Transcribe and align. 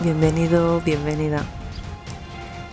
bienvenido, 0.00 0.80
bienvenida. 0.80 1.42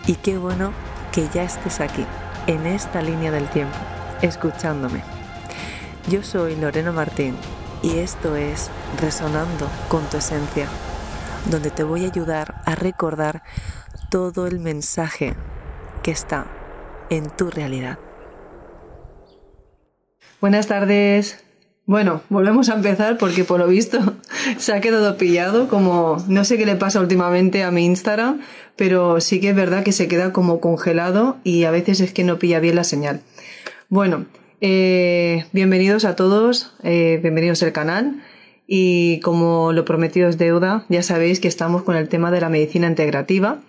Y 0.06 0.14
qué 0.14 0.38
bueno 0.38 0.72
que 1.12 1.28
ya 1.28 1.42
estés 1.42 1.80
aquí, 1.80 2.04
en 2.46 2.66
esta 2.66 3.02
línea 3.02 3.30
del 3.30 3.48
tiempo, 3.48 3.76
escuchándome. 4.22 5.02
Yo 6.08 6.22
soy 6.22 6.56
Lorena 6.56 6.92
Martín 6.92 7.36
y 7.82 7.98
esto 7.98 8.36
es 8.36 8.70
Resonando 9.00 9.68
con 9.88 10.02
tu 10.08 10.16
Esencia, 10.16 10.66
donde 11.50 11.70
te 11.70 11.82
voy 11.82 12.04
a 12.04 12.08
ayudar 12.08 12.62
a 12.64 12.74
recordar 12.74 13.42
todo 14.10 14.46
el 14.46 14.58
mensaje 14.58 15.34
que 16.02 16.10
está 16.10 16.46
en 17.10 17.28
tu 17.28 17.50
realidad. 17.50 17.98
Buenas 20.40 20.66
tardes. 20.66 21.44
Bueno, 21.88 22.20
volvemos 22.28 22.68
a 22.68 22.74
empezar 22.74 23.16
porque 23.16 23.44
por 23.44 23.60
lo 23.60 23.66
visto 23.66 23.98
se 24.58 24.74
ha 24.74 24.80
quedado 24.82 25.16
pillado 25.16 25.68
como 25.68 26.22
no 26.28 26.44
sé 26.44 26.58
qué 26.58 26.66
le 26.66 26.76
pasa 26.76 27.00
últimamente 27.00 27.62
a 27.62 27.70
mi 27.70 27.86
Instagram, 27.86 28.42
pero 28.76 29.22
sí 29.22 29.40
que 29.40 29.48
es 29.48 29.56
verdad 29.56 29.84
que 29.84 29.92
se 29.92 30.06
queda 30.06 30.30
como 30.30 30.60
congelado 30.60 31.38
y 31.44 31.64
a 31.64 31.70
veces 31.70 32.00
es 32.00 32.12
que 32.12 32.24
no 32.24 32.38
pilla 32.38 32.60
bien 32.60 32.76
la 32.76 32.84
señal. 32.84 33.22
Bueno, 33.88 34.26
eh, 34.60 35.46
bienvenidos 35.52 36.04
a 36.04 36.14
todos, 36.14 36.74
eh, 36.82 37.20
bienvenidos 37.22 37.62
al 37.62 37.72
canal 37.72 38.22
y 38.66 39.20
como 39.20 39.72
lo 39.72 39.86
prometido 39.86 40.28
es 40.28 40.36
deuda, 40.36 40.84
ya 40.90 41.02
sabéis 41.02 41.40
que 41.40 41.48
estamos 41.48 41.84
con 41.84 41.96
el 41.96 42.10
tema 42.10 42.30
de 42.30 42.42
la 42.42 42.50
medicina 42.50 42.86
integrativa 42.86 43.60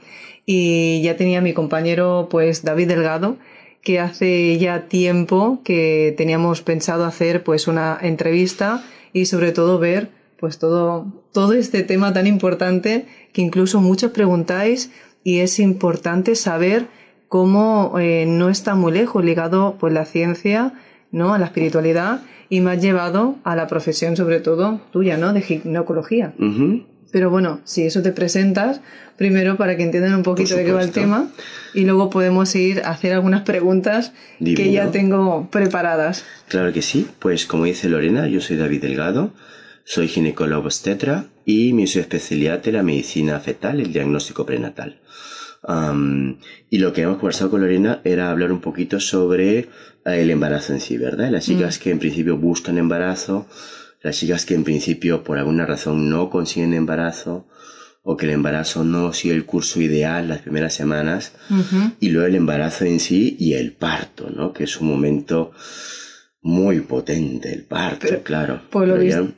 y 0.45 1.01
ya 1.03 1.15
tenía 1.15 1.39
mi 1.39 1.53
compañero 1.53 2.27
pues 2.29 2.65
David 2.65 2.89
Delgado 2.89 3.37
que 3.81 3.99
hace 3.99 4.57
ya 4.57 4.87
tiempo 4.87 5.61
que 5.63 6.13
teníamos 6.17 6.61
pensado 6.61 7.05
hacer 7.05 7.43
pues 7.43 7.67
una 7.67 7.97
entrevista 8.01 8.83
y 9.13 9.25
sobre 9.25 9.51
todo 9.51 9.79
ver 9.79 10.09
pues 10.39 10.57
todo, 10.57 11.07
todo 11.33 11.53
este 11.53 11.83
tema 11.83 12.13
tan 12.13 12.27
importante 12.27 13.07
que 13.33 13.41
incluso 13.41 13.81
muchos 13.81 14.11
preguntáis 14.11 14.91
y 15.23 15.39
es 15.39 15.59
importante 15.59 16.35
saber 16.35 16.87
cómo 17.27 17.99
eh, 17.99 18.25
no 18.27 18.49
está 18.49 18.75
muy 18.75 18.91
lejos 18.91 19.23
ligado 19.23 19.75
pues 19.79 19.93
la 19.93 20.05
ciencia, 20.05 20.73
¿no? 21.11 21.33
a 21.33 21.39
la 21.39 21.45
espiritualidad 21.45 22.21
y 22.49 22.61
me 22.61 22.71
ha 22.71 22.75
llevado 22.75 23.35
a 23.43 23.55
la 23.55 23.67
profesión 23.67 24.15
sobre 24.15 24.39
todo 24.39 24.81
tuya, 24.91 25.17
¿no? 25.17 25.33
de 25.33 25.41
ginecología. 25.41 26.33
Pero 27.11 27.29
bueno, 27.29 27.61
si 27.63 27.83
eso 27.83 28.01
te 28.01 28.11
presentas, 28.11 28.81
primero 29.17 29.57
para 29.57 29.75
que 29.75 29.83
entiendan 29.83 30.15
un 30.15 30.23
poquito 30.23 30.55
de 30.55 30.63
qué 30.63 30.71
va 30.71 30.83
el 30.83 30.91
tema 30.91 31.29
y 31.73 31.85
luego 31.85 32.09
podemos 32.09 32.55
ir 32.55 32.81
a 32.81 32.91
hacer 32.91 33.13
algunas 33.13 33.41
preguntas 33.41 34.13
que 34.39 34.71
ya 34.71 34.91
tengo 34.91 35.49
preparadas. 35.51 36.23
Claro 36.47 36.71
que 36.71 36.81
sí, 36.81 37.07
pues 37.19 37.45
como 37.45 37.65
dice 37.65 37.89
Lorena, 37.89 38.27
yo 38.27 38.41
soy 38.41 38.57
David 38.57 38.81
Delgado, 38.81 39.33
soy 39.83 40.07
ginecólogo 40.07 40.65
obstetra 40.65 41.25
y 41.45 41.73
mi 41.73 41.83
especialidad 41.83 42.65
es 42.65 42.73
la 42.73 42.83
medicina 42.83 43.39
fetal, 43.39 43.79
el 43.79 43.91
diagnóstico 43.91 44.45
prenatal. 44.45 44.99
y 46.69 46.77
lo 46.77 46.93
que 46.93 47.01
hemos 47.01 47.17
conversado 47.17 47.49
con 47.49 47.61
Lorena 47.61 47.99
era 48.03 48.29
hablar 48.29 48.51
un 48.51 48.61
poquito 48.61 48.99
sobre 48.99 49.67
el 50.05 50.29
embarazo 50.29 50.73
en 50.73 50.79
sí, 50.79 50.97
¿verdad? 50.97 51.29
Las 51.29 51.45
chicas 51.45 51.77
mm. 51.77 51.81
que 51.81 51.91
en 51.91 51.99
principio 51.99 52.37
buscan 52.37 52.77
embarazo, 52.77 53.47
las 54.01 54.17
chicas 54.17 54.45
que 54.45 54.55
en 54.55 54.63
principio 54.63 55.23
por 55.23 55.37
alguna 55.37 55.65
razón 55.65 56.09
no 56.09 56.29
consiguen 56.29 56.73
embarazo 56.73 57.47
o 58.01 58.15
que 58.17 58.25
el 58.25 58.31
embarazo 58.31 58.83
no 58.83 59.13
sigue 59.13 59.35
el 59.35 59.45
curso 59.45 59.81
ideal 59.81 60.29
las 60.29 60.39
primeras 60.39 60.73
semanas 60.73 61.33
y 61.99 62.09
luego 62.09 62.27
el 62.27 62.35
embarazo 62.35 62.85
en 62.85 62.99
sí 62.99 63.35
y 63.39 63.53
el 63.53 63.73
parto, 63.73 64.29
¿no? 64.29 64.53
Que 64.53 64.63
es 64.63 64.79
un 64.79 64.87
momento 64.87 65.51
muy 66.41 66.79
potente, 66.79 67.51
el 67.53 67.63
parto, 67.63 68.23
claro. 68.23 68.61
Por 68.69 68.87
lo 68.87 68.97
visto, 68.97 69.33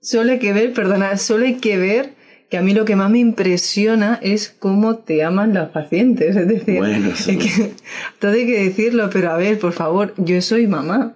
solo 0.00 0.32
hay 0.32 0.38
que 0.38 0.52
ver, 0.52 0.72
perdona, 0.72 1.16
solo 1.18 1.44
hay 1.44 1.56
que 1.56 1.76
ver 1.76 2.14
que 2.50 2.58
a 2.58 2.62
mí 2.62 2.74
lo 2.74 2.84
que 2.84 2.96
más 2.96 3.08
me 3.08 3.20
impresiona 3.20 4.18
es 4.22 4.54
cómo 4.58 4.96
te 4.96 5.22
aman 5.22 5.54
las 5.54 5.70
pacientes. 5.70 6.34
Es 6.40 6.48
decir, 6.48 6.78
bueno, 6.78 7.10
que, 7.24 7.72
todo 8.18 8.32
hay 8.32 8.44
que 8.44 8.64
decirlo, 8.64 9.08
pero 9.10 9.30
a 9.30 9.36
ver, 9.36 9.58
por 9.58 9.72
favor, 9.72 10.12
yo 10.16 10.42
soy 10.42 10.66
mamá. 10.66 11.14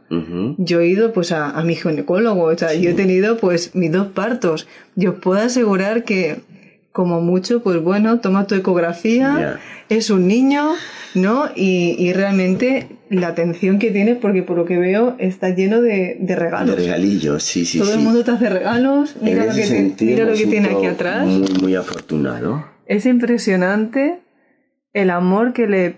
Yo 0.59 0.81
he 0.81 0.87
ido 0.87 1.12
pues 1.12 1.33
a, 1.33 1.61
mi 1.62 1.75
ginecólogo, 1.75 2.44
o 2.44 2.56
sea, 2.56 2.73
yo 2.75 2.91
he 2.91 2.94
tenido 2.94 3.37
pues 3.37 3.75
mis 3.75 3.91
dos 3.91 4.09
partos. 4.09 4.69
Yo 4.94 5.11
os 5.11 5.19
puedo 5.19 5.41
asegurar 5.41 6.05
que 6.05 6.37
como 6.93 7.21
mucho, 7.21 7.61
pues 7.61 7.83
bueno, 7.83 8.21
toma 8.21 8.47
tu 8.47 8.55
ecografía, 8.55 9.59
es 9.89 10.11
un 10.11 10.28
niño, 10.28 10.75
¿no? 11.15 11.49
Y, 11.56 11.97
y, 11.99 12.12
realmente 12.12 12.87
la 13.11 13.29
atención 13.29 13.79
que 13.79 13.91
tienes, 13.91 14.17
porque 14.19 14.43
por 14.43 14.57
lo 14.57 14.65
que 14.65 14.79
veo 14.79 15.15
está 15.19 15.51
lleno 15.51 15.81
de, 15.81 16.17
de 16.21 16.37
regalos. 16.37 16.77
De 16.77 16.83
regalillos, 16.83 17.43
sí, 17.43 17.65
sí. 17.65 17.79
Todo 17.79 17.95
el 17.95 18.01
mundo 18.01 18.25
te 18.25 18.31
hace 18.31 18.49
regalos, 18.49 19.17
mira, 19.21 19.47
lo 19.47 19.55
que, 19.55 19.95
mira 20.01 20.25
lo 20.25 20.35
que 20.35 20.47
tiene 20.47 20.69
aquí 20.69 20.87
atrás. 20.87 21.27
Muy, 21.27 21.49
muy 21.61 21.75
afortunado. 21.75 22.65
Es 22.87 23.07
impresionante 23.07 24.21
el 24.93 25.11
amor 25.11 25.53
que 25.53 25.67
le, 25.67 25.97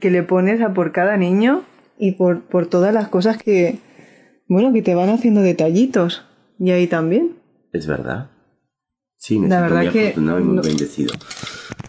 que 0.00 0.10
le 0.10 0.22
pones 0.22 0.60
a 0.60 0.74
por 0.74 0.92
cada 0.92 1.16
niño 1.16 1.62
y 1.98 2.12
por, 2.12 2.42
por 2.42 2.66
todas 2.66 2.92
las 2.92 3.08
cosas 3.08 3.36
que, 3.36 3.78
bueno, 4.48 4.72
que 4.72 4.82
te 4.82 4.94
van 4.94 5.10
haciendo 5.10 5.42
detallitos. 5.42 6.26
Y 6.58 6.70
ahí 6.70 6.86
también. 6.86 7.36
Es 7.72 7.86
verdad. 7.86 8.30
Sí, 9.16 9.38
me 9.38 9.48
la 9.48 9.58
siento 9.58 9.76
muy 9.76 9.86
afortunado 9.86 10.40
y 10.40 10.42
muy 10.44 10.66
bendecido. 10.66 11.14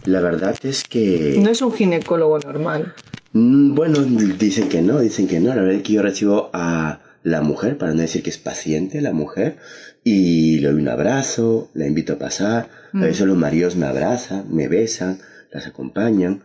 La 0.05 0.21
verdad 0.21 0.55
es 0.63 0.83
que... 0.83 1.37
No 1.39 1.49
es 1.49 1.61
un 1.61 1.71
ginecólogo 1.71 2.39
normal. 2.39 2.93
Mm, 3.35 3.75
bueno, 3.75 3.99
dicen 4.39 4.69
que 4.69 4.81
no, 4.81 5.01
dicen 5.01 5.27
que 5.27 5.41
no. 5.41 5.49
La 5.49 5.55
verdad 5.55 5.73
es 5.73 5.83
que 5.83 5.93
yo 5.93 6.01
recibo 6.01 6.49
a 6.53 7.01
la 7.21 7.41
mujer, 7.41 7.77
para 7.77 7.93
no 7.93 7.99
decir 8.01 8.23
que 8.23 8.29
es 8.29 8.37
paciente, 8.37 9.01
la 9.01 9.11
mujer, 9.11 9.57
y 10.05 10.59
le 10.59 10.71
doy 10.71 10.81
un 10.81 10.87
abrazo, 10.87 11.69
la 11.73 11.85
invito 11.85 12.13
a 12.13 12.17
pasar. 12.17 12.69
A 12.93 12.97
mm. 12.97 13.01
veces 13.01 13.27
los 13.27 13.37
maridos 13.37 13.75
me 13.75 13.87
abrazan, 13.87 14.45
me 14.55 14.69
besan, 14.69 15.19
las 15.51 15.67
acompañan. 15.67 16.43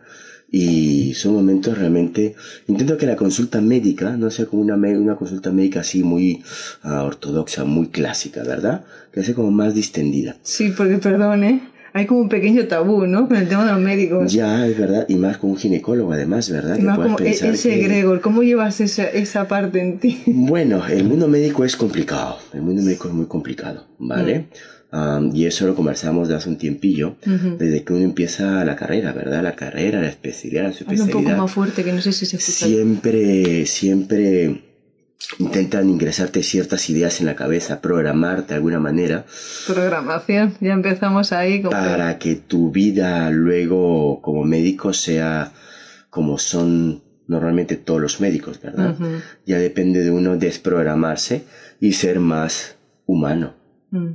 Y 0.53 1.13
son 1.13 1.33
momentos 1.33 1.77
realmente... 1.77 2.35
Intento 2.67 2.97
que 2.97 3.05
la 3.05 3.15
consulta 3.15 3.61
médica 3.61 4.17
no 4.17 4.29
sea 4.29 4.47
como 4.47 4.61
una, 4.61 4.75
una 4.75 5.15
consulta 5.15 5.49
médica 5.49 5.79
así 5.79 6.03
muy 6.03 6.43
ah, 6.83 7.05
ortodoxa, 7.05 7.63
muy 7.63 7.87
clásica, 7.87 8.43
¿verdad? 8.43 8.83
Que 9.13 9.23
sea 9.23 9.33
como 9.33 9.49
más 9.49 9.73
distendida. 9.73 10.35
Sí, 10.43 10.73
porque 10.75 10.97
perdone, 10.97 11.70
hay 11.93 12.05
como 12.05 12.21
un 12.21 12.29
pequeño 12.29 12.67
tabú, 12.67 13.05
¿no? 13.05 13.27
Con 13.27 13.37
el 13.37 13.47
tema 13.47 13.65
de 13.65 13.71
los 13.73 13.81
médicos. 13.81 14.31
Ya, 14.31 14.65
es 14.67 14.77
verdad, 14.77 15.05
y 15.07 15.15
más 15.15 15.37
con 15.37 15.51
un 15.51 15.57
ginecólogo 15.57 16.13
además, 16.13 16.49
¿verdad? 16.49 16.77
Y 16.77 16.81
más 16.81 16.97
como 16.97 17.19
e-, 17.19 17.29
ese 17.29 17.77
Gregor, 17.77 18.21
¿cómo 18.21 18.43
llevas 18.43 18.81
esa, 18.81 19.05
esa 19.05 19.47
parte 19.47 19.81
en 19.81 19.99
ti? 19.99 20.21
Bueno, 20.51 20.85
el 20.87 21.03
mundo 21.03 21.27
médico 21.27 21.63
es 21.63 21.75
complicado, 21.75 22.37
el 22.53 22.61
mundo 22.61 22.81
médico 22.81 23.07
es 23.07 23.13
muy 23.13 23.25
complicado, 23.25 23.87
¿vale? 23.99 24.39
Mm 24.39 24.81
y 25.33 25.45
eso 25.45 25.67
lo 25.67 25.75
conversamos 25.75 26.27
de 26.27 26.35
hace 26.35 26.49
un 26.49 26.57
tiempillo, 26.57 27.15
desde 27.57 27.83
que 27.83 27.93
uno 27.93 28.03
empieza 28.03 28.65
la 28.65 28.75
carrera, 28.75 29.13
¿verdad? 29.13 29.41
La 29.41 29.55
carrera, 29.55 30.01
la 30.01 30.09
especialidad, 30.09 30.63
la 30.63 30.69
especialidad. 30.69 31.15
un 31.15 31.23
poco 31.23 31.37
más 31.37 31.51
fuerte, 31.51 31.83
que 31.83 31.93
no 31.93 32.01
sé 32.01 32.11
si 32.11 32.25
se 32.25 32.35
escucha. 32.35 32.65
Siempre, 32.65 33.65
siempre 33.65 34.70
intentan 35.39 35.89
ingresarte 35.89 36.43
ciertas 36.43 36.89
ideas 36.89 37.19
en 37.19 37.27
la 37.27 37.35
cabeza, 37.35 37.81
programarte 37.81 38.49
de 38.49 38.55
alguna 38.55 38.79
manera. 38.79 39.25
Programación, 39.67 40.55
ya 40.59 40.73
empezamos 40.73 41.31
ahí. 41.31 41.61
Para 41.61 42.17
que 42.19 42.35
tu 42.35 42.71
vida 42.71 43.29
luego 43.29 44.21
como 44.21 44.43
médico 44.43 44.93
sea 44.93 45.51
como 46.09 46.37
son 46.37 47.01
normalmente 47.27 47.77
todos 47.77 48.01
los 48.01 48.19
médicos, 48.19 48.61
¿verdad? 48.61 48.95
Ya 49.45 49.57
depende 49.57 50.03
de 50.03 50.11
uno 50.11 50.35
desprogramarse 50.37 51.45
y 51.79 51.93
ser 51.93 52.19
más 52.19 52.75
humano. 53.05 53.53
Mm. 53.91 54.09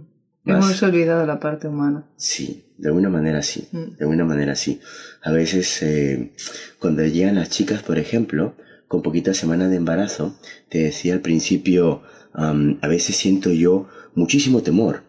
Hemos 0.44 0.82
olvidado 0.82 1.26
la 1.26 1.40
parte 1.40 1.66
humana. 1.66 2.04
Sí, 2.16 2.66
de 2.76 2.88
alguna 2.88 3.08
manera 3.08 3.42
sí, 3.42 3.66
mm. 3.72 3.96
de 3.96 4.04
alguna 4.04 4.24
manera 4.24 4.54
sí. 4.54 4.80
A 5.22 5.32
veces 5.32 5.82
eh, 5.82 6.32
cuando 6.78 7.04
llegan 7.04 7.36
las 7.36 7.48
chicas, 7.48 7.82
por 7.82 7.98
ejemplo, 7.98 8.54
con 8.88 9.02
poquitas 9.02 9.36
semanas 9.36 9.70
de 9.70 9.76
embarazo, 9.76 10.36
te 10.68 10.78
decía 10.78 11.14
al 11.14 11.20
principio, 11.20 12.02
a 12.32 12.88
veces 12.88 13.16
siento 13.16 13.50
yo 13.50 13.88
muchísimo 14.14 14.62
temor, 14.62 15.02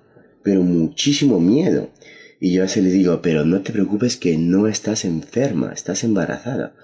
pero 0.43 0.61
muchísimo 0.61 1.39
miedo. 1.39 1.89
Y 2.39 2.53
yo 2.53 2.61
a 2.61 2.65
veces 2.65 2.83
les 2.83 2.93
digo, 2.93 3.21
pero 3.21 3.45
no 3.45 3.61
te 3.61 3.71
preocupes 3.73 4.15
que 4.15 4.37
no 4.37 4.67
estás 4.67 5.05
enferma, 5.05 5.73
estás 5.73 6.03
embarazada, 6.03 6.75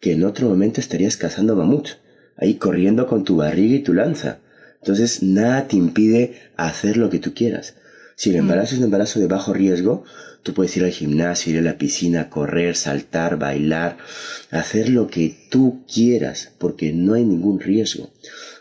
que 0.00 0.12
en 0.12 0.24
otro 0.24 0.48
momento 0.48 0.80
estarías 0.80 1.16
cazando 1.16 1.54
mamuts, 1.54 1.98
ahí 2.36 2.54
corriendo 2.54 3.06
con 3.06 3.22
tu 3.24 3.36
barriga 3.36 3.76
y 3.76 3.82
tu 3.82 3.92
lanza. 3.92 4.40
Entonces 4.80 5.22
nada 5.22 5.68
te 5.68 5.76
impide 5.76 6.34
hacer 6.56 6.96
lo 6.96 7.10
que 7.10 7.18
tú 7.18 7.34
quieras. 7.34 7.74
Si 8.16 8.30
el 8.30 8.36
mm. 8.36 8.40
embarazo 8.40 8.74
es 8.74 8.78
un 8.78 8.84
embarazo 8.84 9.20
de 9.20 9.26
bajo 9.26 9.52
riesgo, 9.52 10.04
tú 10.42 10.54
puedes 10.54 10.76
ir 10.76 10.84
al 10.84 10.90
gimnasio, 10.90 11.52
ir 11.52 11.58
a 11.58 11.62
la 11.62 11.78
piscina, 11.78 12.30
correr, 12.30 12.76
saltar, 12.76 13.38
bailar, 13.38 13.96
hacer 14.50 14.88
lo 14.88 15.08
que 15.08 15.34
tú 15.50 15.84
quieras, 15.92 16.52
porque 16.58 16.92
no 16.92 17.14
hay 17.14 17.24
ningún 17.24 17.60
riesgo. 17.60 18.10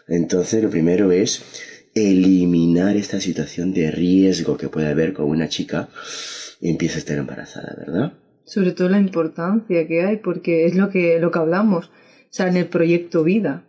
Entonces, 0.07 0.63
lo 0.63 0.69
primero 0.69 1.11
es 1.11 1.43
eliminar 1.93 2.97
esta 2.97 3.19
situación 3.19 3.73
de 3.73 3.91
riesgo 3.91 4.57
que 4.57 4.69
puede 4.69 4.87
haber 4.87 5.13
con 5.13 5.25
una 5.25 5.47
chica 5.49 5.89
y 6.59 6.69
empieza 6.69 6.95
a 6.95 6.99
estar 6.99 7.17
embarazada, 7.17 7.75
¿verdad? 7.77 8.13
Sobre 8.45 8.71
todo 8.71 8.89
la 8.89 8.99
importancia 8.99 9.87
que 9.87 10.03
hay, 10.03 10.17
porque 10.17 10.65
es 10.65 10.75
lo 10.75 10.89
que, 10.89 11.19
lo 11.19 11.31
que 11.31 11.39
hablamos. 11.39 11.87
O 11.87 11.91
sea, 12.35 12.47
en 12.47 12.57
el 12.57 12.67
proyecto 12.67 13.23
vida. 13.23 13.63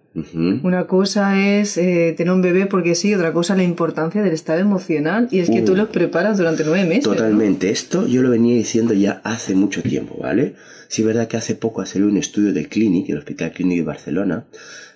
Una 0.62 0.86
cosa 0.86 1.44
es 1.44 1.76
eh, 1.76 2.14
tener 2.16 2.32
un 2.32 2.40
bebé 2.40 2.66
porque 2.66 2.94
sí, 2.94 3.12
otra 3.14 3.32
cosa 3.32 3.56
la 3.56 3.64
importancia 3.64 4.22
del 4.22 4.32
estado 4.32 4.60
emocional 4.60 5.26
y 5.32 5.40
es 5.40 5.50
que 5.50 5.62
tú 5.62 5.72
uh. 5.72 5.76
los 5.76 5.88
preparas 5.88 6.38
durante 6.38 6.62
nueve 6.64 6.86
meses. 6.86 7.04
Totalmente. 7.04 7.70
Esto 7.70 8.06
yo 8.06 8.22
lo 8.22 8.30
venía 8.30 8.54
diciendo 8.54 8.94
ya 8.94 9.20
hace 9.24 9.56
mucho 9.56 9.82
tiempo, 9.82 10.16
¿vale? 10.20 10.54
Sí, 10.88 11.02
es 11.02 11.06
verdad 11.06 11.26
que 11.26 11.36
hace 11.36 11.56
poco 11.56 11.80
ha 11.80 11.86
salido 11.86 12.08
un 12.08 12.16
estudio 12.16 12.52
de 12.52 12.68
Clinic, 12.68 13.08
el 13.08 13.18
Hospital 13.18 13.52
Clinic 13.52 13.78
de 13.78 13.84
Barcelona, 13.84 14.44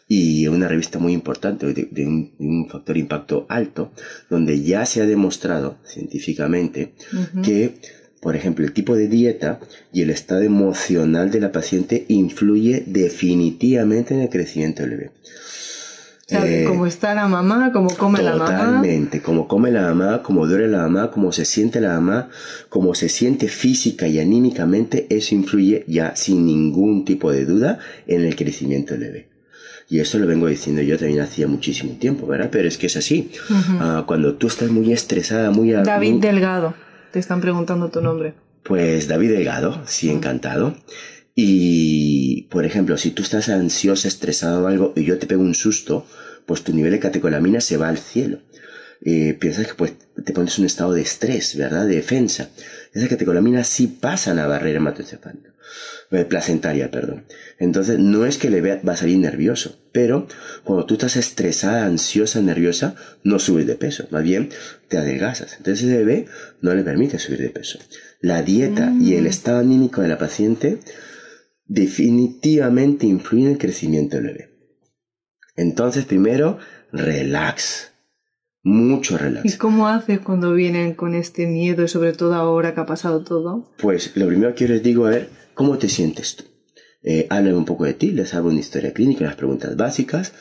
y 0.06 0.47
una 0.47 0.69
revista 0.69 0.99
muy 0.99 1.12
importante 1.12 1.67
de, 1.67 2.06
un, 2.06 2.69
factor 2.70 2.97
impacto 2.97 3.44
alto, 3.49 3.93
donde 4.31 4.62
ya 4.62 4.87
se 4.87 5.03
ha 5.03 5.06
demostrado 5.06 5.79
científicamente 5.85 6.94
que 7.43 7.75
por 8.20 8.37
ejemplo, 8.37 8.65
el 8.65 8.73
tipo 8.73 8.97
de 8.97 9.09
dieta 9.09 9.61
y 9.93 10.03
el 10.03 10.11
estado 10.11 10.43
emocional 10.43 11.31
de 11.31 11.41
la 11.41 11.53
paciente 11.53 12.05
influye 12.09 12.82
definitivamente 12.87 14.15
en 14.15 14.20
el 14.20 14.29
crecimiento 14.29 14.82
del 14.82 14.91
bebé. 14.91 15.11
Eh, 16.31 16.67
cómo 16.69 16.87
está 16.87 17.15
la 17.15 17.26
mamá, 17.26 17.70
cómo 17.73 17.88
come 17.88 18.23
la 18.23 18.32
mamá. 18.32 18.44
Totalmente, 18.44 19.23
cómo 19.23 19.49
come 19.49 19.70
la 19.70 19.82
mamá, 19.82 20.23
cómo 20.23 20.47
duele 20.47 20.69
la 20.69 20.82
mamá, 20.82 21.11
cómo 21.11 21.32
se 21.32 21.47
siente 21.47 21.81
la 21.81 21.94
mamá, 21.94 22.29
cómo 22.69 22.94
se 22.94 23.09
siente 23.09 23.49
física 23.49 24.06
y 24.09 24.19
anímicamente, 24.19 25.06
eso 25.09 25.35
influye 25.35 25.85
ya 25.87 26.15
sin 26.17 26.44
ningún 26.44 27.06
tipo 27.06 27.32
de 27.32 27.47
duda 27.47 27.79
en 28.06 28.26
el 28.26 28.37
crecimiento 28.37 28.93
del 28.94 29.05
bebé. 29.05 29.29
Y 29.88 30.00
eso 30.00 30.19
lo 30.19 30.26
vengo 30.26 30.49
diciendo 30.49 30.82
yo 30.82 30.99
también 30.99 31.20
hacía 31.20 31.47
muchísimo 31.47 31.94
tiempo, 31.94 32.26
¿verdad? 32.26 32.50
Pero 32.53 32.69
es 32.69 32.76
que 32.76 32.88
es 32.88 32.97
así. 32.99 33.31
Ah, 33.81 34.05
cuando 34.06 34.35
tú 34.35 34.49
estás 34.49 34.69
muy 34.69 34.93
estresada, 34.93 35.50
muy... 35.50 35.70
David 35.70 36.17
Delgado. 36.17 36.75
Te 37.12 37.19
están 37.19 37.40
preguntando 37.40 37.88
tu 37.90 38.00
nombre. 38.02 38.34
Pues 38.62 39.08
David 39.08 39.31
Delgado, 39.31 39.82
sí, 39.87 40.10
encantado. 40.10 40.76
Y, 41.34 42.43
por 42.50 42.64
ejemplo, 42.64 42.99
si 42.99 43.12
tú 43.12 43.22
estás 43.22 43.49
ansiosa, 43.49 44.08
estresado 44.08 44.64
o 44.64 44.66
algo 44.66 44.93
y 44.96 45.05
yo 45.05 45.19
te 45.19 45.26
pego 45.26 45.43
un 45.43 45.55
susto, 45.55 46.05
pues 46.46 46.64
tu 46.64 46.72
nivel 46.75 46.93
de 46.93 46.99
catecolamina 46.99 47.60
se 47.60 47.76
va 47.76 47.88
al 47.88 47.99
cielo. 47.99 48.40
Eh, 49.00 49.37
piensas 49.38 49.66
que 49.66 49.75
pues 49.75 49.94
te 50.25 50.32
pones 50.32 50.58
en 50.58 50.62
un 50.62 50.66
estado 50.66 50.93
de 50.93 51.02
estrés, 51.02 51.56
¿verdad? 51.56 51.87
De 51.87 51.94
defensa. 51.94 52.50
Esas 52.93 53.08
catecolaminas 53.08 53.69
sí 53.69 53.87
pasan 53.87 54.38
a 54.38 54.46
barrera 54.46 54.79
hematoencefálica. 54.79 55.55
Eh, 56.11 56.25
placentaria, 56.25 56.90
perdón. 56.90 57.26
Entonces, 57.58 57.99
no 57.99 58.25
es 58.25 58.38
que 58.38 58.49
le 58.49 58.62
vea, 58.62 58.81
va 58.87 58.94
a 58.94 58.96
salir 58.96 59.19
nervioso, 59.19 59.79
pero 59.93 60.26
cuando 60.64 60.87
tú 60.87 60.94
estás 60.94 61.17
estresada, 61.17 61.85
ansiosa, 61.85 62.40
nerviosa, 62.40 62.94
no 63.25 63.38
subes 63.38 63.67
de 63.67 63.75
peso, 63.75 64.06
más 64.11 64.23
bien 64.23 64.49
te 64.88 64.96
adelgazas. 64.96 65.56
Entonces, 65.58 65.87
ese 65.87 65.99
bebé 65.99 66.26
no 66.62 66.75
le 66.75 66.82
permite 66.82 67.19
subir 67.19 67.40
de 67.40 67.50
peso. 67.50 67.79
La 68.20 68.43
dieta 68.43 68.94
y 68.99 69.14
el 69.14 69.25
mm. 69.25 69.29
estado 69.29 69.58
anímico 69.58 70.00
de 70.00 70.08
la 70.08 70.17
paciente 70.17 70.81
definitivamente 71.67 73.06
influyen 73.06 73.49
en 73.49 73.52
el 73.52 73.58
crecimiento 73.58 74.17
del 74.17 74.26
bebé. 74.26 74.50
Entonces, 75.56 76.06
primero, 76.06 76.58
relax. 76.91 77.93
Mucho 78.69 79.17
relax. 79.17 79.44
¿Y 79.44 79.56
cómo 79.56 79.88
haces 79.88 80.20
cuando 80.20 80.53
vienen 80.53 80.94
con 80.94 81.15
este 81.15 81.47
miedo 81.47 81.85
y 81.85 81.88
sobre 81.88 82.12
todo 82.12 82.35
ahora 82.35 82.75
que 82.75 82.81
ha 82.81 82.87
pasado 82.87 83.23
todo? 83.23 83.70
Pues 83.79 84.17
lo 84.17 84.26
primero 84.26 84.55
que 84.55 84.69
les 84.69 84.82
digo 84.82 85.09
es, 85.09 85.26
¿Cómo 85.59 85.76
te 85.76 85.88
sientes 85.88 86.37
tú? 86.37 86.44
Eh, 87.03 87.26
un 87.53 87.65
poco 87.65 87.85
de 87.85 87.93
ti, 87.93 88.12
les 88.12 88.32
hago 88.32 88.49
una 88.49 88.61
historia 88.61 88.93
clínica, 88.93 89.25
las 89.25 89.35
preguntas 89.35 89.75
básicas 89.75 90.32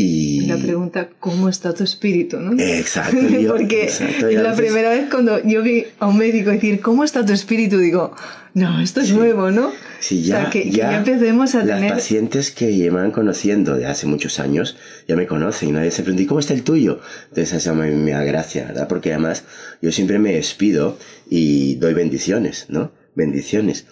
y... 0.00 0.46
La 0.46 0.56
pregunta, 0.56 1.08
¿cómo 1.18 1.48
está 1.48 1.74
tu 1.74 1.82
espíritu? 1.82 2.38
¿no? 2.38 2.52
Exacto. 2.62 3.16
Porque 3.48 3.82
exacto, 3.82 4.30
la 4.30 4.54
primera 4.54 4.90
vez 4.90 5.10
cuando 5.10 5.42
yo 5.42 5.60
vi 5.60 5.86
a 5.98 6.06
un 6.06 6.18
médico 6.18 6.50
decir, 6.50 6.80
¿cómo 6.80 7.02
está 7.02 7.26
tu 7.26 7.32
espíritu? 7.32 7.78
Digo, 7.78 8.14
no, 8.54 8.80
esto 8.80 9.00
es 9.00 9.12
nuevo, 9.12 9.50
¿no? 9.50 9.72
Sí, 9.98 10.22
ya, 10.22 10.36
o 10.36 10.40
sea, 10.42 10.50
que, 10.50 10.70
ya, 10.70 10.98
empecemos 10.98 11.56
a 11.56 11.64
las 11.64 11.82
pacientes 11.90 12.52
que 12.52 12.76
llevan 12.76 13.10
conociendo 13.10 13.74
de 13.74 13.86
hace 13.86 14.06
muchos 14.06 14.38
años 14.38 14.76
ya 15.08 15.16
me 15.16 15.26
conocen 15.26 15.70
y 15.70 15.72
nadie 15.72 15.90
se 15.90 16.04
pregunta, 16.04 16.28
¿cómo 16.28 16.38
está 16.38 16.54
el 16.54 16.62
tuyo? 16.62 17.00
Entonces 17.30 17.54
esa 17.54 17.74
me, 17.74 17.90
me 17.90 18.12
da 18.12 18.22
gracia, 18.22 18.66
¿verdad? 18.66 18.86
Porque 18.86 19.12
además 19.12 19.42
yo 19.82 19.90
siempre 19.90 20.20
me 20.20 20.34
despido 20.34 20.96
y 21.28 21.74
doy 21.74 21.94
bendiciones, 21.94 22.66
¿no? 22.68 22.92
Bendiciones. 23.16 23.86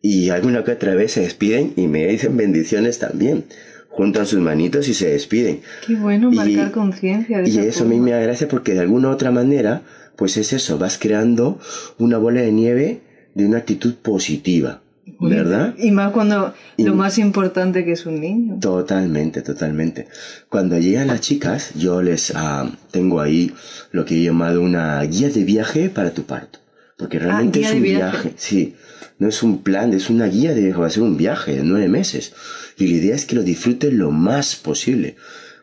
Y 0.00 0.30
alguna 0.30 0.64
que 0.64 0.72
otra 0.72 0.96
vez 0.96 1.12
se 1.12 1.20
despiden 1.20 1.74
y 1.76 1.86
me 1.86 2.08
dicen 2.08 2.36
bendiciones 2.36 2.98
también. 2.98 3.44
Juntan 3.92 4.26
sus 4.26 4.40
manitos 4.40 4.88
y 4.88 4.94
se 4.94 5.10
despiden. 5.10 5.60
Qué 5.86 5.94
bueno 5.96 6.30
marcar 6.30 6.72
conciencia. 6.72 7.42
Y 7.46 7.58
eso 7.58 7.84
a 7.84 7.86
mí 7.86 8.00
me 8.00 8.14
agradece 8.14 8.46
porque 8.46 8.74
de 8.74 8.80
alguna 8.80 9.10
otra 9.10 9.30
manera, 9.30 9.82
pues 10.16 10.36
es 10.36 10.52
eso, 10.52 10.78
vas 10.78 10.98
creando 10.98 11.58
una 11.98 12.18
bola 12.18 12.40
de 12.40 12.52
nieve 12.52 13.02
de 13.34 13.46
una 13.46 13.58
actitud 13.58 13.94
positiva. 13.94 14.80
¿Verdad? 15.18 15.74
Y 15.78 15.90
más 15.90 16.12
cuando 16.12 16.54
lo 16.78 16.94
más 16.94 17.18
importante 17.18 17.84
que 17.84 17.92
es 17.92 18.06
un 18.06 18.20
niño. 18.20 18.58
Totalmente, 18.60 19.42
totalmente. 19.42 20.08
Cuando 20.48 20.78
llegan 20.78 21.08
las 21.08 21.20
chicas, 21.20 21.72
yo 21.74 22.02
les 22.02 22.32
ah, 22.34 22.70
tengo 22.90 23.20
ahí 23.20 23.52
lo 23.92 24.04
que 24.04 24.16
he 24.16 24.22
llamado 24.22 24.62
una 24.62 25.00
guía 25.02 25.28
de 25.28 25.44
viaje 25.44 25.90
para 25.90 26.12
tu 26.12 26.24
parto. 26.24 26.60
Porque 26.96 27.18
ah, 27.18 27.20
realmente 27.20 27.60
es 27.60 27.72
un 27.72 27.82
viaje. 27.82 28.32
Sí, 28.36 28.74
no 29.22 29.28
es 29.28 29.44
un 29.44 29.62
plan, 29.62 29.94
es 29.94 30.10
una 30.10 30.26
guía 30.26 30.52
de 30.52 30.72
va 30.72 30.88
a 30.88 30.90
ser 30.90 31.04
un 31.04 31.16
viaje 31.16 31.54
de 31.54 31.62
nueve 31.62 31.88
meses. 31.88 32.32
Y 32.76 32.88
la 32.88 32.94
idea 32.94 33.14
es 33.14 33.24
que 33.24 33.36
lo 33.36 33.44
disfrutes 33.44 33.92
lo 33.92 34.10
más 34.10 34.56
posible. 34.56 35.14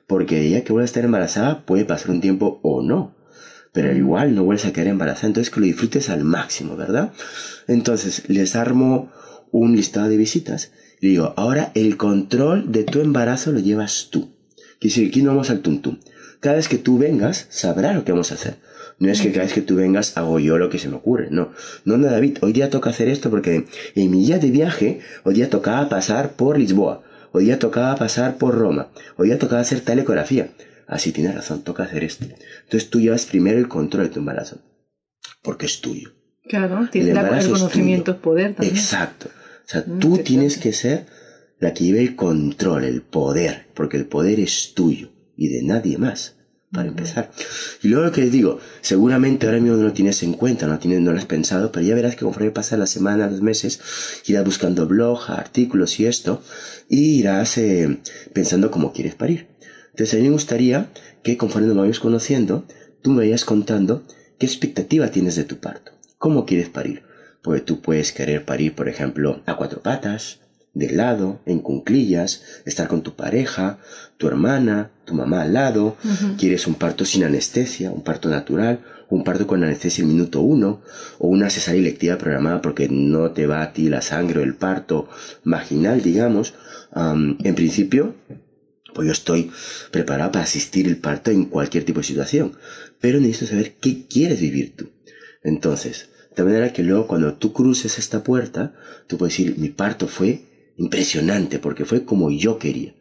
Porque 0.07 0.49
ya 0.49 0.63
que 0.63 0.71
vuelvas 0.71 0.87
a 0.87 0.91
estar 0.91 1.03
embarazada 1.03 1.65
puede 1.65 1.83
pasar 1.83 2.11
un 2.11 2.21
tiempo 2.21 2.61
o 2.63 2.81
no. 2.81 3.17
Pero 3.73 3.93
igual 3.93 4.33
no 4.33 4.45
vuelves 4.45 4.65
a 4.65 4.71
quedar 4.71 4.87
embarazada. 4.87 5.27
Entonces 5.27 5.53
que 5.53 5.59
lo 5.59 5.65
disfrutes 5.65 6.09
al 6.09 6.23
máximo, 6.23 6.77
¿verdad? 6.77 7.11
Entonces 7.67 8.23
les 8.29 8.55
armo 8.55 9.11
un 9.51 9.75
listado 9.75 10.07
de 10.07 10.15
visitas. 10.15 10.71
Y 11.01 11.09
digo, 11.09 11.33
ahora 11.35 11.73
el 11.75 11.97
control 11.97 12.71
de 12.71 12.85
tu 12.85 13.01
embarazo 13.01 13.51
lo 13.51 13.59
llevas 13.59 14.07
tú. 14.09 14.29
Quiere 14.79 14.95
decir, 14.95 15.07
aquí 15.09 15.21
no 15.21 15.31
vamos 15.31 15.49
al 15.49 15.59
tuntum. 15.59 15.97
Cada 16.39 16.55
vez 16.55 16.69
que 16.69 16.77
tú 16.77 16.97
vengas, 16.97 17.47
sabrá 17.49 17.91
lo 17.91 18.05
que 18.05 18.13
vamos 18.13 18.31
a 18.31 18.35
hacer. 18.35 18.55
No 18.99 19.09
es 19.09 19.21
que 19.21 19.31
cada 19.31 19.45
vez 19.45 19.53
que 19.53 19.61
tú 19.61 19.75
vengas 19.75 20.17
hago 20.17 20.39
yo 20.39 20.57
lo 20.57 20.69
que 20.69 20.77
se 20.77 20.89
me 20.89 20.97
ocurre, 20.97 21.29
no. 21.31 21.53
No, 21.85 21.97
no, 21.97 22.07
David, 22.07 22.39
hoy 22.41 22.51
día 22.51 22.69
toca 22.69 22.89
hacer 22.89 23.07
esto 23.07 23.29
porque 23.29 23.65
en 23.95 24.11
mi 24.11 24.25
día 24.25 24.39
de 24.39 24.51
viaje, 24.51 24.99
hoy 25.23 25.35
día 25.35 25.49
tocaba 25.49 25.87
pasar 25.87 26.33
por 26.33 26.59
Lisboa, 26.59 27.03
hoy 27.31 27.45
día 27.45 27.59
tocaba 27.59 27.95
pasar 27.95 28.37
por 28.37 28.55
Roma, 28.55 28.89
hoy 29.15 29.29
día 29.29 29.39
tocaba 29.39 29.61
hacer 29.61 29.79
tal 29.81 29.99
ecografía. 29.99 30.51
Así 30.85 31.11
tienes 31.13 31.35
razón, 31.35 31.61
toca 31.61 31.83
hacer 31.83 32.03
esto. 32.03 32.25
Entonces 32.63 32.89
tú 32.89 32.99
llevas 32.99 33.25
primero 33.25 33.57
el 33.57 33.69
control 33.69 34.03
de 34.03 34.09
tu 34.09 34.19
embarazo, 34.19 34.57
porque 35.43 35.67
es 35.67 35.79
tuyo. 35.79 36.11
Claro, 36.49 36.89
el, 36.91 37.09
el 37.09 37.47
conocimiento 37.47 38.11
es 38.11 38.17
poder 38.17 38.55
también. 38.55 38.75
Exacto. 38.75 39.29
O 39.29 39.69
sea, 39.69 39.83
mm, 39.85 39.99
tú 39.99 40.17
tienes 40.17 40.57
que 40.57 40.73
ser 40.73 41.05
la 41.59 41.73
que 41.73 41.85
lleve 41.85 42.01
el 42.01 42.15
control, 42.15 42.83
el 42.83 43.01
poder, 43.01 43.67
porque 43.75 43.97
el 43.97 44.07
poder 44.07 44.39
es 44.41 44.73
tuyo 44.73 45.11
y 45.37 45.47
de 45.47 45.63
nadie 45.63 45.97
más 45.97 46.38
para 46.71 46.87
empezar. 46.87 47.31
Y 47.81 47.87
luego 47.87 48.05
lo 48.05 48.11
que 48.11 48.21
les 48.21 48.31
digo, 48.31 48.59
seguramente 48.81 49.47
ahora 49.47 49.59
mismo 49.59 49.77
no 49.77 49.83
lo 49.83 49.93
tienes 49.93 50.21
en 50.23 50.33
cuenta, 50.33 50.67
no, 50.67 50.77
tienes, 50.79 51.01
no 51.01 51.11
lo 51.11 51.17
has 51.17 51.25
pensado, 51.25 51.71
pero 51.71 51.85
ya 51.85 51.95
verás 51.95 52.15
que 52.15 52.25
conforme 52.25 52.51
pasa 52.51 52.77
la 52.77 52.87
semana, 52.87 53.29
los 53.29 53.41
meses, 53.41 53.81
irás 54.27 54.45
buscando 54.45 54.87
blog, 54.87 55.31
artículos 55.31 55.99
y 55.99 56.05
esto, 56.05 56.41
y 56.87 57.19
irás 57.19 57.57
eh, 57.57 57.99
pensando 58.33 58.71
cómo 58.71 58.93
quieres 58.93 59.15
parir. 59.15 59.47
Entonces 59.91 60.13
a 60.13 60.17
mí 60.17 60.23
me 60.23 60.33
gustaría 60.33 60.91
que 61.23 61.37
conforme 61.37 61.67
nos 61.67 61.77
vayamos 61.77 61.99
conociendo, 61.99 62.65
tú 63.01 63.11
me 63.11 63.25
vayas 63.25 63.45
contando 63.45 64.05
qué 64.37 64.45
expectativa 64.45 65.09
tienes 65.09 65.35
de 65.35 65.43
tu 65.43 65.57
parto, 65.57 65.91
cómo 66.17 66.45
quieres 66.45 66.69
parir. 66.69 67.03
Pues 67.41 67.63
tú 67.63 67.81
puedes 67.81 68.11
querer 68.11 68.45
parir, 68.45 68.75
por 68.75 68.89
ejemplo, 68.89 69.41
a 69.45 69.55
cuatro 69.55 69.81
patas, 69.81 70.41
de 70.73 70.91
lado, 70.91 71.41
en 71.45 71.59
cunclillas, 71.59 72.43
estar 72.65 72.87
con 72.87 73.01
tu 73.01 73.15
pareja, 73.15 73.79
tu 74.17 74.27
hermana, 74.27 74.91
tu 75.05 75.13
mamá 75.13 75.41
al 75.41 75.53
lado, 75.53 75.97
quieres 76.37 76.67
un 76.67 76.75
parto 76.75 77.05
sin 77.05 77.23
anestesia, 77.23 77.91
un 77.91 78.03
parto 78.03 78.29
natural, 78.29 78.79
un 79.09 79.23
parto 79.23 79.47
con 79.47 79.63
anestesia 79.63 80.03
el 80.03 80.09
minuto 80.09 80.41
uno, 80.41 80.81
o 81.17 81.27
una 81.27 81.49
cesárea 81.49 81.81
electiva 81.81 82.17
programada 82.17 82.61
porque 82.61 82.87
no 82.89 83.31
te 83.31 83.47
va 83.47 83.61
a 83.61 83.73
ti 83.73 83.89
la 83.89 84.01
sangre 84.01 84.41
o 84.41 84.43
el 84.43 84.55
parto 84.55 85.09
vaginal, 85.43 86.01
digamos, 86.01 86.53
en 86.95 87.55
principio, 87.55 88.15
pues 88.93 89.05
yo 89.05 89.11
estoy 89.11 89.51
preparado 89.91 90.31
para 90.31 90.45
asistir 90.45 90.87
el 90.87 90.97
parto 90.97 91.31
en 91.31 91.45
cualquier 91.45 91.83
tipo 91.85 91.99
de 91.99 92.05
situación, 92.05 92.57
pero 92.99 93.19
necesito 93.19 93.47
saber 93.47 93.75
qué 93.79 94.05
quieres 94.07 94.39
vivir 94.39 94.75
tú. 94.75 94.89
Entonces, 95.43 96.09
de 96.35 96.43
manera 96.43 96.73
que 96.73 96.83
luego 96.83 97.07
cuando 97.07 97.33
tú 97.35 97.53
cruces 97.53 97.97
esta 97.97 98.23
puerta, 98.23 98.73
tú 99.07 99.17
puedes 99.17 99.37
decir, 99.37 99.57
mi 99.57 99.69
parto 99.69 100.07
fue 100.07 100.48
impresionante 100.79 101.59
porque 101.59 101.85
fue 101.85 102.03
como 102.05 102.31
yo 102.31 102.57
quería. 102.57 102.93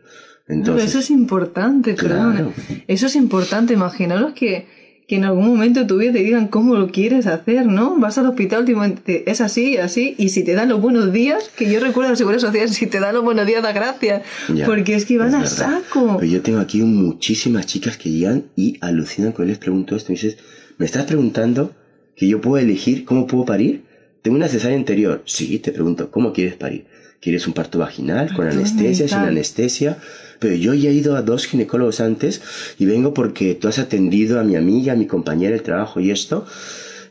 Entonces, 0.49 0.90
eso 0.90 0.99
es 0.99 1.11
importante, 1.11 1.94
claro. 1.94 2.52
Eso 2.87 3.06
es 3.06 3.16
importante. 3.16 3.75
Imaginaros 3.75 4.32
que, 4.32 4.66
que 5.06 5.16
en 5.16 5.25
algún 5.25 5.47
momento 5.47 5.80
de 5.80 5.87
tu 5.87 5.99
vida 5.99 6.12
te 6.12 6.20
digan 6.20 6.49
cómo 6.49 6.75
lo 6.75 6.90
quieres 6.90 7.26
hacer, 7.26 7.66
¿no? 7.66 7.97
Vas 7.99 8.16
al 8.16 8.26
hospital, 8.26 8.61
últimamente 8.61 9.30
es 9.30 9.42
así, 9.42 9.76
así, 9.76 10.14
y 10.16 10.30
si 10.30 10.44
te 10.44 10.54
dan 10.54 10.70
los 10.70 10.80
buenos 10.80 11.12
días, 11.12 11.50
que 11.54 11.70
yo 11.70 11.80
recuerdo 11.80 12.11
la 12.11 12.16
Seguridad 12.16 12.40
Social, 12.40 12.68
si 12.70 12.87
te 12.87 12.99
dan 12.99 13.14
los 13.14 13.23
buenos 13.23 13.47
días, 13.47 13.62
da 13.62 13.73
gracias. 13.73 14.23
porque 14.64 14.94
es 14.94 15.04
que 15.04 15.18
van 15.18 15.35
a 15.35 15.47
saco. 15.47 16.23
yo 16.23 16.40
tengo 16.40 16.61
aquí 16.61 16.80
muchísimas 16.80 17.66
chicas 17.66 17.99
que 17.99 18.11
llegan 18.11 18.44
y 18.56 18.78
alucinan 18.80 19.32
cuando 19.32 19.50
les 19.50 19.58
pregunto 19.58 19.97
esto. 19.97 20.12
Y 20.12 20.16
dices, 20.16 20.38
¿me 20.78 20.87
estás 20.87 21.04
preguntando 21.04 21.73
que 22.16 22.26
yo 22.26 22.40
puedo 22.40 22.56
elegir 22.56 23.04
cómo 23.04 23.26
puedo 23.26 23.44
parir? 23.44 23.85
¿Tengo 24.23 24.37
una 24.37 24.49
cesárea 24.49 24.76
anterior? 24.76 25.23
Sí, 25.26 25.58
te 25.58 25.73
pregunto, 25.73 26.11
¿cómo 26.11 26.32
quieres 26.32 26.54
parir? 26.56 26.87
¿Quieres 27.20 27.46
un 27.46 27.52
parto 27.52 27.80
vaginal 27.80 28.32
con 28.32 28.46
anestesia, 28.46 29.08
sin 29.08 29.18
anestesia? 29.18 29.98
Pero 30.38 30.54
yo 30.54 30.72
ya 30.75 30.90
he 30.90 30.94
ido 30.94 31.16
a 31.16 31.22
dos 31.22 31.46
ginecólogos 31.46 32.00
antes 32.00 32.40
y 32.78 32.87
vengo 32.87 33.12
porque 33.12 33.54
tú 33.56 33.66
has 33.66 33.78
atendido 33.78 34.38
a 34.38 34.44
mi 34.44 34.54
amiga, 34.54 34.92
a 34.92 34.96
mi 34.96 35.06
compañera 35.06 35.56
de 35.56 35.62
trabajo 35.62 35.98
y 35.98 36.12
esto, 36.12 36.46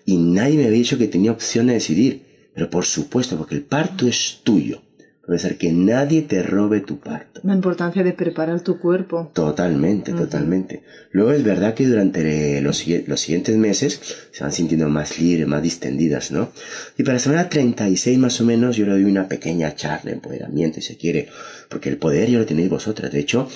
y 0.05 0.17
nadie 0.17 0.55
me 0.55 0.65
había 0.65 0.77
dicho 0.77 0.97
que 0.97 1.07
tenía 1.07 1.31
opción 1.31 1.67
de 1.67 1.73
decidir. 1.73 2.21
Pero 2.53 2.69
por 2.69 2.85
supuesto, 2.85 3.37
porque 3.37 3.55
el 3.55 3.63
parto 3.63 4.07
es 4.07 4.39
tuyo. 4.43 4.81
Puede 5.27 5.39
ser 5.39 5.57
que 5.57 5.73
nadie 5.73 6.21
te 6.21 6.41
robe 6.41 6.79
tu 6.79 7.01
parto. 7.01 7.41
La 7.43 7.53
importancia 7.53 8.01
de 8.01 8.13
preparar 8.13 8.61
tu 8.61 8.79
cuerpo. 8.79 9.29
Totalmente, 9.33 10.13
totalmente. 10.13 10.83
Luego 11.11 11.33
es 11.33 11.43
verdad 11.43 11.73
que 11.73 11.85
durante 11.85 12.61
los, 12.61 12.87
los, 12.87 13.19
siguientes 13.19 13.57
meses 13.57 13.99
se 14.31 14.41
van 14.41 14.53
sintiendo 14.53 14.87
más 14.87 15.19
libres, 15.19 15.45
más 15.45 15.61
distendidas, 15.61 16.31
¿no? 16.31 16.53
Y 16.97 17.03
para 17.03 17.15
la 17.15 17.19
semana 17.19 17.49
36 17.49 18.17
más 18.17 18.39
o 18.39 18.45
menos 18.45 18.77
yo 18.77 18.85
le 18.85 18.93
doy 18.93 19.03
una 19.03 19.27
pequeña 19.27 19.75
charla, 19.75 20.11
empoderamiento, 20.11 20.79
si 20.79 20.87
se 20.87 20.97
quiere, 20.97 21.27
porque 21.67 21.89
el 21.89 21.97
poder 21.97 22.29
ya 22.29 22.39
lo 22.39 22.45
tenéis 22.45 22.69
vosotras. 22.69 23.11
De 23.11 23.19
hecho, 23.19 23.49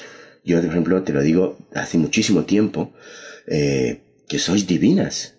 yo, 0.44 0.58
por 0.58 0.72
ejemplo, 0.72 1.02
te 1.04 1.14
lo 1.14 1.22
digo 1.22 1.58
hace 1.74 1.98
muchísimo 1.98 2.44
tiempo, 2.44 2.92
eh, 3.48 4.02
que 4.28 4.40
sois 4.40 4.68
divinas. 4.68 5.36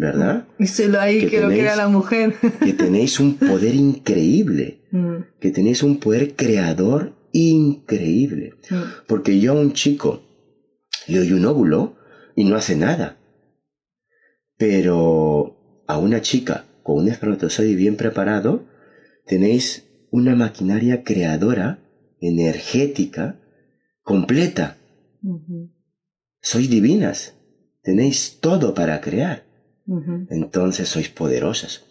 ¿Verdad? 0.00 0.46
Díselo 0.58 0.98
ahí 0.98 1.26
que, 1.26 1.42
lo 1.42 1.50
que 1.50 1.60
era 1.60 1.76
la 1.76 1.88
mujer. 1.88 2.34
que 2.64 2.72
tenéis 2.72 3.20
un 3.20 3.34
poder 3.34 3.74
increíble, 3.74 4.80
mm. 4.90 5.16
que 5.38 5.50
tenéis 5.50 5.82
un 5.82 6.00
poder 6.00 6.34
creador 6.36 7.12
increíble. 7.32 8.54
Mm. 8.70 8.76
Porque 9.06 9.38
yo 9.40 9.52
a 9.52 9.60
un 9.60 9.74
chico 9.74 10.22
le 11.06 11.18
doy 11.18 11.32
un 11.34 11.44
óvulo 11.44 11.96
y 12.34 12.44
no 12.44 12.56
hace 12.56 12.76
nada. 12.76 13.18
Pero 14.56 15.84
a 15.86 15.98
una 15.98 16.22
chica 16.22 16.64
con 16.82 16.96
un 16.96 17.08
espermatozoide 17.08 17.74
bien 17.74 17.96
preparado, 17.96 18.64
tenéis 19.26 19.84
una 20.10 20.34
maquinaria 20.34 21.04
creadora, 21.04 21.78
energética, 22.22 23.38
completa. 24.02 24.78
Sois 26.40 26.70
divinas. 26.70 27.34
Tenéis 27.82 28.38
todo 28.40 28.72
para 28.72 29.02
crear. 29.02 29.49
Entonces 30.30 30.88
sois 30.88 31.08
poderosas. 31.08 31.84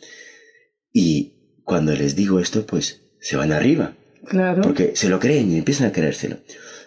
Y 0.93 1.33
cuando 1.63 1.93
les 1.93 2.15
digo 2.15 2.39
esto, 2.39 2.65
pues 2.65 3.01
se 3.19 3.35
van 3.35 3.51
arriba. 3.51 3.95
Claro. 4.25 4.61
Porque 4.61 4.95
se 4.95 5.09
lo 5.09 5.19
creen 5.19 5.51
y 5.51 5.57
empiezan 5.57 5.87
a 5.87 5.91
creérselo. 5.91 6.37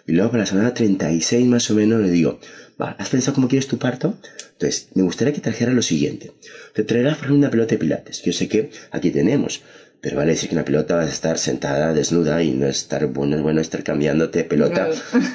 Y 0.05 0.13
luego 0.13 0.31
para 0.31 0.43
la 0.43 0.47
semana 0.47 0.73
36 0.73 1.47
más 1.47 1.69
o 1.71 1.75
menos 1.75 2.01
le 2.01 2.09
digo, 2.09 2.39
¿has 2.77 3.09
pensado 3.09 3.35
cómo 3.35 3.47
quieres 3.47 3.67
tu 3.67 3.77
parto? 3.77 4.17
Entonces, 4.53 4.89
me 4.95 5.03
gustaría 5.03 5.33
que 5.33 5.41
trajera 5.41 5.71
lo 5.71 5.81
siguiente. 5.81 6.31
Te 6.73 6.83
traerás 6.83 7.17
por 7.17 7.31
una 7.31 7.49
pelota 7.49 7.71
de 7.71 7.79
pilates. 7.79 8.21
Yo 8.23 8.33
sé 8.33 8.47
que 8.47 8.71
aquí 8.91 9.11
tenemos 9.11 9.61
pero 10.03 10.17
vale 10.17 10.31
decir 10.31 10.49
que 10.49 10.55
una 10.55 10.65
pelota 10.65 10.97
vas 10.97 11.07
a 11.07 11.13
estar 11.13 11.37
sentada, 11.37 11.93
desnuda 11.93 12.43
y 12.43 12.51
no 12.51 12.67
estar 12.67 13.07
bueno, 13.07 13.37
es 13.37 13.41
bueno 13.41 13.61
estar 13.61 13.85
cambiándote 13.85 14.43
pelota. 14.43 14.89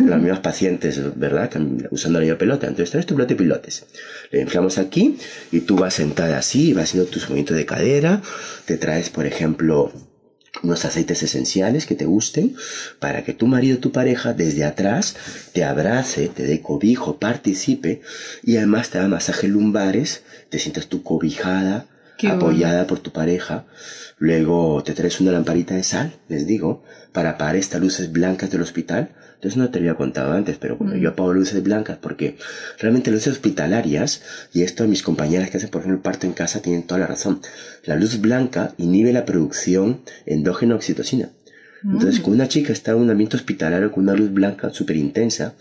Las 0.04 0.20
mismas 0.20 0.40
pacientes, 0.40 1.00
¿verdad? 1.18 1.50
Usando 1.90 2.18
la 2.18 2.26
misma 2.26 2.36
pelota. 2.36 2.66
Entonces 2.66 2.90
traes 2.90 3.06
tu 3.06 3.14
pelota 3.14 3.32
de 3.32 3.36
pilotes. 3.36 3.86
Le 4.30 4.42
inflamos 4.42 4.76
aquí 4.76 5.16
y 5.52 5.60
tú 5.60 5.76
vas 5.76 5.94
sentada 5.94 6.36
así, 6.36 6.74
vas 6.74 6.84
haciendo 6.84 7.08
tus 7.08 7.22
movimientos 7.30 7.56
de 7.56 7.64
cadera. 7.64 8.20
Te 8.66 8.76
traes, 8.76 9.08
por 9.08 9.24
ejemplo, 9.24 9.90
unos 10.62 10.84
aceites 10.84 11.22
esenciales 11.22 11.86
que 11.86 11.94
te 11.94 12.04
gusten 12.04 12.54
para 12.98 13.24
que 13.24 13.32
tu 13.32 13.46
marido, 13.46 13.78
tu 13.78 13.90
pareja, 13.90 14.34
desde 14.34 14.64
atrás 14.64 15.16
te 15.54 15.64
abrace, 15.64 16.28
te 16.28 16.42
dé 16.42 16.60
cobijo, 16.60 17.18
participe 17.18 18.02
y 18.42 18.58
además 18.58 18.90
te 18.90 18.98
da 18.98 19.08
masaje 19.08 19.48
lumbares, 19.48 20.24
te 20.50 20.58
sientas 20.58 20.88
tú 20.88 21.02
cobijada, 21.02 21.86
apoyada 22.26 22.86
por 22.86 22.98
tu 22.98 23.12
pareja 23.12 23.66
Luego 24.18 24.82
te 24.82 24.94
traes 24.94 25.20
una 25.20 25.30
lamparita 25.30 25.74
de 25.76 25.84
sal, 25.84 26.12
les 26.28 26.46
digo, 26.46 26.82
para 27.12 27.30
apagar 27.30 27.54
estas 27.54 27.80
luces 27.80 28.10
blancas 28.10 28.50
del 28.50 28.62
hospital. 28.62 29.10
Entonces 29.36 29.56
no 29.56 29.70
te 29.70 29.78
había 29.78 29.94
contado 29.94 30.32
antes, 30.32 30.56
pero 30.58 30.76
bueno, 30.76 30.96
mm. 30.96 30.98
yo 30.98 31.10
apago 31.10 31.32
luces 31.32 31.62
blancas 31.62 31.98
porque 31.98 32.36
realmente 32.80 33.12
luces 33.12 33.34
hospitalarias, 33.34 34.22
y 34.52 34.62
esto 34.62 34.84
mis 34.88 35.04
compañeras 35.04 35.50
que 35.50 35.58
hacen 35.58 35.70
por 35.70 35.82
ejemplo 35.82 35.98
el 35.98 36.02
parto 36.02 36.26
en 36.26 36.32
casa 36.32 36.60
tienen 36.60 36.82
toda 36.82 36.98
la 36.98 37.06
razón. 37.06 37.40
La 37.84 37.94
luz 37.94 38.20
blanca 38.20 38.74
inhibe 38.76 39.12
la 39.12 39.24
producción 39.24 40.00
endógena 40.26 40.74
oxitocina. 40.74 41.30
Entonces, 41.84 42.18
mm. 42.18 42.22
cuando 42.22 42.42
una 42.42 42.48
chica 42.48 42.72
está 42.72 42.90
en 42.90 42.98
un 42.98 43.10
ambiente 43.10 43.36
hospitalario 43.36 43.92
con 43.92 44.02
una 44.02 44.14
luz 44.14 44.32
blanca 44.32 44.70
súper 44.70 44.96
intensa, 44.96 45.54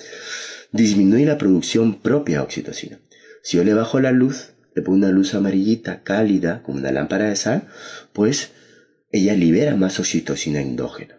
disminuye 0.72 1.28
la 1.28 1.38
producción 1.38 2.02
propia 2.02 2.38
de 2.38 2.44
oxitocina. 2.44 2.98
Si 3.44 3.58
yo 3.58 3.64
le 3.64 3.76
bajo 3.76 4.00
la 4.00 4.12
luz, 4.12 4.54
le 4.78 4.84
pongo 4.84 5.00
una 5.00 5.10
luz 5.10 5.34
amarillita, 5.34 6.04
cálida, 6.04 6.62
como 6.62 6.78
una 6.78 6.92
lámpara 6.92 7.28
de 7.30 7.36
sal, 7.36 7.68
pues 8.14 8.52
ella 9.12 9.34
libera 9.34 9.76
más 9.76 10.00
oxitocina 10.00 10.62
endógena. 10.62 11.16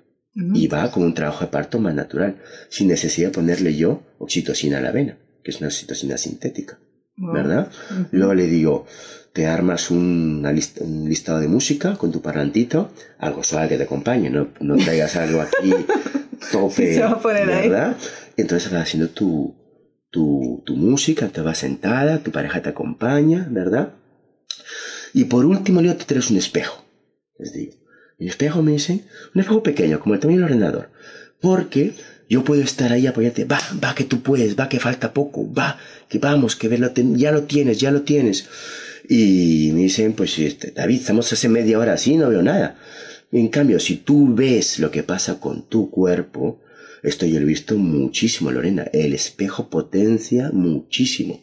Y 0.55 0.69
va 0.69 0.93
con 0.93 1.03
un 1.03 1.15
trabajo 1.15 1.45
de 1.45 1.51
parto 1.51 1.81
más 1.81 1.93
natural, 1.93 2.37
sin 2.69 2.87
necesidad 2.87 3.31
de 3.31 3.35
ponerle 3.35 3.75
yo 3.75 4.05
oxitocina 4.19 4.79
a 4.79 4.81
la 4.81 4.93
vena, 4.93 5.19
que 5.43 5.51
es 5.51 5.59
una 5.59 5.67
oxitocina 5.67 6.17
sintética. 6.17 6.79
¿Verdad? 7.17 7.73
Luego 8.13 8.35
le 8.35 8.47
digo, 8.47 8.87
te 9.33 9.47
armas 9.47 9.91
un, 9.91 10.47
un, 10.81 11.09
listado 11.09 11.41
de 11.41 11.49
música 11.49 11.97
con 11.97 12.13
tu 12.13 12.23
parlantito, 12.23 12.93
algo 13.19 13.43
suave 13.43 13.71
que 13.71 13.77
te 13.77 13.83
acompañe, 13.83 14.31
no, 14.31 14.51
no 14.61 14.77
traigas 14.77 15.17
algo 15.17 15.41
aquí 15.41 15.75
tope, 16.53 16.97
¿verdad? 17.25 17.97
Entonces 18.37 18.71
vas 18.71 18.83
haciendo 18.83 19.09
tu, 19.09 19.53
tu, 20.11 20.63
tu 20.65 20.77
música, 20.77 21.29
te 21.29 21.41
vas 21.41 21.59
sentada, 21.59 22.23
tu 22.23 22.31
pareja 22.31 22.63
te 22.63 22.71
acompaña, 22.71 23.47
¿verdad? 23.51 23.95
Y 25.13 25.25
por 25.25 25.45
último, 25.45 25.81
yo 25.81 25.97
te 25.97 26.05
traes 26.05 26.31
un 26.31 26.37
espejo, 26.37 26.85
les 27.39 27.53
digo. 27.53 27.75
El 28.19 28.29
espejo 28.29 28.63
me 28.63 28.73
dicen, 28.73 29.07
un 29.35 29.41
espejo 29.41 29.63
pequeño, 29.63 30.01
como 30.01 30.15
el 30.15 30.21
tamaño 30.21 30.39
del 30.39 30.47
ordenador. 30.47 30.91
Porque 31.41 31.95
yo 32.29 32.43
puedo 32.43 32.63
estar 32.63 32.93
ahí 32.93 33.07
apoyarte, 33.07 33.45
va, 33.45 33.61
va 33.83 33.95
que 33.95 34.05
tú 34.05 34.23
puedes, 34.23 34.59
va 34.59 34.69
que 34.69 34.81
falta 34.81 35.13
poco, 35.13 35.53
va, 35.53 35.79
que 36.09 36.19
vamos, 36.19 36.57
que 36.57 36.69
verlo, 36.69 36.93
ya 36.95 37.31
lo 37.31 37.45
tienes, 37.45 37.79
ya 37.79 37.91
lo 37.91 38.03
tienes. 38.03 38.49
Y 39.09 39.71
me 39.73 39.81
dicen, 39.83 40.15
pues 40.15 40.39
este, 40.39 40.73
David, 40.73 41.01
estamos 41.01 41.33
hace 41.33 41.49
media 41.49 41.79
hora 41.79 41.95
así, 41.95 42.17
no 42.17 42.29
veo 42.29 42.43
nada. 42.43 42.77
En 43.31 43.49
cambio, 43.49 43.79
si 43.79 43.97
tú 43.97 44.35
ves 44.35 44.79
lo 44.79 44.91
que 44.91 45.03
pasa 45.03 45.39
con 45.39 45.69
tu 45.69 45.91
cuerpo, 45.91 46.61
esto 47.03 47.27
yo 47.27 47.39
lo 47.39 47.47
he 47.47 47.49
visto 47.49 47.77
muchísimo, 47.77 48.51
Lorena. 48.51 48.85
El 48.93 49.15
espejo 49.15 49.69
potencia 49.69 50.51
muchísimo. 50.53 51.41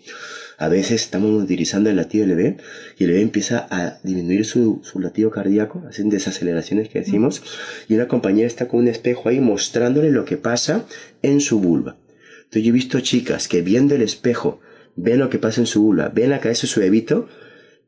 A 0.57 0.69
veces 0.69 1.01
estamos 1.01 1.43
utilizando 1.43 1.89
el 1.89 1.97
latido 1.97 2.25
del 2.25 2.37
bebé 2.37 2.57
y 2.97 3.03
el 3.03 3.09
bebé 3.11 3.21
empieza 3.21 3.67
a 3.69 3.99
disminuir 4.03 4.45
su, 4.45 4.81
su 4.83 4.99
latido 4.99 5.29
cardíaco, 5.29 5.83
hacen 5.89 6.09
desaceleraciones 6.09 6.87
que 6.87 6.99
decimos, 6.99 7.43
y 7.89 7.95
una 7.95 8.07
compañera 8.07 8.47
está 8.47 8.67
con 8.67 8.81
un 8.81 8.87
espejo 8.87 9.27
ahí 9.27 9.41
mostrándole 9.41 10.11
lo 10.11 10.23
que 10.23 10.37
pasa 10.37 10.85
en 11.21 11.41
su 11.41 11.59
vulva. 11.59 11.97
Entonces 12.37 12.63
yo 12.63 12.69
he 12.69 12.73
visto 12.73 12.99
chicas 13.01 13.47
que 13.49 13.61
viendo 13.61 13.95
el 13.95 14.01
espejo 14.01 14.61
ven 14.95 15.19
lo 15.19 15.29
que 15.29 15.39
pasa 15.39 15.59
en 15.59 15.67
su 15.67 15.81
vulva, 15.81 16.09
ven 16.09 16.29
la 16.29 16.39
cabeza 16.39 16.63
de 16.63 16.67
su 16.67 16.79
bebito, 16.79 17.27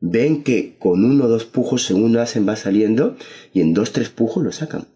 ven 0.00 0.42
que 0.42 0.76
con 0.78 1.04
uno 1.04 1.24
o 1.24 1.28
dos 1.28 1.44
pujos 1.44 1.84
según 1.84 2.12
lo 2.12 2.20
hacen 2.20 2.46
va 2.46 2.56
saliendo 2.56 3.16
y 3.52 3.62
en 3.62 3.72
dos 3.72 3.92
tres 3.92 4.10
pujos 4.10 4.44
lo 4.44 4.52
sacan. 4.52 4.86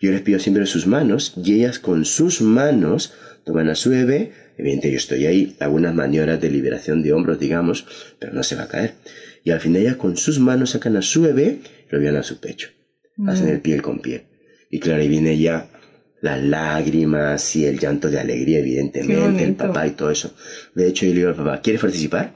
Yo 0.00 0.10
les 0.10 0.20
pido 0.22 0.38
siempre 0.38 0.66
sus 0.66 0.86
manos 0.86 1.34
y 1.42 1.54
ellas 1.54 1.78
con 1.78 2.04
sus 2.04 2.42
manos 2.42 3.14
toman 3.44 3.68
a 3.68 3.74
su 3.74 3.90
bebé. 3.90 4.32
Evidentemente 4.58 4.90
yo 4.90 4.96
estoy 4.96 5.26
ahí, 5.26 5.56
algunas 5.60 5.94
maniobras 5.94 6.40
de 6.40 6.50
liberación 6.50 7.02
de 7.02 7.12
hombros, 7.12 7.38
digamos, 7.38 7.86
pero 8.18 8.32
no 8.32 8.42
se 8.42 8.56
va 8.56 8.64
a 8.64 8.68
caer. 8.68 8.94
Y 9.44 9.50
al 9.50 9.60
final 9.60 9.82
ellas 9.82 9.96
con 9.96 10.16
sus 10.16 10.38
manos 10.38 10.70
sacan 10.70 10.96
a 10.96 11.02
su 11.02 11.22
bebé 11.22 11.60
y 11.88 11.94
lo 11.94 11.98
llevan 11.98 12.16
a 12.16 12.22
su 12.22 12.40
pecho. 12.40 12.70
Hacen 13.26 13.48
el 13.48 13.60
piel 13.60 13.80
con 13.80 14.00
piel. 14.00 14.24
Y 14.70 14.80
claro, 14.80 15.00
ahí 15.00 15.08
viene 15.08 15.38
ya 15.38 15.70
las 16.20 16.42
lágrimas 16.42 17.56
y 17.56 17.64
el 17.64 17.78
llanto 17.78 18.10
de 18.10 18.18
alegría, 18.18 18.58
evidentemente, 18.58 19.44
el 19.44 19.54
papá 19.54 19.86
y 19.86 19.92
todo 19.92 20.10
eso. 20.10 20.34
De 20.74 20.88
hecho, 20.88 21.06
yo 21.06 21.12
le 21.12 21.18
digo 21.18 21.28
al 21.30 21.36
papá, 21.36 21.60
¿quieres 21.60 21.80
participar? 21.80 22.34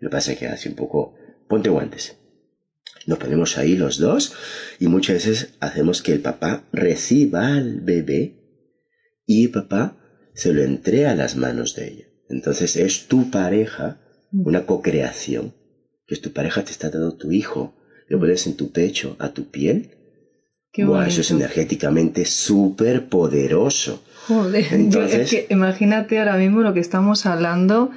Lo 0.00 0.08
que 0.08 0.12
pasa 0.12 0.32
es 0.32 0.38
que 0.38 0.46
hace 0.46 0.68
un 0.68 0.76
poco, 0.76 1.14
ponte 1.48 1.68
guantes. 1.68 2.16
Nos 3.06 3.18
ponemos 3.18 3.58
ahí 3.58 3.76
los 3.76 3.98
dos 3.98 4.34
y 4.78 4.86
muchas 4.88 5.14
veces 5.14 5.54
hacemos 5.60 6.02
que 6.02 6.12
el 6.12 6.20
papá 6.20 6.64
reciba 6.72 7.54
al 7.54 7.80
bebé 7.80 8.36
y 9.26 9.44
el 9.44 9.50
papá 9.50 9.96
se 10.34 10.52
lo 10.52 10.62
entrega 10.62 11.12
a 11.12 11.16
las 11.16 11.36
manos 11.36 11.74
de 11.74 11.88
ella. 11.88 12.04
Entonces 12.28 12.76
es 12.76 13.08
tu 13.08 13.30
pareja, 13.30 14.00
mm. 14.30 14.46
una 14.46 14.66
co-creación, 14.66 15.54
que 16.06 16.14
es 16.14 16.20
tu 16.20 16.32
pareja 16.32 16.64
te 16.64 16.70
está 16.70 16.90
dando 16.90 17.16
tu 17.16 17.32
hijo, 17.32 17.74
lo 18.08 18.18
pones 18.18 18.46
en 18.46 18.56
tu 18.56 18.72
pecho, 18.72 19.16
a 19.18 19.30
tu 19.30 19.50
piel. 19.50 19.90
Qué 20.72 20.82
eso 21.06 21.20
es 21.20 21.30
energéticamente 21.30 22.24
súper 22.24 23.08
poderoso. 23.08 24.02
Joder, 24.26 24.64
es 24.72 25.30
que 25.30 25.46
imagínate 25.50 26.18
ahora 26.18 26.38
mismo 26.38 26.62
lo 26.62 26.72
que 26.72 26.80
estamos 26.80 27.26
hablando 27.26 27.90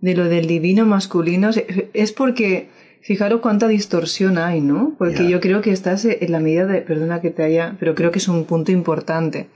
de 0.00 0.14
lo 0.14 0.28
del 0.30 0.46
divino 0.46 0.86
masculino. 0.86 1.50
Es 1.92 2.12
porque 2.12 2.70
Fijaros 3.02 3.40
cuánta 3.40 3.66
distorsión 3.66 4.38
hay, 4.38 4.60
¿no? 4.60 4.94
Porque 4.96 5.28
yo 5.28 5.40
creo 5.40 5.60
que 5.60 5.72
estás 5.72 6.04
en 6.04 6.30
la 6.30 6.38
medida 6.38 6.66
de, 6.66 6.82
perdona 6.82 7.20
que 7.20 7.30
te 7.30 7.42
haya, 7.42 7.76
pero 7.80 7.96
creo 7.96 8.12
que 8.12 8.20
es 8.20 8.28
un 8.28 8.44
punto 8.44 8.70
importante. 8.70 9.48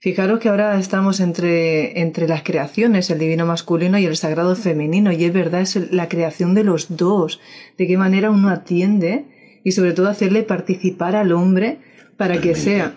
Fijaros 0.00 0.40
que 0.40 0.48
ahora 0.48 0.78
estamos 0.78 1.20
entre, 1.20 2.00
entre 2.00 2.26
las 2.26 2.42
creaciones, 2.42 3.08
el 3.10 3.20
divino 3.20 3.46
masculino 3.46 3.96
y 3.96 4.06
el 4.06 4.16
sagrado 4.16 4.56
femenino, 4.56 5.12
y 5.12 5.24
es 5.24 5.32
verdad, 5.32 5.60
es 5.60 5.92
la 5.92 6.08
creación 6.08 6.52
de 6.54 6.64
los 6.64 6.96
dos, 6.96 7.40
de 7.78 7.86
qué 7.86 7.96
manera 7.96 8.30
uno 8.30 8.48
atiende 8.48 9.24
y 9.62 9.70
sobre 9.72 9.92
todo 9.92 10.08
hacerle 10.08 10.42
participar 10.42 11.14
al 11.14 11.30
hombre 11.30 11.78
para 12.16 12.40
que 12.40 12.56
sea. 12.56 12.96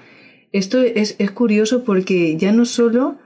esto 0.51 0.81
es, 0.81 1.15
es 1.19 1.31
curioso 1.31 1.83
porque 1.83 2.35
ya 2.35 2.51
no 2.51 2.65
solo 2.65 3.19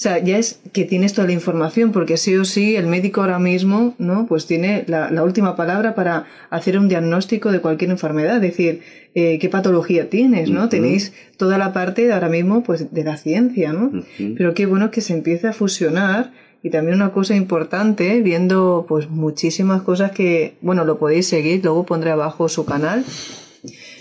o 0.00 0.02
sea, 0.02 0.18
ya 0.18 0.38
es 0.38 0.60
que 0.72 0.86
tienes 0.86 1.12
toda 1.12 1.26
la 1.26 1.34
información, 1.34 1.92
porque 1.92 2.16
sí 2.16 2.34
o 2.34 2.46
sí 2.46 2.74
el 2.74 2.86
médico 2.86 3.20
ahora 3.20 3.38
mismo, 3.38 3.94
¿no? 3.98 4.24
Pues 4.26 4.46
tiene 4.46 4.84
la, 4.86 5.22
última 5.22 5.56
palabra 5.56 5.94
para 5.94 6.24
hacer 6.48 6.78
un 6.78 6.88
diagnóstico 6.88 7.52
de 7.52 7.60
cualquier 7.60 7.90
enfermedad, 7.90 8.36
es 8.36 8.40
decir, 8.40 8.80
eh, 9.14 9.38
qué 9.38 9.50
patología 9.50 10.08
tienes, 10.08 10.48
¿no? 10.48 10.70
Tenéis 10.70 11.12
toda 11.36 11.58
la 11.58 11.74
parte 11.74 12.10
ahora 12.14 12.30
mismo, 12.30 12.62
pues, 12.62 12.94
de 12.94 13.04
la 13.04 13.18
ciencia, 13.18 13.74
¿no? 13.74 13.92
Pero 14.38 14.54
qué 14.54 14.64
bueno 14.64 14.90
que 14.90 15.02
se 15.02 15.12
empiece 15.12 15.48
a 15.48 15.52
fusionar 15.52 16.32
y 16.62 16.70
también 16.70 16.96
una 16.96 17.12
cosa 17.12 17.36
importante, 17.36 18.22
viendo, 18.22 18.86
pues, 18.88 19.10
muchísimas 19.10 19.82
cosas 19.82 20.12
que, 20.12 20.54
bueno, 20.62 20.86
lo 20.86 20.98
podéis 20.98 21.26
seguir, 21.26 21.62
luego 21.62 21.84
pondré 21.84 22.10
abajo 22.10 22.48
su 22.48 22.64
canal. 22.64 23.04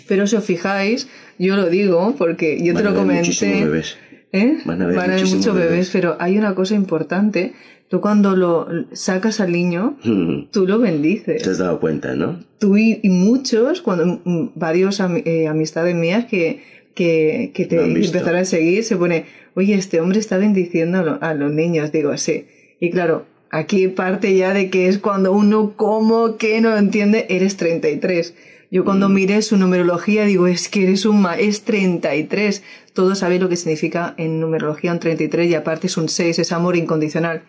Pero 0.08 0.28
si 0.28 0.38
os 0.38 0.46
fijáis, 0.46 1.10
yo 1.38 1.58
lo 1.58 1.70
digo 1.70 2.16
porque 2.18 2.64
yo 2.64 2.74
te 2.74 2.84
lo 2.84 2.96
comenté. 2.96 3.84
¿Eh? 4.32 4.60
Van 4.66 4.82
a 4.82 4.86
haber, 4.86 5.26
muchos 5.26 5.56
bebés, 5.56 5.90
pero 5.92 6.16
hay 6.20 6.38
una 6.38 6.54
cosa 6.54 6.76
importante. 6.76 7.54
Tú 7.88 8.02
cuando 8.02 8.36
lo 8.36 8.68
sacas 8.92 9.40
al 9.40 9.52
niño, 9.52 9.98
mm. 10.04 10.50
tú 10.52 10.68
lo 10.68 10.78
bendices. 10.78 11.42
Te 11.42 11.50
has 11.50 11.58
dado 11.58 11.80
cuenta, 11.80 12.16
¿no? 12.16 12.40
Tú 12.60 12.78
y, 12.78 13.00
muchos, 13.04 13.82
cuando 13.82 14.22
mm, 14.24 14.52
varios 14.54 15.00
eh, 15.00 15.48
amistades 15.48 15.96
mías 15.96 16.26
que, 16.26 16.62
que, 16.94 17.52
que 17.56 17.66
te 17.66 17.84
empezaron 17.84 18.36
a 18.36 18.46
seguir, 18.46 18.84
se 18.84 18.96
pone, 18.96 19.26
oye, 19.56 19.74
este 19.74 20.00
hombre 20.02 20.20
está 20.20 20.38
bendiciendo 20.38 21.18
a, 21.20 21.34
los 21.34 21.52
niños. 21.52 21.92
Digo, 21.92 22.16
sí. 22.18 22.46
Y 22.80 22.92
claro, 22.92 23.26
aquí 23.50 23.88
parte 23.88 24.36
ya 24.36 24.54
de 24.54 24.70
que 24.70 24.88
es 24.88 25.00
cuando 25.00 25.32
uno 25.32 25.74
como 25.76 26.38
que 26.38 26.62
no 26.62 26.78
entiende, 26.78 27.26
eres 27.30 27.58
33. 27.58 28.36
Yo 28.72 28.86
cuando 28.86 29.10
mm. 29.10 29.14
miré 29.14 29.42
su 29.42 29.58
numerología 29.58 30.26
digo, 30.26 30.48
es 30.48 30.70
que 30.70 30.84
eres 30.84 31.06
un 31.06 31.22
ma 31.22 31.38
es 31.38 31.64
33. 31.64 32.64
Todos 32.94 33.20
sabéis 33.20 33.42
lo 33.42 33.50
que 33.50 33.56
significa 33.56 34.14
en 34.18 34.40
numerología 34.40 34.92
un 34.92 35.00
33 35.00 35.50
y 35.50 35.56
aparte 35.56 35.88
es 35.88 35.98
un 35.98 36.10
6, 36.10 36.40
es 36.40 36.52
amor 36.52 36.76
incondicional. 36.76 37.44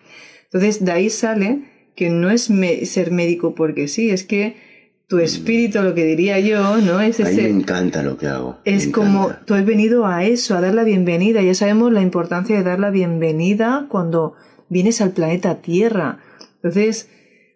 Entonces 0.45 0.83
de 0.83 0.91
ahí 0.91 1.09
sale 1.09 1.59
que 1.95 2.09
no 2.09 2.29
es 2.31 2.49
ser 2.89 3.11
médico 3.11 3.53
porque 3.53 3.87
sí, 3.87 4.09
es 4.09 4.23
que 4.23 4.55
tu 5.07 5.17
mm. 5.17 5.21
espíritu, 5.21 5.81
lo 5.81 5.93
que 5.93 6.05
diría 6.05 6.39
yo, 6.39 6.77
¿no? 6.77 7.01
Es 7.01 7.19
ese, 7.19 7.29
a 7.29 7.47
mí 7.47 7.53
me 7.53 7.61
encanta 7.61 8.01
lo 8.01 8.17
que 8.17 8.27
hago. 8.27 8.57
Es 8.63 8.87
como 8.87 9.31
tú 9.45 9.53
has 9.53 9.65
venido 9.65 10.05
a 10.07 10.23
eso, 10.23 10.55
a 10.55 10.61
dar 10.61 10.73
la 10.73 10.83
bienvenida. 10.83 11.41
Ya 11.41 11.53
sabemos 11.53 11.91
la 11.91 12.01
importancia 12.01 12.55
de 12.55 12.63
dar 12.63 12.79
la 12.79 12.89
bienvenida 12.89 13.87
cuando 13.89 14.35
vienes 14.69 15.01
al 15.01 15.11
planeta 15.11 15.61
Tierra. 15.61 16.19
Entonces, 16.55 17.09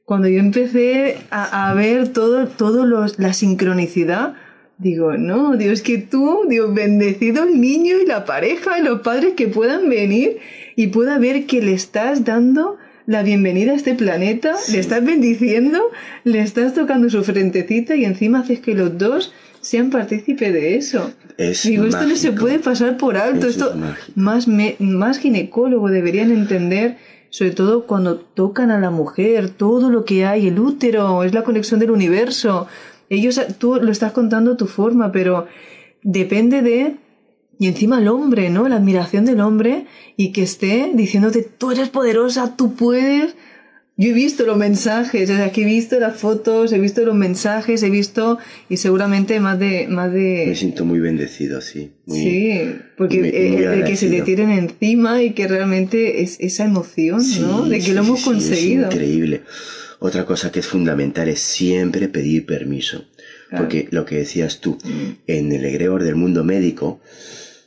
cuando 0.06 0.28
yo 0.28 0.40
empecé 0.40 1.18
a, 1.32 1.74
ver 1.74 2.10
todo, 2.10 2.48
todo 2.48 2.86
los, 2.86 3.18
la 3.18 3.34
sincronicidad, 3.34 4.36
digo, 4.78 5.18
no, 5.18 5.58
Dios, 5.58 5.82
que 5.82 5.98
tú, 5.98 6.46
Dios, 6.48 6.74
bendecido 6.74 7.44
el 7.44 7.60
niño 7.60 7.98
y 8.00 8.06
la 8.06 8.24
pareja 8.24 8.78
y 8.80 8.84
los 8.84 9.02
padres 9.02 9.34
que 9.36 9.48
puedan 9.48 9.90
venir 9.90 10.38
y 10.76 10.88
pueda 10.88 11.18
ver 11.18 11.48
que 11.48 11.62
le 11.62 11.74
estás 11.74 12.24
dando 12.24 12.78
la 13.08 13.24
bienvenida 13.24 13.72
a 13.72 13.76
este 13.76 13.96
planeta, 13.96 14.56
le 14.72 14.80
estás 14.80 15.04
bendiciendo, 15.04 15.92
le 16.24 16.40
estás 16.40 16.76
tocando 16.76 17.10
su 17.10 17.24
frentecita 17.24 17.96
y 17.96 18.06
encima 18.06 18.40
haces 18.40 18.60
que 18.60 18.76
los 18.76 18.98
dos 18.98 19.34
sean 19.62 19.90
partícipes 19.90 20.54
de 20.54 20.76
eso. 20.76 21.14
Digo, 21.64 21.86
esto 21.86 22.06
no 22.06 22.16
se 22.16 22.32
puede 22.32 22.60
pasar 22.60 22.98
por 22.98 23.18
alto, 23.18 23.48
esto 23.48 23.74
más, 24.14 24.48
más 24.48 25.18
ginecólogo 25.18 25.90
deberían 25.90 26.32
entender 26.32 26.98
sobre 27.30 27.52
todo 27.52 27.86
cuando 27.86 28.18
tocan 28.18 28.72
a 28.72 28.80
la 28.80 28.92
mujer, 28.92 29.50
todo 29.50 29.90
lo 29.90 30.06
que 30.06 30.26
hay, 30.26 30.48
el 30.48 30.60
útero, 30.60 31.24
es 31.24 31.34
la 31.34 31.44
conexión 31.44 31.80
del 31.80 31.92
universo. 31.92 32.68
Ellos, 33.10 33.40
tú 33.58 33.76
lo 33.76 33.92
estás 33.92 34.12
contando 34.14 34.54
a 34.54 34.58
tu 34.58 34.68
forma, 34.68 35.12
pero 35.12 35.48
depende 36.02 36.62
de, 36.62 36.96
y 37.60 37.68
encima 37.68 38.00
el 38.00 38.08
hombre, 38.08 38.50
¿no? 38.50 38.68
La 38.68 38.78
admiración 38.78 39.26
del 39.26 39.42
hombre 39.42 39.86
y 40.18 40.32
que 40.32 40.44
esté 40.44 40.92
diciéndote, 40.94 41.44
tú 41.44 41.72
eres 41.72 41.90
poderosa, 41.90 42.56
tú 42.56 42.76
puedes, 42.76 43.36
yo 43.98 44.10
he 44.10 44.14
visto 44.14 44.46
los 44.46 44.58
mensajes, 44.58 45.30
o 45.30 45.36
sea, 45.36 45.52
que 45.52 45.62
he 45.62 45.66
visto 45.66 45.98
las 46.00 46.18
fotos, 46.18 46.74
he 46.74 46.80
visto 46.80 47.06
los 47.06 47.16
mensajes, 47.16 47.82
he 47.82 47.90
visto 47.90 48.38
y 48.70 48.78
seguramente 48.78 49.40
más 49.40 49.58
de... 49.58 49.88
Más 49.88 50.12
de... 50.12 50.46
Me 50.48 50.56
siento 50.56 50.84
muy 50.84 51.00
bendecido, 51.00 51.62
sí. 51.62 51.94
sí, 52.06 52.76
porque 52.98 53.22
de 53.22 53.84
que 53.86 53.96
se 53.96 54.10
le 54.10 54.22
tiren 54.22 54.52
encima 54.52 55.24
y 55.24 55.32
que 55.32 55.48
realmente 55.48 56.22
es 56.22 56.38
esa 56.42 56.66
emoción, 56.66 57.22
¿no? 57.40 57.66
De 57.66 57.80
que 57.80 57.94
lo 57.94 58.02
hemos 58.02 58.22
conseguido. 58.22 58.90
Es 58.90 58.96
increíble. 58.96 59.44
Otra 60.00 60.26
cosa 60.26 60.52
que 60.52 60.60
es 60.60 60.68
fundamental 60.68 61.30
es 61.30 61.40
siempre 61.40 62.10
pedir 62.10 62.46
permiso. 62.46 63.06
Porque 63.56 63.88
lo 63.92 64.06
que 64.06 64.18
decías 64.18 64.60
tú, 64.60 64.78
mm. 64.84 65.12
en 65.28 65.52
el 65.54 65.64
egregor 65.64 66.04
del 66.04 66.16
mundo 66.16 66.44
médico, 66.44 67.00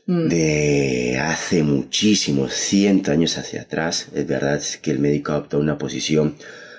Mm. 0.08 0.28
de 0.28 1.18
hace 1.22 1.62
muchísimos 1.62 2.54
cientos 2.54 3.12
años 3.12 3.36
hacia 3.36 3.60
atrás. 3.60 4.08
Es 4.14 4.26
verdad 4.26 4.58
que 4.80 4.90
el 4.90 5.00
médico 5.00 5.32
adoptó 5.32 5.58
una 5.58 5.76
posición 5.76 6.34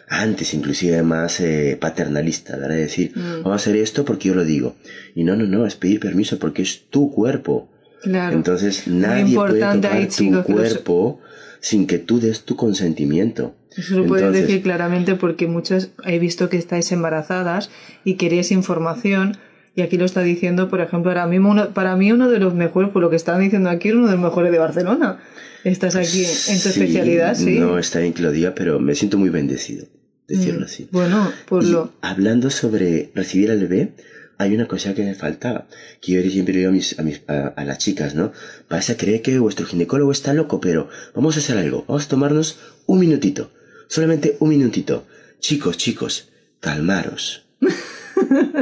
antes 0.07 0.55
inclusive 0.55 1.03
más 1.03 1.39
eh, 1.39 1.77
paternalista, 1.79 2.57
¿verdad? 2.57 2.79
Es 2.79 2.87
decir, 2.87 3.11
mm. 3.13 3.43
vamos 3.43 3.51
a 3.51 3.55
hacer 3.55 3.75
esto 3.75 4.03
porque 4.03 4.29
yo 4.29 4.33
lo 4.33 4.43
digo. 4.45 4.75
Y 5.13 5.25
no, 5.25 5.35
no, 5.35 5.45
no, 5.45 5.67
es 5.67 5.75
pedir 5.75 5.99
permiso 5.99 6.39
porque 6.39 6.63
es 6.63 6.85
tu 6.89 7.11
cuerpo. 7.11 7.69
Claro. 8.01 8.35
Entonces 8.35 8.87
nadie 8.87 9.35
puede 9.35 9.59
tocar 9.59 10.07
tu 10.07 10.43
cuerpo 10.43 11.21
sin 11.59 11.85
que 11.85 11.99
tú 11.99 12.19
des 12.19 12.45
tu 12.45 12.55
consentimiento. 12.55 13.53
Eso 13.77 13.99
lo 13.99 14.07
puedes 14.07 14.33
decir 14.33 14.63
claramente 14.63 15.13
porque 15.13 15.45
muchas 15.45 15.91
he 16.03 16.17
visto 16.17 16.49
que 16.49 16.57
estáis 16.57 16.91
embarazadas 16.91 17.69
y 18.03 18.15
queréis 18.15 18.51
información 18.51 19.37
y 19.79 19.81
aquí 19.81 19.97
lo 19.97 20.03
está 20.03 20.21
diciendo, 20.21 20.67
por 20.67 20.81
ejemplo, 20.81 21.09
ahora 21.09 21.25
mismo 21.25 21.51
uno, 21.51 21.69
para 21.73 21.95
mí 21.95 22.11
uno 22.11 22.29
de 22.29 22.39
los 22.39 22.53
mejores, 22.53 22.91
por 22.91 23.01
lo 23.01 23.09
que 23.09 23.15
están 23.15 23.39
diciendo 23.39 23.69
aquí, 23.69 23.91
uno 23.91 24.07
de 24.07 24.11
los 24.11 24.21
mejores 24.21 24.51
de 24.51 24.59
Barcelona. 24.59 25.19
Estás 25.63 25.95
aquí 25.95 26.25
en 26.25 26.61
tu 26.61 26.67
especialidad, 26.67 27.33
sí. 27.35 27.59
No 27.59 27.79
está 27.79 27.99
bien 27.99 28.11
que 28.11 28.21
lo 28.21 28.31
diga, 28.31 28.53
pero 28.53 28.81
me 28.81 28.93
siento 28.93 29.17
muy 29.17 29.29
bendecido, 29.29 29.87
decirlo 30.27 30.61
mm, 30.61 30.63
así. 30.63 30.89
Bueno, 30.91 31.31
por 31.47 31.63
lo... 31.63 31.93
Hablando 32.01 32.49
sobre 32.49 33.09
recibir 33.15 33.51
al 33.51 33.59
bebé, 33.59 33.93
hay 34.37 34.53
una 34.53 34.67
cosa 34.67 34.93
que 34.93 35.03
me 35.03 35.15
faltaba, 35.15 35.67
que 36.01 36.11
yo 36.11 36.29
siempre 36.29 36.57
digo 36.57 36.69
a, 36.69 36.73
mis, 36.73 36.99
a, 36.99 37.03
mis, 37.03 37.21
a, 37.27 37.63
las 37.63 37.77
chicas, 37.77 38.15
¿no? 38.15 38.33
Vas 38.69 38.89
a 38.89 38.97
creer 38.97 39.21
que 39.21 39.39
vuestro 39.39 39.65
ginecólogo 39.65 40.11
está 40.11 40.33
loco, 40.33 40.59
pero 40.59 40.89
vamos 41.15 41.37
a 41.37 41.39
hacer 41.39 41.57
algo, 41.57 41.85
vamos 41.87 42.05
a 42.05 42.09
tomarnos 42.09 42.59
un 42.85 42.99
minutito, 42.99 43.49
solamente 43.87 44.35
un 44.39 44.49
minutito. 44.49 45.05
Chicos, 45.39 45.77
chicos, 45.77 46.27
calmaros. 46.59 47.45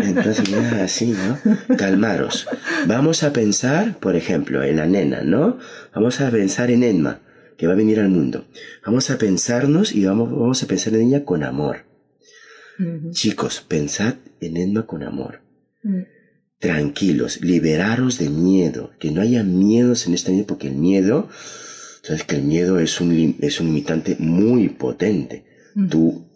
Entonces, 0.04 0.50
ya 0.50 0.84
así, 0.84 1.14
¿no? 1.14 1.76
Calmaros. 1.78 2.48
Vamos 2.88 3.24
a 3.24 3.34
pensar, 3.34 3.98
por 4.00 4.16
ejemplo, 4.16 4.64
en 4.64 4.78
la 4.78 4.86
nena, 4.86 5.22
¿no? 5.22 5.58
Vamos 5.94 6.22
a 6.22 6.30
pensar 6.32 6.72
en 6.72 6.84
Enma, 6.84 7.22
que 7.58 7.68
va 7.68 7.74
a 7.74 7.78
venir 7.78 8.00
al 8.00 8.10
mundo. 8.10 8.46
Vamos 8.86 9.10
a 9.10 9.18
pensarnos 9.18 9.94
y 9.94 10.06
vamos, 10.06 10.32
vamos 10.32 10.62
a 10.64 10.68
pensar 10.68 10.94
en 10.94 11.08
ella 11.10 11.26
con 11.26 11.44
amor. 11.44 11.86
Chicos, 13.12 13.66
pensad 13.68 14.16
en 14.40 14.58
Enma 14.58 14.86
con 14.86 15.02
amor. 15.04 15.42
Mm. 15.82 16.02
Tranquilos, 16.60 17.42
liberaros 17.42 18.20
de 18.20 18.30
miedo, 18.30 18.92
que 19.00 19.12
no 19.12 19.22
haya 19.22 19.44
miedos 19.44 20.08
en 20.08 20.14
esta 20.14 20.32
vida, 20.32 20.46
porque 20.48 20.68
el 20.68 20.76
miedo, 20.76 21.28
sabes 22.04 22.24
que 22.24 22.36
el 22.36 22.44
miedo 22.44 22.80
es 22.80 23.02
un, 23.02 23.36
es 23.42 23.60
un 23.60 23.68
limitante 23.68 24.16
muy 24.20 24.70
potente. 24.70 25.46
Mm. 25.74 25.90
Tú 25.90 26.28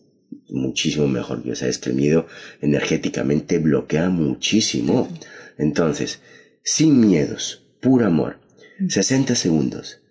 muchísimo 0.52 1.08
mejor. 1.08 1.44
Ya 1.44 1.56
sabes 1.56 1.78
que 1.78 1.90
el 1.90 1.96
miedo 1.96 2.28
energéticamente 2.62 3.58
bloquea 3.60 4.10
muchísimo. 4.10 5.10
Entonces, 5.58 6.22
sin 6.64 7.00
miedos, 7.00 7.64
puro 7.82 8.06
amor. 8.06 8.40
60 8.88 9.36
segundos. 9.36 10.02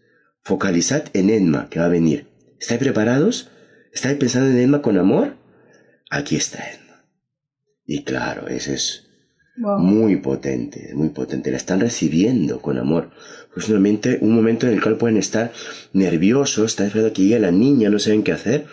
Focalizad 0.42 1.04
en 1.12 1.30
Enma 1.30 1.68
que 1.68 1.80
va 1.80 1.86
a 1.86 1.90
venir. 1.90 2.26
¿Estáis 2.60 2.80
preparados? 2.80 3.50
¿Estáis 3.92 4.16
pensando 4.16 4.50
en 4.50 4.58
Enma 4.58 4.82
con 4.82 4.98
amor? 4.98 5.36
Aquí 6.10 6.36
está 6.36 6.58
Enma. 6.58 7.04
Y 7.84 8.04
claro, 8.04 8.48
ese 8.48 8.74
es 8.74 9.06
muy 9.56 10.16
potente, 10.16 10.92
muy 10.94 11.10
potente. 11.10 11.50
La 11.50 11.56
están 11.56 11.80
recibiendo 11.80 12.62
con 12.62 12.78
amor. 12.78 13.10
Pues 13.52 13.68
un 13.68 13.74
momento, 13.74 14.08
un 14.20 14.34
momento 14.34 14.66
en 14.66 14.74
el 14.74 14.82
cual 14.82 14.96
pueden 14.96 15.16
estar 15.16 15.52
nerviosos, 15.92 16.66
está 16.66 16.86
esperando 16.86 17.12
que 17.12 17.22
llegue 17.22 17.40
la 17.40 17.50
niña, 17.50 17.90
no 17.90 17.98
saben 17.98 18.22
qué 18.22 18.32
hacer 18.32 18.66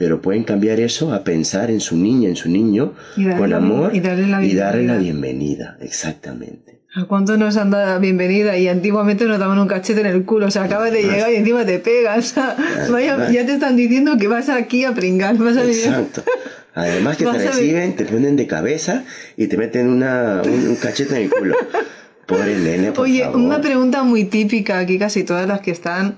pero 0.00 0.22
pueden 0.22 0.44
cambiar 0.44 0.80
eso 0.80 1.12
a 1.12 1.24
pensar 1.24 1.70
en 1.70 1.78
su 1.78 1.94
niña, 1.94 2.30
en 2.30 2.34
su 2.34 2.48
niño, 2.48 2.94
con 3.36 3.52
amor 3.52 3.94
y 3.94 4.00
darle, 4.00 4.86
la 4.86 4.96
bienvenida, 4.96 5.76
exactamente. 5.78 6.80
¿A 6.94 7.04
cuánto 7.04 7.36
nos 7.36 7.58
han 7.58 7.70
dado 7.70 7.86
la 7.86 7.98
bienvenida? 7.98 8.56
Y 8.56 8.66
antiguamente 8.66 9.26
nos 9.26 9.38
daban 9.38 9.58
un 9.58 9.68
cachete 9.68 10.00
en 10.00 10.06
el 10.06 10.24
culo, 10.24 10.46
o 10.46 10.50
sea, 10.50 10.64
acabas 10.64 10.90
de 10.90 11.02
llegar 11.02 11.30
y 11.30 11.36
encima 11.36 11.66
te 11.66 11.80
pegas. 11.80 12.34
ya 12.34 13.44
te 13.44 13.52
están 13.52 13.76
diciendo 13.76 14.16
que 14.16 14.26
vas 14.26 14.48
aquí 14.48 14.86
a 14.86 14.94
pringar, 14.94 15.36
vas 15.36 15.58
a 15.58 15.64
Exacto. 15.66 16.22
Además 16.72 17.18
que 17.18 17.26
te 17.26 17.32
reciben, 17.32 17.94
te 17.94 18.06
ponen 18.06 18.36
de 18.36 18.46
cabeza 18.46 19.04
y 19.36 19.48
te 19.48 19.58
meten 19.58 19.86
una, 19.86 20.40
un, 20.42 20.76
cachete 20.76 21.14
en 21.16 21.22
el 21.24 21.30
culo. 21.30 21.56
Pobre 22.24 22.56
nene, 22.56 22.92
por 22.92 23.04
Oye, 23.04 23.28
una 23.28 23.60
pregunta 23.60 24.02
muy 24.02 24.24
típica 24.24 24.78
aquí, 24.78 24.98
casi 24.98 25.24
todas 25.24 25.46
las 25.46 25.60
que 25.60 25.72
están 25.72 26.16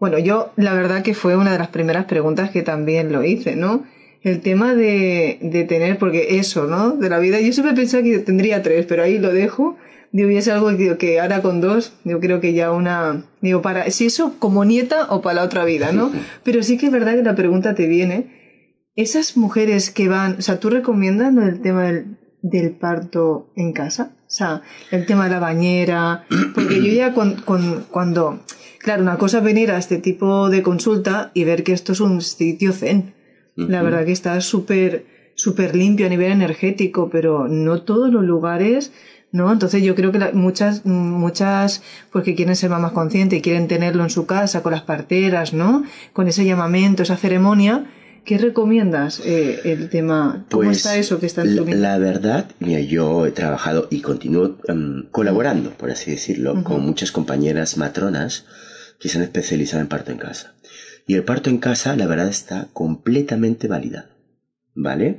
bueno, 0.00 0.18
yo 0.18 0.52
la 0.56 0.74
verdad 0.74 1.02
que 1.02 1.14
fue 1.14 1.36
una 1.36 1.52
de 1.52 1.58
las 1.58 1.68
primeras 1.68 2.06
preguntas 2.06 2.50
que 2.50 2.62
también 2.62 3.12
lo 3.12 3.22
hice, 3.22 3.54
¿no? 3.54 3.84
El 4.22 4.40
tema 4.40 4.74
de, 4.74 5.38
de 5.40 5.64
tener, 5.64 5.98
porque 5.98 6.38
eso, 6.38 6.66
¿no? 6.66 6.90
De 6.96 7.08
la 7.08 7.20
vida, 7.20 7.40
yo 7.40 7.52
siempre 7.52 7.74
pensaba 7.74 8.02
que 8.02 8.18
tendría 8.18 8.62
tres, 8.62 8.86
pero 8.86 9.02
ahí 9.02 9.18
lo 9.18 9.32
dejo, 9.32 9.76
Digo, 10.12 10.28
y 10.30 10.36
es 10.36 10.48
algo 10.48 10.76
que, 10.76 10.96
que 10.96 11.20
ahora 11.20 11.40
con 11.40 11.60
dos, 11.60 11.92
yo 12.04 12.18
creo 12.18 12.40
que 12.40 12.52
ya 12.52 12.72
una, 12.72 13.26
digo, 13.40 13.62
para, 13.62 13.88
si 13.90 14.06
eso 14.06 14.34
como 14.40 14.64
nieta 14.64 15.06
o 15.10 15.22
para 15.22 15.36
la 15.36 15.44
otra 15.44 15.64
vida, 15.64 15.92
¿no? 15.92 16.10
Pero 16.42 16.64
sí 16.64 16.78
que 16.78 16.86
es 16.86 16.92
verdad 16.92 17.14
que 17.14 17.22
la 17.22 17.36
pregunta 17.36 17.76
te 17.76 17.86
viene, 17.86 18.88
esas 18.96 19.36
mujeres 19.36 19.90
que 19.90 20.08
van, 20.08 20.36
o 20.38 20.42
sea, 20.42 20.58
¿tú 20.58 20.68
recomiendas 20.68 21.32
el 21.36 21.62
tema 21.62 21.84
del, 21.84 22.18
del 22.42 22.72
parto 22.72 23.52
en 23.54 23.72
casa? 23.72 24.16
O 24.30 24.32
sea, 24.32 24.62
el 24.92 25.06
tema 25.06 25.24
de 25.24 25.30
la 25.30 25.40
bañera, 25.40 26.24
porque 26.54 26.80
yo 26.80 26.92
ya 26.92 27.12
con, 27.12 27.34
con, 27.40 27.84
cuando, 27.90 28.38
claro, 28.78 29.02
una 29.02 29.18
cosa 29.18 29.38
es 29.38 29.44
venir 29.44 29.72
a 29.72 29.76
este 29.76 29.98
tipo 29.98 30.48
de 30.50 30.62
consulta 30.62 31.32
y 31.34 31.42
ver 31.42 31.64
que 31.64 31.72
esto 31.72 31.94
es 31.94 31.98
un 31.98 32.20
sitio 32.20 32.72
zen. 32.72 33.12
La 33.56 33.82
verdad 33.82 34.04
que 34.04 34.12
está 34.12 34.40
súper, 34.40 35.04
súper 35.34 35.74
limpio 35.74 36.06
a 36.06 36.08
nivel 36.08 36.30
energético, 36.30 37.10
pero 37.10 37.48
no 37.48 37.82
todos 37.82 38.12
los 38.12 38.22
lugares 38.22 38.92
¿no? 39.32 39.52
Entonces 39.52 39.82
yo 39.82 39.94
creo 39.94 40.12
que 40.12 40.18
muchas, 40.32 40.84
muchas, 40.84 41.82
pues 42.10 42.24
que 42.24 42.34
quieren 42.34 42.56
ser 42.56 42.70
más 42.70 42.92
conscientes 42.92 43.38
y 43.38 43.42
quieren 43.42 43.68
tenerlo 43.68 44.02
en 44.02 44.10
su 44.10 44.26
casa 44.26 44.62
con 44.62 44.72
las 44.72 44.82
parteras, 44.82 45.52
¿no? 45.52 45.84
Con 46.12 46.28
ese 46.28 46.44
llamamiento, 46.44 47.02
esa 47.02 47.16
ceremonia. 47.16 47.86
¿Qué 48.24 48.38
recomiendas 48.38 49.20
eh, 49.24 49.60
el 49.64 49.88
tema? 49.88 50.46
¿Cómo 50.50 50.64
Pues, 50.64 50.78
está 50.78 50.96
eso 50.96 51.18
que 51.18 51.26
está 51.26 51.42
en 51.42 51.56
tu 51.56 51.66
la, 51.66 51.74
la 51.74 51.98
verdad, 51.98 52.46
mira, 52.58 52.80
yo 52.80 53.26
he 53.26 53.32
trabajado 53.32 53.88
y 53.90 54.00
continúo 54.00 54.58
em, 54.68 55.08
colaborando, 55.10 55.70
por 55.70 55.90
así 55.90 56.10
decirlo, 56.10 56.62
con 56.62 56.82
muchas 56.82 57.12
compañeras 57.12 57.76
matronas 57.76 58.44
que 58.98 59.08
se 59.08 59.18
han 59.18 59.24
especializado 59.24 59.82
en 59.82 59.88
parto 59.88 60.12
en 60.12 60.18
casa. 60.18 60.54
Y 61.06 61.14
el 61.14 61.24
parto 61.24 61.50
en 61.50 61.58
casa, 61.58 61.96
la 61.96 62.06
verdad, 62.06 62.28
está 62.28 62.68
completamente 62.72 63.66
validado. 63.66 64.08
¿Vale? 64.72 65.18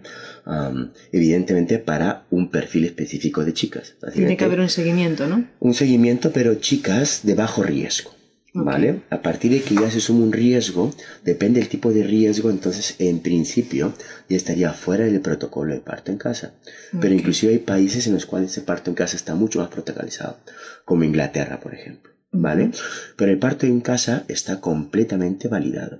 Evidentemente 1.12 1.78
para 1.78 2.26
un 2.32 2.50
perfil 2.50 2.86
específico 2.86 3.44
de 3.44 3.54
chicas. 3.54 3.96
Tiene 4.14 4.38
que 4.38 4.46
haber 4.46 4.62
un 4.62 4.70
seguimiento, 4.70 5.28
¿no? 5.28 5.46
un 5.60 5.74
seguimiento, 5.74 6.32
pero 6.32 6.56
chicas 6.56 7.22
de 7.24 7.36
bajo 7.36 7.62
riesgo. 7.62 8.12
¿Vale? 8.54 9.04
A 9.10 9.22
partir 9.22 9.52
de 9.52 9.62
que 9.62 9.76
ya 9.76 9.90
se 9.90 10.02
suma 10.02 10.26
un 10.26 10.34
riesgo, 10.34 10.94
depende 11.24 11.62
del 11.62 11.70
tipo 11.70 11.94
de 11.94 12.04
riesgo, 12.04 12.50
entonces 12.50 12.96
en 13.00 13.20
principio 13.20 13.94
ya 14.28 14.36
estaría 14.36 14.74
fuera 14.74 15.06
del 15.06 15.22
protocolo 15.22 15.74
de 15.74 15.80
parto 15.80 16.12
en 16.12 16.18
casa. 16.18 16.54
Pero 17.00 17.14
inclusive 17.14 17.54
hay 17.54 17.60
países 17.60 18.08
en 18.08 18.14
los 18.14 18.26
cuales 18.26 18.52
ese 18.52 18.62
parto 18.62 18.90
en 18.90 18.96
casa 18.96 19.16
está 19.16 19.36
mucho 19.36 19.60
más 19.60 19.70
protocolizado, 19.70 20.38
como 20.84 21.06
Inglaterra, 21.06 21.62
por 21.62 21.74
ejemplo. 21.74 22.12
¿Vale? 22.34 22.72
Pero 23.18 23.32
el 23.32 23.40
parto 23.40 23.66
en 23.66 23.82
casa 23.82 24.24
está 24.28 24.62
completamente 24.62 25.48
validado. 25.48 26.00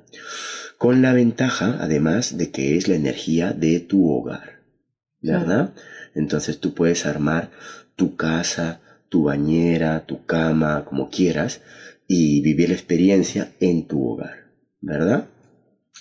Con 0.78 1.02
la 1.02 1.14
ventaja, 1.14 1.78
además, 1.80 2.38
de 2.38 2.52
que 2.52 2.78
es 2.78 2.88
la 2.88 2.96
energía 2.96 3.54
de 3.54 3.80
tu 3.80 4.10
hogar. 4.10 4.62
¿Verdad? 5.22 5.74
Entonces 6.16 6.60
tú 6.60 6.74
puedes 6.74 7.06
armar 7.06 7.52
tu 7.96 8.16
casa, 8.16 8.82
tu 9.08 9.24
bañera, 9.24 10.06
tu 10.06 10.26
cama, 10.26 10.86
como 10.86 11.10
quieras, 11.10 11.62
y 12.14 12.42
vivir 12.42 12.68
la 12.68 12.76
experiencia 12.76 13.54
en 13.62 13.88
tu 13.88 14.06
hogar, 14.06 14.52
¿verdad? 14.82 15.30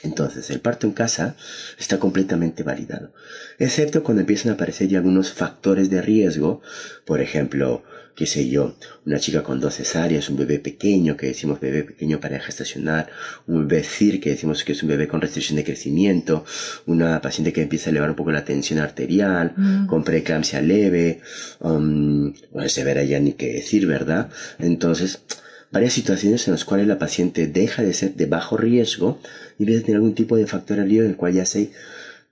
Entonces, 0.03 0.51
el 0.51 0.59
parto 0.59 0.89
en 0.89 0.93
casa 0.93 1.37
está 1.79 2.01
completamente 2.01 2.65
validado, 2.65 3.13
excepto 3.61 4.03
cuando 4.03 4.23
empiezan 4.23 4.51
a 4.51 4.55
aparecer 4.55 4.89
ya 4.89 4.99
algunos 4.99 5.31
factores 5.31 5.89
de 5.89 6.03
riesgo, 6.03 6.63
por 7.07 7.21
ejemplo, 7.21 7.85
qué 8.17 8.27
sé 8.27 8.49
yo, 8.49 8.75
una 9.07 9.21
chica 9.21 9.45
con 9.45 9.61
dos 9.61 9.77
cesáreas, 9.77 10.29
un 10.29 10.37
bebé 10.37 10.59
pequeño, 10.59 11.17
que 11.17 11.27
decimos 11.29 11.61
bebé 11.61 11.85
pequeño 11.85 12.19
para 12.19 12.41
gestacionar, 12.41 13.09
un 13.47 13.69
bebé 13.69 13.85
CIR, 13.85 14.19
que 14.21 14.31
decimos 14.31 14.65
que 14.65 14.73
es 14.73 14.83
un 14.83 14.89
bebé 14.89 15.07
con 15.07 15.21
restricción 15.21 15.59
de 15.59 15.65
crecimiento, 15.65 16.45
una 16.87 17.21
paciente 17.21 17.53
que 17.53 17.63
empieza 17.63 17.89
a 17.89 17.93
elevar 17.93 18.11
un 18.11 18.17
poco 18.17 18.33
la 18.33 18.45
tensión 18.45 18.81
arterial, 18.81 19.55
con 19.87 20.03
preeclampsia 20.03 20.61
leve, 20.61 21.21
um, 21.61 22.35
bueno, 22.51 22.69
severa 22.69 23.05
ya 23.05 23.21
ni 23.21 23.35
qué 23.35 23.53
decir, 23.53 23.87
¿verdad? 23.87 24.29
Entonces, 24.59 25.23
varias 25.71 25.93
situaciones 25.93 26.47
en 26.47 26.53
las 26.53 26.65
cuales 26.65 26.87
la 26.87 26.99
paciente 26.99 27.47
deja 27.47 27.83
de 27.83 27.95
ser 27.95 28.15
de 28.15 28.27
bajo 28.27 28.57
riesgo 28.57 29.21
y 29.59 29.63
empieza 29.63 29.83
a 29.83 29.85
tener 29.85 29.97
algún 29.97 30.15
tipo 30.15 30.37
de 30.37 30.47
factor 30.47 30.81
alivio 30.81 31.05
en 31.05 31.11
el 31.11 31.17
cual 31.17 31.35
ya 31.35 31.47
se 31.47 31.71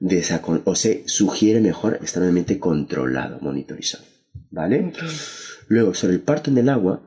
desacon 0.01 0.63
o 0.65 0.75
se 0.75 1.05
sugiere 1.07 1.61
mejor 1.61 1.99
estar 2.03 2.23
controlado, 2.59 3.39
monitorizado. 3.41 4.05
¿Vale? 4.51 4.93
Luego, 5.69 5.95
sobre 5.95 6.15
el 6.15 6.21
parto 6.21 6.51
en 6.51 6.59
el 6.59 6.69
agua, 6.69 7.03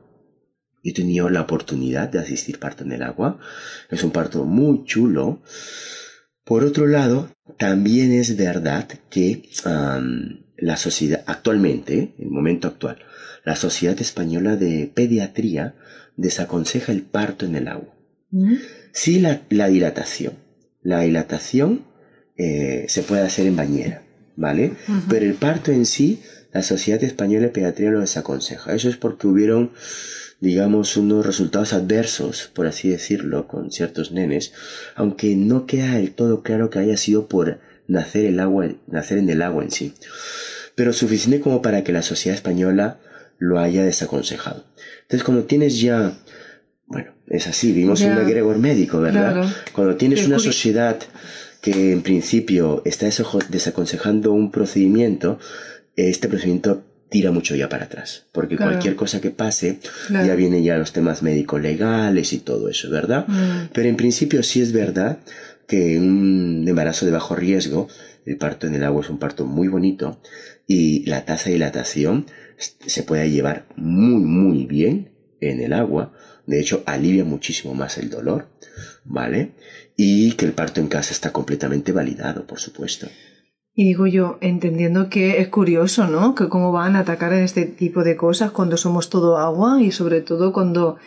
yo 0.82 0.90
he 0.90 0.94
tenido 0.94 1.28
la 1.28 1.42
oportunidad 1.42 2.08
de 2.08 2.18
asistir 2.18 2.58
parto 2.58 2.84
en 2.84 2.92
el 2.92 3.02
agua. 3.02 3.38
Es 3.90 4.02
un 4.04 4.10
parto 4.10 4.44
muy 4.44 4.84
chulo. 4.84 5.42
Por 6.44 6.64
otro 6.64 6.86
lado, 6.86 7.30
también 7.58 8.12
es 8.12 8.36
verdad 8.36 8.88
que 9.10 9.48
um, 9.64 10.42
la 10.62 10.76
sociedad, 10.76 11.24
actualmente, 11.26 12.14
en 12.16 12.24
el 12.26 12.30
momento 12.30 12.68
actual, 12.68 12.98
la 13.44 13.56
Sociedad 13.56 14.00
Española 14.00 14.54
de 14.54 14.88
Pediatría 14.94 15.74
desaconseja 16.16 16.92
el 16.92 17.02
parto 17.02 17.44
en 17.46 17.56
el 17.56 17.66
agua. 17.66 17.92
¿Mm? 18.30 18.54
Sí 18.92 19.18
la, 19.18 19.42
la 19.50 19.66
dilatación. 19.66 20.34
La 20.82 21.00
dilatación 21.00 21.84
eh, 22.36 22.86
se 22.88 23.02
puede 23.02 23.22
hacer 23.22 23.48
en 23.48 23.56
bañera, 23.56 24.04
¿vale? 24.36 24.74
Pero 25.08 25.26
el 25.26 25.34
parto 25.34 25.72
en 25.72 25.84
sí, 25.84 26.22
la 26.52 26.62
Sociedad 26.62 27.02
Española 27.02 27.46
de 27.46 27.52
Pediatría 27.52 27.90
lo 27.90 28.00
desaconseja. 28.00 28.72
Eso 28.72 28.88
es 28.88 28.96
porque 28.96 29.26
hubieron, 29.26 29.72
digamos, 30.40 30.96
unos 30.96 31.26
resultados 31.26 31.72
adversos, 31.72 32.52
por 32.54 32.68
así 32.68 32.88
decirlo, 32.88 33.48
con 33.48 33.72
ciertos 33.72 34.12
nenes, 34.12 34.52
aunque 34.94 35.34
no 35.34 35.66
queda 35.66 35.96
del 35.96 36.12
todo 36.12 36.44
claro 36.44 36.70
que 36.70 36.78
haya 36.78 36.96
sido 36.96 37.26
por 37.26 37.58
nacer, 37.92 38.24
el 38.26 38.40
agua, 38.40 38.68
nacer 38.88 39.18
en 39.18 39.30
el 39.30 39.42
agua 39.42 39.62
en 39.64 39.70
sí. 39.70 39.94
Pero 40.74 40.92
suficiente 40.92 41.40
como 41.40 41.62
para 41.62 41.84
que 41.84 41.92
la 41.92 42.02
Sociedad 42.02 42.34
Española 42.36 42.98
lo 43.38 43.58
haya 43.58 43.84
desaconsejado. 43.84 44.64
Entonces, 45.02 45.24
cuando 45.24 45.44
tienes 45.44 45.80
ya, 45.80 46.12
bueno, 46.86 47.12
es 47.28 47.46
así, 47.46 47.74
Ya. 47.74 47.90
un 47.90 48.18
egregor 48.18 48.58
médico, 48.58 49.00
¿verdad? 49.00 49.32
Claro. 49.34 49.50
Cuando 49.72 49.96
tienes 49.96 50.26
una 50.26 50.38
sociedad 50.38 50.98
que 51.60 51.92
en 51.92 52.02
principio 52.02 52.82
está 52.84 53.06
desaconsejando 53.50 54.32
un 54.32 54.50
procedimiento, 54.50 55.38
este 55.96 56.28
procedimiento 56.28 56.84
tira 57.10 57.30
mucho 57.30 57.54
ya 57.54 57.68
para 57.68 57.84
atrás, 57.84 58.24
porque 58.32 58.56
Claro. 58.56 58.72
cualquier 58.72 58.96
cosa 58.96 59.20
que 59.20 59.30
pase 59.30 59.78
Claro. 60.06 60.26
ya 60.26 60.34
vienen 60.34 60.64
ya 60.64 60.78
los 60.78 60.92
temas 60.92 61.22
médico-legales 61.22 62.32
y 62.32 62.38
todo 62.38 62.68
eso, 62.70 62.88
¿verdad? 62.90 63.26
Mm. 63.28 63.68
Pero 63.74 63.88
en 63.88 63.96
principio 63.96 64.42
sí 64.42 64.62
es 64.62 64.72
verdad 64.72 65.18
que 65.66 65.98
un 65.98 66.64
embarazo 66.66 67.06
de 67.06 67.12
bajo 67.12 67.34
riesgo, 67.34 67.88
el 68.26 68.36
parto 68.36 68.66
en 68.66 68.74
el 68.74 68.84
agua 68.84 69.02
es 69.02 69.10
un 69.10 69.18
parto 69.18 69.44
muy 69.44 69.68
bonito 69.68 70.20
y 70.66 71.04
la 71.06 71.24
tasa 71.24 71.46
de 71.46 71.54
dilatación 71.54 72.26
se 72.58 73.02
puede 73.02 73.30
llevar 73.30 73.66
muy 73.76 74.22
muy 74.22 74.66
bien 74.66 75.12
en 75.40 75.60
el 75.60 75.72
agua, 75.72 76.12
de 76.46 76.60
hecho 76.60 76.82
alivia 76.86 77.24
muchísimo 77.24 77.74
más 77.74 77.98
el 77.98 78.10
dolor, 78.10 78.48
¿vale? 79.04 79.52
Y 79.96 80.32
que 80.32 80.46
el 80.46 80.52
parto 80.52 80.80
en 80.80 80.86
casa 80.86 81.12
está 81.12 81.32
completamente 81.32 81.92
validado, 81.92 82.46
por 82.46 82.60
supuesto. 82.60 83.08
Y 83.74 83.84
digo 83.84 84.06
yo, 84.06 84.38
entendiendo 84.40 85.08
que 85.08 85.40
es 85.40 85.48
curioso, 85.48 86.06
¿no? 86.06 86.34
Que 86.34 86.48
cómo 86.48 86.72
van 86.72 86.94
a 86.94 87.00
atacar 87.00 87.32
en 87.32 87.42
este 87.42 87.64
tipo 87.64 88.04
de 88.04 88.16
cosas 88.16 88.50
cuando 88.50 88.76
somos 88.76 89.10
todo 89.10 89.38
agua 89.38 89.82
y 89.82 89.90
sobre 89.90 90.20
todo 90.20 90.52
cuando 90.52 90.98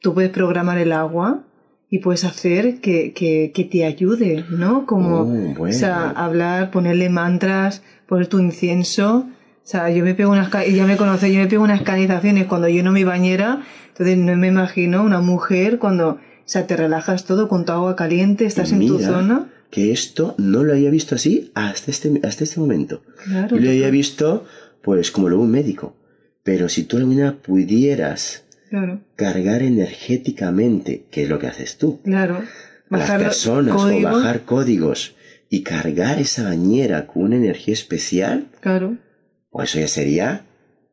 tú 0.00 0.14
puedes 0.14 0.30
programar 0.30 0.78
el 0.78 0.92
agua 0.92 1.46
y 1.90 1.98
puedes 1.98 2.24
hacer 2.24 2.80
que, 2.80 3.12
que, 3.12 3.50
que 3.52 3.64
te 3.64 3.84
ayude, 3.84 4.44
¿no? 4.48 4.86
Como, 4.86 5.24
bueno. 5.24 5.64
o 5.64 5.72
sea, 5.72 6.10
hablar, 6.10 6.70
ponerle 6.70 7.10
mantras, 7.10 7.82
poner 8.06 8.28
tu 8.28 8.38
incienso. 8.38 9.26
O 9.26 9.70
sea, 9.70 9.90
yo 9.90 10.04
me 10.04 10.14
pego 10.14 10.30
unas, 10.30 10.50
ya 10.72 10.86
me 10.86 10.96
conoce, 10.96 11.32
yo 11.32 11.40
me 11.40 11.48
pego 11.48 11.64
unas 11.64 11.82
canizaciones 11.82 12.46
cuando 12.46 12.68
lleno 12.68 12.92
mi 12.92 13.02
bañera, 13.02 13.64
entonces 13.88 14.16
no 14.16 14.36
me 14.36 14.48
imagino 14.48 15.02
una 15.02 15.20
mujer 15.20 15.78
cuando, 15.80 16.10
o 16.10 16.18
sea, 16.44 16.68
te 16.68 16.76
relajas 16.76 17.24
todo 17.24 17.48
con 17.48 17.64
tu 17.64 17.72
agua 17.72 17.96
caliente, 17.96 18.46
estás 18.46 18.70
en 18.70 18.86
tu 18.86 19.00
zona. 19.00 19.50
Que 19.70 19.92
esto 19.92 20.34
no 20.38 20.62
lo 20.62 20.72
había 20.72 20.90
visto 20.90 21.16
así 21.16 21.50
hasta 21.54 21.90
este, 21.90 22.20
hasta 22.22 22.44
este 22.44 22.60
momento. 22.60 23.02
Claro. 23.24 23.56
Yo 23.56 23.62
lo 23.62 23.70
había 23.70 23.90
visto, 23.90 24.44
pues, 24.82 25.10
como 25.10 25.28
lo 25.28 25.38
ve 25.38 25.42
un 25.44 25.50
médico. 25.50 25.96
Pero 26.42 26.68
si 26.68 26.84
tú 26.84 26.96
alguna 26.96 27.36
pudieras 27.42 28.44
Claro, 28.70 29.00
cargar 29.16 29.62
energéticamente, 29.62 31.04
que 31.10 31.24
es 31.24 31.28
lo 31.28 31.38
que 31.38 31.48
haces 31.48 31.76
tú, 31.76 32.00
claro. 32.02 32.40
las 32.88 33.00
Bajar 33.00 33.18
los 33.20 33.28
personas 33.28 33.74
códigos, 33.76 34.12
o 34.12 34.16
bajar 34.16 34.40
códigos 34.42 35.14
y 35.48 35.62
cargar 35.62 36.18
esa 36.20 36.44
bañera 36.44 37.06
con 37.06 37.24
una 37.24 37.36
energía 37.36 37.74
especial, 37.74 38.46
Claro, 38.60 38.96
pues 39.50 39.70
eso 39.70 39.80
ya 39.80 39.88
sería 39.88 40.44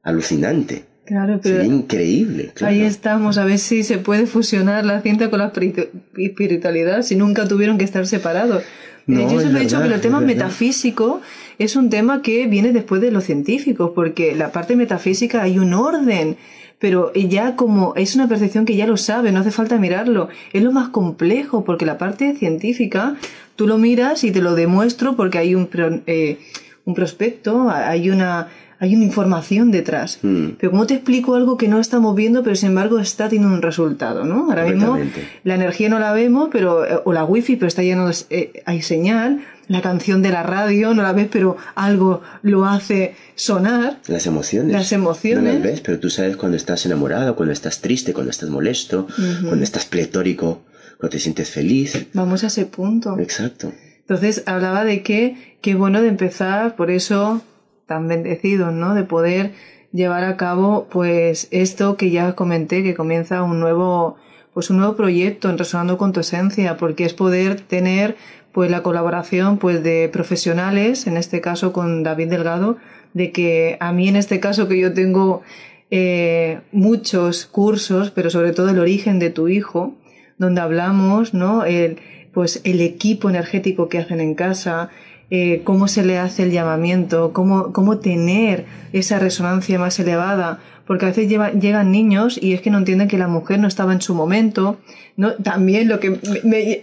alucinante. 0.03 0.85
claro, 1.05 1.39
pero 1.41 1.57
Sería 1.57 1.73
increíble. 1.73 2.51
Claro. 2.53 2.73
ahí 2.73 2.81
estamos, 2.81 3.37
a 3.37 3.45
ver 3.45 3.59
si 3.59 3.83
se 3.83 3.97
puede 3.99 4.25
fusionar 4.25 4.83
la 4.85 5.01
ciencia 5.01 5.29
con 5.29 5.39
la 5.39 5.53
espiritu- 5.53 5.87
espiritualidad, 6.17 7.01
si 7.03 7.15
nunca 7.15 7.47
tuvieron 7.47 7.77
que 7.77 7.85
estar 7.85 8.05
separados. 8.07 8.63
No, 9.05 9.21
Yo 9.21 9.39
siempre 9.39 9.61
he 9.61 9.63
dicho 9.63 9.81
que 9.81 9.87
el 9.87 10.01
tema 10.01 10.19
metafísico 10.19 11.21
es 11.59 11.77
un 11.77 11.89
tema 11.89 12.21
que 12.21 12.45
viene 12.47 12.73
después 12.73 12.99
de 13.01 13.09
lo 13.11 13.21
científico, 13.21 13.93
porque 13.93 14.35
la 14.35 14.51
parte 14.51 14.75
metafísica 14.75 15.43
hay 15.43 15.59
un 15.59 15.73
orden, 15.73 16.35
pero 16.79 17.11
ya 17.13 17.55
como 17.55 17.93
es 17.95 18.15
una 18.15 18.27
percepción 18.27 18.65
que 18.65 18.75
ya 18.75 18.85
lo 18.85 18.97
sabe, 18.97 19.31
no 19.31 19.39
hace 19.39 19.51
falta 19.51 19.77
mirarlo. 19.77 20.29
Es 20.53 20.61
lo 20.61 20.71
más 20.71 20.89
complejo, 20.89 21.63
porque 21.63 21.85
la 21.85 21.97
parte 21.97 22.35
científica 22.35 23.15
tú 23.55 23.67
lo 23.67 23.77
miras 23.77 24.23
y 24.23 24.31
te 24.31 24.41
lo 24.41 24.55
demuestro 24.55 25.15
porque 25.15 25.39
hay 25.39 25.55
un, 25.55 25.69
eh, 26.05 26.37
un 26.85 26.93
prospecto, 26.93 27.69
hay 27.69 28.11
una, 28.11 28.49
hay 28.79 28.95
una 28.95 29.05
información 29.05 29.71
detrás. 29.71 30.19
Hmm. 30.21 30.49
Pero 30.59 30.71
¿cómo 30.71 30.85
te 30.85 30.93
explico 30.93 31.35
algo 31.35 31.57
que 31.57 31.67
no 31.67 31.79
estamos 31.79 32.15
viendo, 32.15 32.43
pero 32.43 32.55
sin 32.55 32.69
embargo 32.69 32.99
está 32.99 33.27
teniendo 33.27 33.55
un 33.55 33.61
resultado, 33.63 34.23
¿no? 34.23 34.49
Ahora 34.49 34.65
mismo 34.65 34.97
la 35.43 35.55
energía 35.55 35.89
no 35.89 35.97
la 35.99 36.13
vemos, 36.13 36.49
pero, 36.51 36.85
eh, 36.85 36.99
o 37.03 37.13
la 37.13 37.25
wifi, 37.25 37.55
pero 37.55 37.67
está 37.67 37.81
lleno 37.81 38.07
de, 38.07 38.15
eh, 38.29 38.63
hay 38.65 38.83
señal, 38.83 39.41
la 39.67 39.81
canción 39.81 40.21
de 40.21 40.31
la 40.31 40.43
radio, 40.43 40.93
no 40.93 41.03
la 41.03 41.13
ves, 41.13 41.27
pero 41.31 41.57
algo 41.75 42.21
lo 42.41 42.65
hace 42.65 43.15
sonar. 43.35 43.99
Las 44.07 44.25
emociones. 44.27 44.71
Las 44.71 44.91
emociones. 44.91 45.43
No 45.43 45.53
las 45.53 45.61
ves, 45.61 45.81
pero 45.81 45.99
tú 45.99 46.09
sabes 46.09 46.37
cuando 46.37 46.57
estás 46.57 46.85
enamorado, 46.85 47.35
cuando 47.35 47.53
estás 47.53 47.81
triste, 47.81 48.13
cuando 48.13 48.31
estás 48.31 48.49
molesto, 48.49 49.07
cuando 49.43 49.63
estás 49.63 49.85
pletórico, 49.85 50.63
cuando 50.97 51.11
te 51.11 51.19
sientes 51.19 51.49
feliz. 51.49 52.07
Vamos 52.13 52.43
a 52.43 52.47
ese 52.47 52.65
punto. 52.65 53.17
Exacto. 53.19 53.71
Entonces 53.99 54.43
hablaba 54.45 54.85
de 54.85 55.03
que 55.03 55.57
qué 55.61 55.75
bueno 55.75 56.01
de 56.01 56.07
empezar, 56.07 56.75
por 56.75 56.89
eso 56.89 57.41
tan 57.87 58.07
bendecidos, 58.07 58.73
¿no? 58.73 58.93
De 58.93 59.03
poder 59.03 59.53
llevar 59.91 60.23
a 60.23 60.37
cabo, 60.37 60.87
pues, 60.89 61.47
esto 61.51 61.97
que 61.97 62.11
ya 62.11 62.33
comenté, 62.33 62.83
que 62.83 62.93
comienza 62.93 63.43
un 63.43 63.59
nuevo, 63.59 64.17
pues 64.53 64.69
un 64.69 64.77
nuevo 64.77 64.95
proyecto 64.95 65.49
en 65.49 65.57
Resonando 65.57 65.97
con 65.97 66.13
tu 66.13 66.19
Esencia, 66.19 66.77
porque 66.77 67.05
es 67.05 67.13
poder 67.13 67.61
tener 67.61 68.15
pues 68.57 68.71
la 68.71 68.81
colaboración 68.81 69.59
pues 69.59 69.83
de 69.83 70.09
profesionales, 70.11 71.05
en 71.05 71.15
este 71.15 71.41
caso 71.41 71.71
con 71.73 72.01
David 72.01 72.29
Delgado, 72.29 72.77
de 73.13 73.31
que 73.31 73.77
a 73.79 73.91
mí 73.91 74.07
en 74.07 74.15
este 74.15 74.39
caso 74.39 74.67
que 74.67 74.79
yo 74.79 74.93
tengo 74.93 75.43
eh, 75.91 76.61
muchos 76.71 77.45
cursos, 77.45 78.09
pero 78.09 78.31
sobre 78.31 78.53
todo 78.53 78.69
el 78.69 78.79
origen 78.79 79.19
de 79.19 79.29
tu 79.29 79.47
hijo, 79.47 79.93
donde 80.39 80.61
hablamos, 80.61 81.35
¿no? 81.35 81.65
El, 81.65 81.99
pues 82.33 82.61
el 82.63 82.81
equipo 82.81 83.29
energético 83.29 83.89
que 83.89 83.99
hacen 83.99 84.19
en 84.19 84.33
casa, 84.33 84.89
eh, 85.29 85.61
cómo 85.63 85.87
se 85.87 86.03
le 86.03 86.17
hace 86.17 86.41
el 86.41 86.51
llamamiento, 86.51 87.33
cómo, 87.33 87.71
cómo 87.73 87.99
tener 87.99 88.65
esa 88.91 89.19
resonancia 89.19 89.77
más 89.77 89.99
elevada, 89.99 90.61
porque 90.87 91.05
a 91.05 91.09
veces 91.09 91.29
llegan 91.29 91.91
niños 91.91 92.39
y 92.41 92.53
es 92.53 92.61
que 92.61 92.71
no 92.71 92.79
entienden 92.79 93.07
que 93.07 93.19
la 93.19 93.27
mujer 93.27 93.59
no 93.59 93.67
estaba 93.67 93.93
en 93.93 94.01
su 94.01 94.15
momento. 94.15 94.79
¿no? 95.15 95.33
También 95.33 95.89
lo 95.89 95.99
que 95.99 96.09
me, 96.11 96.41
me 96.43 96.81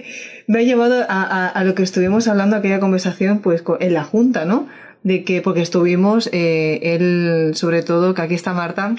ha 0.52 0.62
llevado 0.62 1.04
a, 1.08 1.48
a, 1.48 1.64
lo 1.64 1.74
que 1.74 1.82
estuvimos 1.82 2.28
hablando 2.28 2.56
aquella 2.56 2.80
conversación 2.80 3.40
pues 3.40 3.62
en 3.80 3.94
la 3.94 4.04
junta, 4.04 4.44
¿no? 4.44 4.66
De 5.02 5.24
que, 5.24 5.42
porque 5.42 5.62
estuvimos, 5.62 6.28
eh, 6.32 6.80
él, 6.82 7.52
sobre 7.54 7.82
todo, 7.82 8.14
que 8.14 8.22
aquí 8.22 8.34
está 8.34 8.52
Marta, 8.54 8.94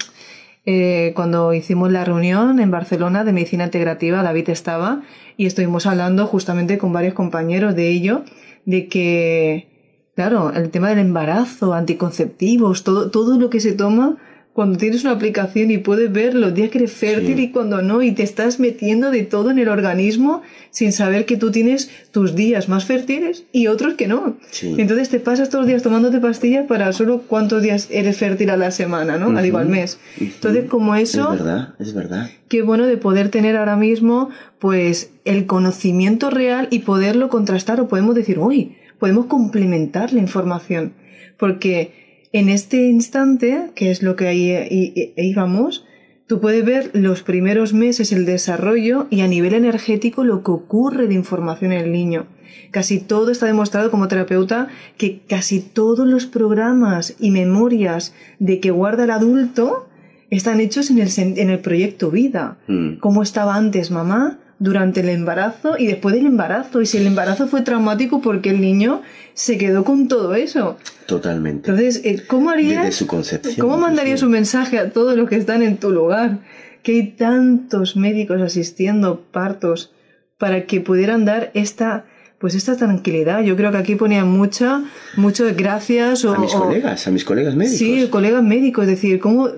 eh, 0.64 1.12
cuando 1.14 1.52
hicimos 1.52 1.92
la 1.92 2.04
reunión 2.04 2.58
en 2.58 2.70
Barcelona 2.70 3.24
de 3.24 3.32
medicina 3.32 3.64
integrativa, 3.64 4.22
David 4.22 4.50
estaba, 4.50 5.02
y 5.36 5.46
estuvimos 5.46 5.86
hablando 5.86 6.26
justamente 6.26 6.78
con 6.78 6.92
varios 6.92 7.14
compañeros 7.14 7.76
de 7.76 7.88
ello, 7.88 8.24
de 8.64 8.88
que, 8.88 9.68
claro, 10.14 10.52
el 10.52 10.70
tema 10.70 10.88
del 10.88 10.98
embarazo, 10.98 11.74
anticonceptivos, 11.74 12.82
todo, 12.82 13.10
todo 13.10 13.38
lo 13.38 13.50
que 13.50 13.60
se 13.60 13.72
toma 13.72 14.16
cuando 14.56 14.78
tienes 14.78 15.04
una 15.04 15.12
aplicación 15.12 15.70
y 15.70 15.76
puedes 15.76 16.10
ver 16.10 16.34
los 16.34 16.54
días 16.54 16.70
que 16.70 16.78
eres 16.78 16.92
fértil 16.92 17.38
y 17.40 17.50
cuando 17.50 17.82
no, 17.82 18.00
y 18.00 18.12
te 18.12 18.22
estás 18.22 18.58
metiendo 18.58 19.10
de 19.10 19.22
todo 19.22 19.50
en 19.50 19.58
el 19.58 19.68
organismo 19.68 20.40
sin 20.70 20.92
saber 20.92 21.26
que 21.26 21.36
tú 21.36 21.50
tienes 21.50 21.90
tus 22.10 22.34
días 22.34 22.66
más 22.70 22.86
fértiles 22.86 23.44
y 23.52 23.66
otros 23.66 23.94
que 23.94 24.08
no. 24.08 24.38
Entonces 24.62 25.10
te 25.10 25.20
pasas 25.20 25.50
todos 25.50 25.64
los 25.64 25.68
días 25.68 25.82
tomándote 25.82 26.20
pastillas 26.20 26.66
para 26.66 26.90
solo 26.94 27.24
cuántos 27.26 27.62
días 27.62 27.88
eres 27.90 28.16
fértil 28.16 28.48
a 28.48 28.56
la 28.56 28.70
semana, 28.70 29.18
¿no? 29.18 29.36
Al 29.36 29.44
igual 29.44 29.68
mes. 29.68 29.98
Entonces, 30.18 30.64
como 30.70 30.94
eso... 30.94 31.34
Es 31.34 31.38
verdad, 31.38 31.74
es 31.78 31.92
verdad. 31.92 32.30
Qué 32.48 32.62
bueno 32.62 32.86
de 32.86 32.96
poder 32.96 33.28
tener 33.28 33.58
ahora 33.58 33.76
mismo, 33.76 34.30
pues, 34.58 35.10
el 35.26 35.44
conocimiento 35.44 36.30
real 36.30 36.68
y 36.70 36.78
poderlo 36.78 37.28
contrastar 37.28 37.78
o 37.78 37.88
podemos 37.88 38.14
decir, 38.14 38.38
uy, 38.38 38.78
podemos 38.98 39.26
complementar 39.26 40.14
la 40.14 40.20
información. 40.20 40.94
Porque 41.36 42.05
en 42.32 42.48
este 42.48 42.88
instante, 42.88 43.70
que 43.74 43.90
es 43.90 44.02
lo 44.02 44.16
que 44.16 44.28
ahí 44.28 45.12
íbamos, 45.16 45.84
tú 46.26 46.40
puedes 46.40 46.64
ver 46.64 46.90
los 46.92 47.22
primeros 47.22 47.72
meses 47.72 48.12
el 48.12 48.26
desarrollo 48.26 49.06
y 49.10 49.20
a 49.20 49.28
nivel 49.28 49.54
energético 49.54 50.24
lo 50.24 50.42
que 50.42 50.50
ocurre 50.50 51.06
de 51.06 51.14
información 51.14 51.72
en 51.72 51.80
el 51.80 51.92
niño. 51.92 52.26
Casi 52.70 52.98
todo 53.00 53.30
está 53.30 53.46
demostrado 53.46 53.90
como 53.90 54.08
terapeuta 54.08 54.68
que 54.96 55.20
casi 55.28 55.60
todos 55.60 56.06
los 56.06 56.26
programas 56.26 57.14
y 57.18 57.30
memorias 57.30 58.14
de 58.38 58.60
que 58.60 58.70
guarda 58.70 59.04
el 59.04 59.10
adulto 59.10 59.88
están 60.30 60.60
hechos 60.60 60.90
en 60.90 60.98
el, 60.98 61.08
en 61.16 61.50
el 61.50 61.58
proyecto 61.60 62.10
vida. 62.10 62.58
Mm. 62.66 62.96
¿Cómo 62.96 63.22
estaba 63.22 63.54
antes 63.54 63.90
mamá? 63.90 64.40
Durante 64.58 65.00
el 65.00 65.08
embarazo 65.08 65.76
y 65.78 65.86
después 65.86 66.14
del 66.14 66.26
embarazo. 66.26 66.80
Y 66.80 66.86
si 66.86 66.98
el 66.98 67.06
embarazo 67.06 67.46
fue 67.46 67.62
traumático 67.62 68.20
porque 68.20 68.50
el 68.50 68.60
niño 68.60 69.02
se 69.34 69.58
quedó 69.58 69.84
con 69.84 70.08
todo 70.08 70.34
eso. 70.34 70.78
Totalmente. 71.06 71.70
Entonces, 71.70 72.02
eh, 72.04 72.22
¿cómo 72.26 72.50
harías? 72.50 72.94
su 72.94 73.06
concepción. 73.06 73.56
¿Cómo 73.58 73.78
mandarías 73.78 74.22
un 74.22 74.30
mensaje 74.30 74.78
a 74.78 74.90
todos 74.90 75.16
los 75.16 75.28
que 75.28 75.36
están 75.36 75.62
en 75.62 75.76
tu 75.76 75.90
lugar? 75.90 76.38
Que 76.82 76.92
hay 76.92 77.08
tantos 77.12 77.96
médicos 77.96 78.40
asistiendo 78.40 79.20
partos 79.20 79.92
para 80.38 80.66
que 80.66 80.80
pudieran 80.80 81.24
dar 81.24 81.50
esta 81.54 82.06
pues 82.38 82.54
esta 82.54 82.76
tranquilidad. 82.76 83.42
Yo 83.42 83.56
creo 83.56 83.72
que 83.72 83.78
aquí 83.78 83.96
ponía 83.96 84.24
mucha, 84.24 84.84
mucho 85.16 85.46
gracias 85.56 86.24
a 86.24 86.38
mis 86.38 86.52
colegas, 86.52 87.06
a 87.06 87.10
mis 87.10 87.24
colegas 87.24 87.56
médicos. 87.56 87.78
Sí, 87.78 88.08
colegas 88.10 88.42
médicos, 88.42 88.84
es 88.84 88.90
decir, 88.90 89.20
cómo, 89.20 89.48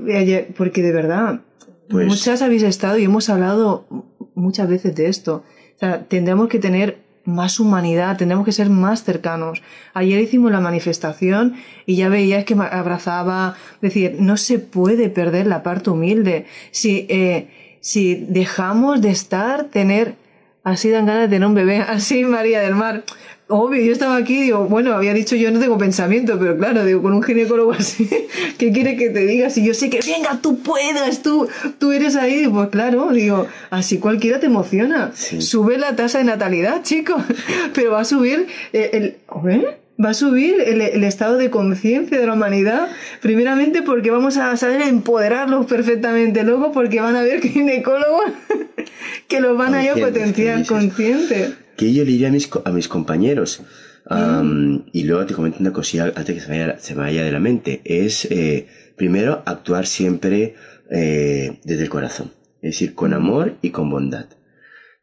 porque 0.56 0.82
de 0.82 0.92
verdad, 0.92 1.40
pues 1.90 2.06
muchas 2.06 2.40
habéis 2.40 2.62
estado 2.62 2.96
y 2.98 3.04
hemos 3.04 3.28
hablado 3.30 4.07
muchas 4.38 4.68
veces 4.68 4.94
de 4.94 5.08
esto. 5.08 5.44
O 5.76 5.78
sea, 5.78 6.04
tendremos 6.04 6.48
que 6.48 6.58
tener 6.58 6.98
más 7.24 7.60
humanidad, 7.60 8.16
tendremos 8.16 8.44
que 8.44 8.52
ser 8.52 8.70
más 8.70 9.04
cercanos. 9.04 9.62
Ayer 9.92 10.20
hicimos 10.20 10.50
la 10.50 10.60
manifestación 10.60 11.56
y 11.84 11.96
ya 11.96 12.08
veías 12.08 12.44
que 12.44 12.54
me 12.54 12.64
abrazaba, 12.64 13.54
decir, 13.82 14.16
no 14.18 14.36
se 14.36 14.58
puede 14.58 15.10
perder 15.10 15.46
la 15.46 15.62
parte 15.62 15.90
humilde. 15.90 16.46
Si, 16.70 17.06
eh, 17.10 17.48
si 17.80 18.14
dejamos 18.14 19.02
de 19.02 19.10
estar, 19.10 19.64
tener, 19.64 20.14
así 20.64 20.88
dan 20.88 21.06
ganas 21.06 21.22
de 21.22 21.36
tener 21.36 21.46
un 21.46 21.54
bebé, 21.54 21.78
así 21.88 22.24
María 22.24 22.60
del 22.60 22.74
Mar 22.74 23.04
obvio, 23.48 23.82
yo 23.82 23.92
estaba 23.92 24.16
aquí, 24.16 24.42
digo, 24.42 24.66
bueno, 24.66 24.92
había 24.92 25.14
dicho 25.14 25.34
yo 25.34 25.50
no 25.50 25.58
tengo 25.58 25.78
pensamiento, 25.78 26.38
pero 26.38 26.56
claro, 26.56 26.84
digo, 26.84 27.02
con 27.02 27.14
un 27.14 27.22
ginecólogo 27.22 27.72
así, 27.78 28.08
¿qué 28.58 28.72
quiere 28.72 28.96
que 28.96 29.10
te 29.10 29.26
diga? 29.26 29.50
Si 29.50 29.64
yo 29.64 29.74
sé 29.74 29.90
que, 29.90 30.00
venga, 30.00 30.38
tú 30.40 30.58
puedas, 30.58 31.22
tú, 31.22 31.48
tú 31.78 31.92
eres 31.92 32.16
ahí, 32.16 32.46
pues 32.46 32.68
claro, 32.68 33.10
digo, 33.10 33.46
así 33.70 33.98
cualquiera 33.98 34.38
te 34.38 34.46
emociona. 34.46 35.12
Sube 35.14 35.78
la 35.78 35.96
tasa 35.96 36.18
de 36.18 36.24
natalidad, 36.24 36.82
chicos, 36.82 37.22
pero 37.74 37.92
va 37.92 38.00
a 38.00 38.04
subir 38.04 38.46
eh, 38.72 38.90
el, 38.92 39.04
¿eh? 39.50 39.78
va 40.02 40.10
a 40.10 40.14
subir 40.14 40.60
el, 40.60 40.80
el 40.82 41.04
estado 41.04 41.38
de 41.38 41.50
conciencia 41.50 42.20
de 42.20 42.26
la 42.26 42.34
humanidad, 42.34 42.88
primeramente 43.20 43.82
porque 43.82 44.10
vamos 44.10 44.36
a 44.36 44.56
saber 44.56 44.82
empoderarlos 44.82 45.66
perfectamente, 45.66 46.44
luego 46.44 46.70
porque 46.72 47.00
van 47.00 47.16
a 47.16 47.22
ver 47.22 47.40
ginecólogos 47.42 48.26
que 49.26 49.40
los 49.40 49.56
van 49.56 49.74
a 49.74 49.82
ir 49.82 49.90
a 49.90 49.94
potenciar 49.94 50.66
conscientes 50.66 51.54
que 51.78 51.94
yo 51.94 52.04
le 52.04 52.10
diría 52.10 52.28
a 52.28 52.32
mis, 52.32 52.50
a 52.64 52.72
mis 52.72 52.88
compañeros, 52.88 53.62
y 54.92 55.04
luego 55.04 55.26
te 55.26 55.34
comento 55.34 55.58
una 55.60 55.72
cosilla 55.72 56.12
antes 56.16 56.34
que 56.34 56.40
se 56.40 56.48
me 56.48 56.58
vaya, 56.58 56.78
se 56.80 56.94
me 56.94 57.02
vaya 57.02 57.22
de 57.22 57.32
la 57.32 57.40
mente, 57.40 57.80
es 57.84 58.26
eh, 58.26 58.66
primero 58.96 59.42
actuar 59.46 59.86
siempre 59.86 60.56
eh, 60.90 61.58
desde 61.64 61.84
el 61.84 61.88
corazón, 61.88 62.32
es 62.62 62.72
decir, 62.72 62.94
con 62.94 63.14
amor 63.14 63.56
y 63.62 63.70
con 63.70 63.90
bondad. 63.90 64.26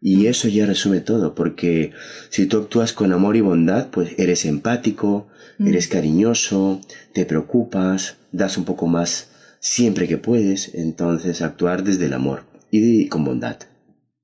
Y 0.01 0.27
eso 0.27 0.49
ya 0.49 0.65
resume 0.65 0.99
todo, 0.99 1.33
porque 1.33 1.91
si 2.29 2.45
tú 2.45 2.57
actúas 2.57 2.93
con 2.93 3.13
amor 3.13 3.37
y 3.37 3.41
bondad, 3.41 3.87
pues 3.89 4.13
eres 4.17 4.45
empático, 4.45 5.27
eres 5.59 5.87
cariñoso, 5.87 6.81
te 7.13 7.25
preocupas, 7.25 8.17
das 8.33 8.57
un 8.57 8.65
poco 8.65 8.87
más 8.87 9.29
siempre 9.59 10.07
que 10.07 10.17
puedes, 10.17 10.75
entonces 10.75 11.41
actuar 11.41 11.83
desde 11.83 12.07
el 12.07 12.13
amor 12.13 12.43
y 12.69 13.07
con 13.07 13.23
bondad. 13.23 13.57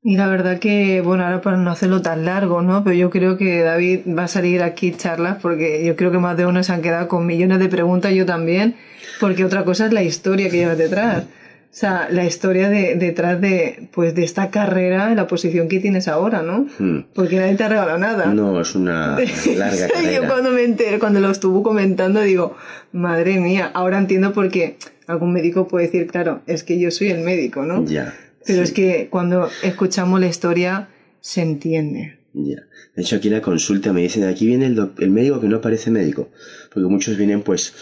Y 0.04 0.18
la 0.18 0.28
verdad 0.28 0.58
que, 0.58 1.02
bueno, 1.02 1.24
ahora 1.24 1.42
para 1.42 1.58
no 1.58 1.70
hacerlo 1.70 2.02
tan 2.02 2.26
largo, 2.26 2.64
¿no? 2.64 2.84
Pero 2.84 2.96
yo 2.96 3.12
creo 3.12 3.38
que 3.38 3.62
David 3.62 4.00
va 4.18 4.24
a 4.24 4.28
salir 4.28 4.64
aquí 4.64 4.94
charlas 4.94 5.38
porque 5.40 5.86
yo 5.86 5.96
creo 5.96 6.12
que 6.12 6.18
más 6.18 6.36
de 6.38 6.48
uno 6.48 6.64
se 6.64 6.74
han 6.74 6.82
quedado 6.82 7.08
con 7.08 7.28
millones 7.28 7.60
de 7.60 7.70
preguntas, 7.70 8.12
yo 8.14 8.26
también, 8.26 8.76
porque 9.20 9.46
otra 9.46 9.64
cosa 9.64 9.86
es 9.86 9.94
la 9.94 10.02
historia 10.02 10.50
que 10.50 10.58
llevas 10.58 10.80
detrás. 10.80 11.26
O 11.26 11.74
sea, 11.74 12.10
la 12.12 12.26
historia 12.26 12.70
de, 12.70 12.96
detrás 12.96 13.40
de, 13.40 13.88
pues, 13.94 14.14
de 14.16 14.24
esta 14.24 14.50
carrera, 14.50 15.14
la 15.14 15.28
posición 15.28 15.70
que 15.70 15.80
tienes 15.80 16.08
ahora, 16.08 16.42
¿no? 16.42 16.66
Hmm. 16.80 17.06
Porque 17.14 17.38
nadie 17.38 17.56
te 17.56 17.64
ha 17.64 17.70
regalado 17.70 17.98
nada. 18.00 18.26
No, 18.34 18.60
es 18.60 18.76
una 18.76 19.18
larga 19.56 19.88
carrera. 19.88 20.12
Yo 20.12 20.28
cuando 20.28 20.50
me 20.50 20.64
enteré, 20.64 21.00
cuando 21.00 21.20
lo 21.20 21.30
estuvo 21.30 21.62
comentando, 21.64 22.22
digo, 22.22 22.58
madre 22.92 23.40
mía, 23.40 23.70
ahora 23.74 24.00
entiendo 24.00 24.34
por 24.34 24.50
qué 24.50 24.78
algún 25.08 25.32
médico 25.32 25.68
puede 25.68 25.86
decir, 25.86 26.08
claro, 26.08 26.42
es 26.48 26.64
que 26.64 26.78
yo 26.80 26.90
soy 26.92 27.10
el 27.10 27.22
médico, 27.22 27.62
¿no? 27.64 27.86
Ya. 27.86 28.14
Pero 28.46 28.64
es 28.64 28.72
que 28.72 29.08
cuando 29.10 29.50
escuchamos 29.64 30.20
la 30.20 30.28
historia 30.28 30.90
se 31.20 31.42
entiende. 31.42 32.18
Ya. 32.34 32.64
De 32.96 33.04
hecho, 33.04 33.18
aquí 33.18 33.28
en 33.28 33.36
la 33.36 33.42
consulta 33.42 33.94
me 33.94 34.02
dicen, 34.02 34.24
aquí 34.24 34.46
viene 34.46 34.66
el, 34.66 34.92
el 35.00 35.10
médico 35.10 35.40
que 35.40 35.48
no 35.48 35.62
parece 35.62 35.92
médico. 35.92 36.30
Porque 36.74 36.88
muchos 36.90 37.18
vienen 37.18 37.42
pues 37.42 37.74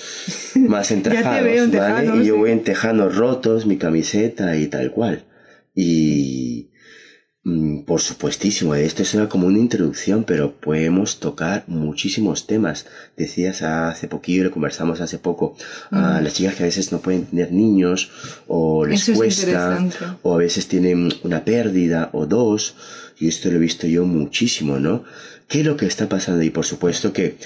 más 0.56 0.92
entejados, 0.92 1.72
¿vale? 1.72 2.18
Y 2.18 2.26
yo 2.26 2.38
voy 2.38 2.52
en 2.52 2.64
tejanos 2.64 3.16
rotos, 3.16 3.66
mi 3.66 3.78
camiseta 3.78 4.58
y 4.58 4.68
tal 4.68 4.92
cual. 4.92 5.24
Y 5.76 6.49
por 7.90 8.02
supuestísimo, 8.02 8.76
esto 8.76 9.02
es 9.02 9.18
como 9.30 9.48
una 9.48 9.58
introducción, 9.58 10.24
pero 10.24 10.54
podemos 10.54 11.20
tocar 11.20 11.64
muchísimos 11.66 12.46
temas. 12.46 12.86
Decías 13.18 13.64
hace 13.64 14.08
poquillo, 14.08 14.44
lo 14.44 14.52
conversamos 14.52 15.02
hace 15.02 15.18
poco, 15.18 15.56
a 15.90 16.22
las 16.22 16.36
chicas 16.36 16.54
que 16.54 16.62
a 16.62 16.68
veces 16.68 16.92
no 16.92 17.00
pueden 17.00 17.26
tener 17.26 17.52
niños, 17.52 18.12
o 18.46 18.86
les 18.86 19.10
cuesta, 19.10 19.84
o 20.22 20.36
a 20.36 20.38
veces 20.38 20.68
tienen 20.68 21.12
una 21.24 21.44
pérdida 21.44 22.12
o 22.14 22.28
dos, 22.28 22.76
y 23.18 23.28
esto 23.28 23.50
lo 23.50 23.56
he 23.56 23.60
visto 23.60 23.88
yo 23.88 24.06
muchísimo, 24.06 24.78
¿no? 24.78 25.04
¿Qué 25.48 25.62
es 25.62 25.66
lo 25.66 25.76
que 25.76 25.88
está 25.88 26.08
pasando? 26.08 26.44
Y 26.44 26.52
por 26.52 26.66
supuesto 26.66 27.12
que 27.12 27.38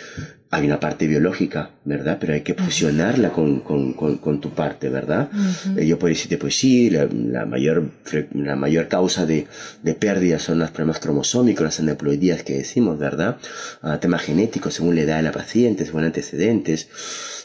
hay 0.53 0.67
una 0.67 0.79
parte 0.79 1.07
biológica, 1.07 1.71
¿verdad? 1.83 2.17
Pero 2.21 2.33
hay 2.33 2.41
que 2.41 2.53
fusionarla 2.53 3.31
con, 3.31 3.61
con, 3.61 3.93
con, 3.93 4.39
tu 4.39 4.51
parte, 4.51 4.87
¿verdad? 4.87 5.31
Eh, 5.75 5.87
yo 5.87 5.97
puedo 5.97 6.13
decirte, 6.13 6.37
pues 6.37 6.55
sí, 6.55 6.91
la, 6.91 7.07
la, 7.11 7.47
mayor, 7.47 7.89
la 8.35 8.55
mayor 8.55 8.87
causa 8.87 9.25
de, 9.25 9.47
de 9.81 9.93
pérdida 9.95 10.37
son 10.37 10.59
los 10.59 10.69
problemas 10.69 10.99
cromosómicos, 10.99 11.63
las 11.63 11.79
aneuploidías 11.79 12.43
que 12.43 12.53
decimos, 12.53 12.99
¿verdad? 12.99 13.37
Uh, 13.81 13.97
temas 13.97 14.21
genéticos 14.21 14.75
según 14.75 14.93
la 14.95 15.01
edad 15.01 15.17
de 15.17 15.23
la 15.23 15.31
paciente, 15.31 15.87
según 15.87 16.03
antecedentes, 16.03 16.87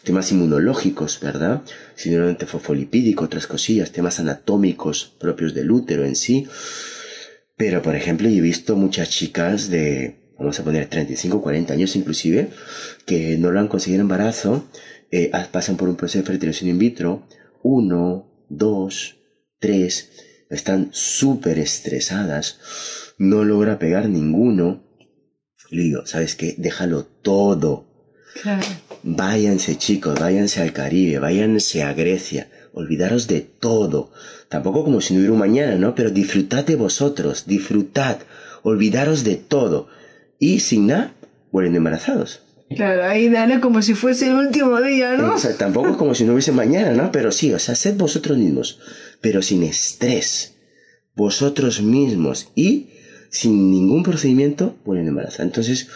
temas 0.05 0.31
inmunológicos, 0.31 1.19
¿verdad? 1.21 1.63
Síndrome 1.95 2.37
fosfolipídico, 2.37 3.25
otras 3.25 3.47
cosillas, 3.47 3.91
temas 3.91 4.21
anatómicos 4.21 5.17
propios 5.19 5.55
del 5.55 5.71
útero 5.71 6.05
en 6.05 6.15
sí. 6.15 6.47
Pero, 7.57 7.81
por 7.81 7.97
ejemplo, 7.97 8.29
yo 8.29 8.37
he 8.37 8.43
visto 8.43 8.77
muchas 8.77 9.09
chicas 9.09 9.71
de 9.71 10.28
vamos 10.39 10.59
a 10.61 10.65
poner 10.65 10.87
35, 10.87 11.43
40 11.43 11.73
años 11.73 11.97
inclusive, 11.97 12.51
que 13.05 13.37
no 13.39 13.51
lo 13.51 13.61
han 13.61 13.69
conseguido 13.69 14.03
embarazo, 14.03 14.65
eh, 15.11 15.31
pasan 15.51 15.77
por 15.77 15.89
un 15.89 15.97
proceso 15.97 16.21
de 16.21 16.27
fertilización 16.27 16.71
in 16.71 16.79
vitro, 16.79 17.27
uno, 17.63 18.47
dos, 18.49 19.17
tres, 19.59 20.11
están 20.49 20.91
súper 20.93 21.59
estresadas, 21.59 23.15
no 23.19 23.45
logra 23.45 23.79
pegar 23.79 24.09
ninguno. 24.09 24.85
Le 25.71 25.83
digo, 25.83 26.07
¿sabes 26.07 26.35
qué? 26.37 26.55
Déjalo 26.57 27.05
todo. 27.05 27.87
Váyanse 29.03 29.77
chicos, 29.77 30.19
váyanse 30.19 30.63
al 30.63 30.73
Caribe, 30.73 31.19
váyanse 31.19 31.83
a 31.83 31.93
Grecia, 31.93 32.49
olvidaros 32.73 33.27
de 33.27 33.41
todo. 33.41 34.13
Tampoco 34.49 34.85
como 34.85 35.01
si 35.01 35.13
no 35.13 35.19
hubiera 35.19 35.33
un 35.33 35.39
mañana, 35.41 35.75
¿no? 35.75 35.95
Pero 35.95 36.11
disfrutad 36.11 36.65
de 36.65 36.77
vosotros, 36.77 37.45
disfrutad, 37.47 38.19
olvidaros 38.63 39.25
de 39.25 39.37
todo 39.37 39.89
y 40.39 40.61
sin 40.61 40.89
nada 40.89 41.13
vuelven 41.51 41.77
embarazados. 41.77 42.43
Claro, 42.75 43.05
ahí 43.05 43.31
dale 43.31 43.61
como 43.61 43.81
si 43.81 43.95
fuese 43.95 44.29
el 44.29 44.35
último 44.35 44.81
día, 44.83 45.17
¿no? 45.17 45.35
O 45.35 45.39
sea, 45.39 45.57
tampoco 45.57 45.89
es 45.91 45.97
como 45.97 46.15
si 46.15 46.25
no 46.25 46.33
hubiese 46.35 46.53
mañana, 46.53 46.93
¿no? 46.93 47.11
Pero 47.11 47.33
sí, 47.33 47.53
o 47.53 47.59
sea, 47.59 47.75
sed 47.75 47.97
vosotros 47.97 48.37
mismos, 48.37 48.79
pero 49.21 49.41
sin 49.41 49.63
estrés. 49.63 50.55
Vosotros 51.17 51.81
mismos 51.81 52.53
y 52.55 52.91
sin 53.31 53.71
ningún 53.71 54.03
procedimiento 54.03 54.77
vuelven 54.85 55.09
embarazados. 55.09 55.47
Entonces, 55.47 55.89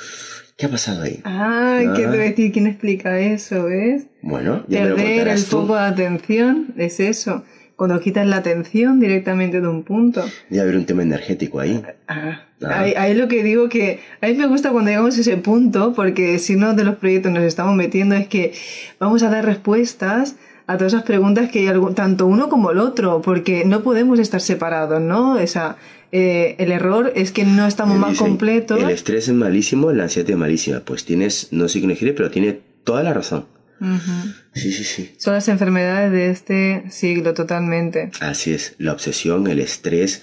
¿qué 0.56 0.66
ha 0.66 0.70
pasado 0.70 1.02
ahí? 1.02 1.20
Ah, 1.24 1.80
¿qué 1.94 2.02
te 2.04 2.16
decir? 2.16 2.52
¿Quién 2.52 2.66
explica 2.66 3.20
eso, 3.20 3.64
ves? 3.64 4.06
Bueno, 4.22 4.64
ya 4.66 4.82
Perder 4.82 5.28
el 5.28 5.38
foco 5.38 5.74
de 5.74 5.82
atención 5.82 6.74
es 6.78 7.00
eso 7.00 7.44
cuando 7.76 7.98
quitas 8.00 8.26
la 8.26 8.36
atención 8.36 9.00
directamente 9.00 9.60
de 9.60 9.68
un 9.68 9.82
punto. 9.82 10.24
Y 10.50 10.58
haber 10.58 10.76
un 10.76 10.86
tema 10.86 11.02
energético 11.02 11.60
ahí. 11.60 11.82
Ah, 12.06 12.42
ah. 12.60 12.80
Ahí, 12.80 12.94
ahí, 12.96 13.14
lo 13.14 13.26
que 13.26 13.42
digo 13.42 13.68
que 13.68 13.98
a 14.20 14.28
mí 14.28 14.34
me 14.34 14.46
gusta 14.46 14.70
cuando 14.70 14.90
llegamos 14.90 15.16
a 15.18 15.20
ese 15.20 15.36
punto, 15.36 15.92
porque 15.94 16.38
si 16.38 16.54
no 16.54 16.74
de 16.74 16.84
los 16.84 16.96
proyectos 16.96 17.32
nos 17.32 17.42
estamos 17.42 17.74
metiendo 17.74 18.14
es 18.14 18.28
que 18.28 18.52
vamos 19.00 19.24
a 19.24 19.30
dar 19.30 19.44
respuestas 19.44 20.36
a 20.66 20.76
todas 20.76 20.92
esas 20.92 21.04
preguntas 21.04 21.50
que 21.50 21.60
hay 21.60 21.68
algo, 21.68 21.90
tanto 21.90 22.26
uno 22.26 22.48
como 22.48 22.70
el 22.70 22.78
otro, 22.78 23.20
porque 23.20 23.64
no 23.64 23.82
podemos 23.82 24.18
estar 24.18 24.40
separados, 24.40 25.00
¿no? 25.00 25.38
Esa, 25.38 25.76
eh, 26.12 26.56
el 26.58 26.72
error 26.72 27.12
es 27.16 27.32
que 27.32 27.44
no 27.44 27.66
estamos 27.66 27.98
más 27.98 28.16
completos. 28.16 28.80
El 28.80 28.90
estrés 28.90 29.28
es 29.28 29.34
malísimo, 29.34 29.92
la 29.92 30.04
ansiedad 30.04 30.30
es 30.30 30.36
malísima. 30.36 30.80
Pues 30.80 31.04
tienes, 31.04 31.48
no 31.52 31.68
sé 31.68 31.80
quién 31.80 31.94
quiere, 31.96 32.14
pero 32.14 32.30
tiene 32.30 32.60
toda 32.84 33.02
la 33.02 33.12
razón. 33.12 33.46
Sí, 34.54 34.72
sí, 34.72 34.84
sí. 34.84 35.14
Son 35.18 35.34
las 35.34 35.48
enfermedades 35.48 36.12
de 36.12 36.30
este 36.30 36.84
siglo 36.90 37.34
totalmente. 37.34 38.10
Así 38.20 38.52
es, 38.52 38.74
la 38.78 38.92
obsesión, 38.92 39.46
el 39.48 39.58
estrés, 39.58 40.22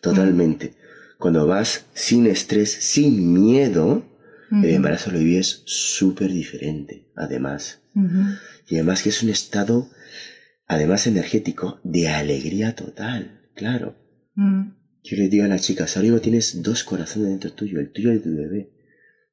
totalmente. 0.00 0.74
Cuando 1.18 1.46
vas 1.46 1.86
sin 1.94 2.26
estrés, 2.26 2.72
sin 2.72 3.32
miedo, 3.32 4.04
el 4.50 4.70
embarazo 4.70 5.10
lo 5.10 5.18
vives 5.18 5.62
súper 5.64 6.32
diferente, 6.32 7.06
además. 7.16 7.80
Y 8.68 8.74
además 8.76 9.02
que 9.02 9.08
es 9.08 9.22
un 9.22 9.30
estado, 9.30 9.88
además 10.66 11.06
energético, 11.06 11.80
de 11.84 12.08
alegría 12.08 12.74
total, 12.74 13.48
claro. 13.54 13.96
Yo 14.34 15.16
le 15.16 15.28
digo 15.28 15.44
a 15.44 15.48
las 15.48 15.62
chicas, 15.62 15.96
ahora 15.96 16.20
tienes 16.20 16.62
dos 16.62 16.82
corazones 16.82 17.28
dentro 17.28 17.52
tuyo, 17.52 17.78
el 17.78 17.92
tuyo 17.92 18.10
y 18.10 18.16
el 18.16 18.22
de 18.22 18.24
tu 18.24 18.36
bebé. 18.36 18.75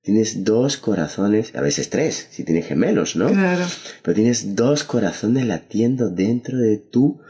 Tienes 0.04 0.44
dos 0.44 0.76
corazones, 0.76 1.56
a 1.56 1.62
veces 1.62 1.90
tres, 1.90 2.28
si 2.30 2.44
tienes 2.44 2.68
gemelos, 2.68 3.16
¿no? 3.16 3.30
Claro. 3.30 3.64
Pero 4.02 4.14
tienes 4.14 4.54
dos 4.54 4.84
corazones 4.84 5.46
latiendo 5.46 6.10
dentro 6.10 6.58
de 6.58 6.78
tu 6.78 7.22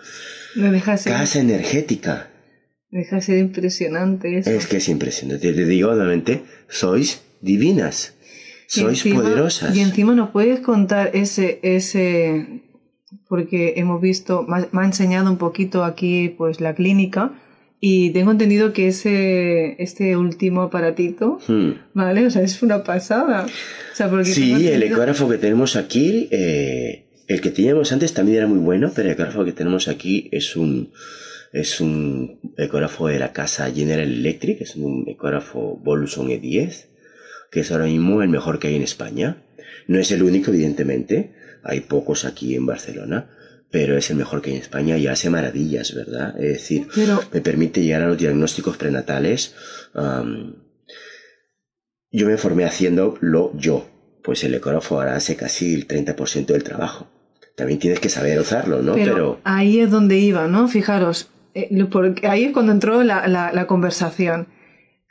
casa 1.06 1.40
energética. 1.40 2.32
Deja 2.90 3.22
ser 3.22 3.38
impresionante 3.38 4.40
eso. 4.40 4.50
Es 4.50 4.66
que 4.66 4.78
es 4.78 4.90
impresionante. 4.90 5.54
Te 5.54 5.66
digo, 5.66 5.92
obviamente, 5.92 6.44
sois 6.68 7.22
divinas. 7.42 8.16
Sois 8.66 9.04
poderosas. 9.04 9.76
Y 9.76 9.82
encima 9.82 10.16
nos 10.16 10.32
puedes 10.32 10.60
contar 10.60 11.12
ese, 11.14 11.60
ese, 11.62 12.64
porque 13.30 13.74
hemos 13.78 14.02
visto, 14.02 14.48
me 14.48 14.82
ha 14.82 14.86
enseñado 14.86 15.30
un 15.30 15.38
poquito 15.38 15.84
aquí, 15.84 16.30
pues, 16.30 16.60
la 16.60 16.74
clínica, 16.74 17.34
y 17.86 18.12
tengo 18.12 18.32
entendido 18.32 18.72
que 18.72 18.88
ese, 18.88 19.76
este 19.78 20.16
último 20.16 20.62
aparatito, 20.62 21.40
hmm. 21.46 21.72
¿vale? 21.94 22.26
O 22.26 22.32
sea, 22.32 22.42
es 22.42 22.64
una 22.64 22.82
pasada. 22.82 23.46
sí, 24.24 24.70
el 24.70 24.84
ecógrafo 24.84 25.28
que 25.28 25.38
tenemos 25.38 25.76
aquí, 25.76 26.30
eh, 26.32 27.04
el 27.28 27.42
que 27.42 27.50
teníamos 27.50 27.92
antes 27.92 28.14
también 28.14 28.38
era 28.38 28.48
muy 28.48 28.60
bueno, 28.60 28.94
pero 28.96 29.10
el 29.10 29.16
ecógrafo 29.16 29.44
que 29.44 29.52
tenemos 29.52 29.90
aquí 29.90 30.30
es 30.32 30.56
un, 30.56 30.94
es 31.52 31.82
un 31.82 32.40
ecógrafo 32.56 33.10
de 33.10 33.20
la 33.20 33.34
casa 33.34 33.70
General 33.70 34.08
Electric, 34.08 34.62
es 34.62 34.78
un 34.78 35.04
ecógrafo 35.06 35.78
Voluson 35.84 36.30
E10, 36.30 36.86
que 37.52 37.60
es 37.60 37.72
ahora 37.74 37.88
mismo 37.88 38.22
el 38.22 38.30
mejor 38.30 38.60
que 38.60 38.70
hay 38.70 38.78
en 38.78 38.84
España. 38.84 39.44
No 39.90 40.00
es 40.00 40.10
el 40.14 40.24
único, 40.24 40.52
evidentemente, 40.52 41.34
hay 41.64 41.82
pocos 41.82 42.24
aquí 42.24 42.56
en 42.56 42.66
Barcelona 42.66 43.28
pero 43.74 43.98
es 43.98 44.12
el 44.12 44.18
mejor 44.18 44.44
que 44.44 44.52
hay 44.52 44.58
en 44.58 44.62
España 44.62 44.98
y 44.98 45.08
hace 45.08 45.32
maravillas, 45.32 45.96
¿verdad? 45.96 46.40
Es 46.40 46.54
decir, 46.54 46.88
me 47.34 47.42
permite 47.42 47.82
llegar 47.82 48.04
a 48.04 48.08
los 48.08 48.20
diagnósticos 48.20 48.78
prenatales. 48.78 49.56
yo 52.12 52.28
me 52.28 52.38
formé 52.38 52.66
haciéndolo 52.66 53.52
yo, 53.56 53.90
pues 54.24 54.44
el 54.44 54.54
ecógrafo 54.54 55.00
ahora 55.00 55.16
hace 55.16 55.36
casi 55.36 55.74
el 55.74 55.88
30% 55.88 56.46
del 56.46 56.64
trabajo. 56.64 57.08
También 57.56 57.80
tienes 57.80 58.00
que 58.00 58.10
saber 58.10 58.40
usarlo, 58.40 58.84
¿no? 58.84 58.94
Pero, 58.94 59.40
ahí 59.44 59.80
es 59.80 59.90
donde 59.90 60.20
iba, 60.20 60.48
¿no? 60.48 60.68
Fijaros, 60.68 61.32
eh, 61.56 61.84
porque 61.86 62.28
ahí 62.28 62.44
es 62.44 62.54
cuando 62.54 62.74
entró 62.74 63.02
la, 63.02 63.28
la, 63.28 63.66
conversación. 63.66 64.50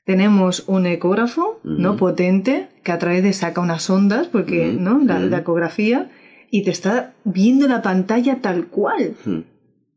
Tenemos 0.05 0.63
un 0.69 0.87
ecógrafo, 0.87 1.59
¿no? 1.65 1.97
Potente, 1.97 2.69
que 2.85 2.93
a 2.93 3.01
través 3.01 3.25
de 3.25 3.33
saca 3.33 3.61
unas 3.61 3.91
ondas, 3.91 4.29
porque, 4.29 4.73
¿no? 4.73 5.01
La, 5.05 5.19
la 5.19 5.39
ecografía 5.39 6.13
y 6.53 6.65
te 6.65 6.71
está 6.71 7.15
viendo 7.25 7.67
la 7.67 7.81
pantalla 7.81 8.41
tal 8.43 8.67
cual. 8.69 9.15
Hmm. 9.25 9.41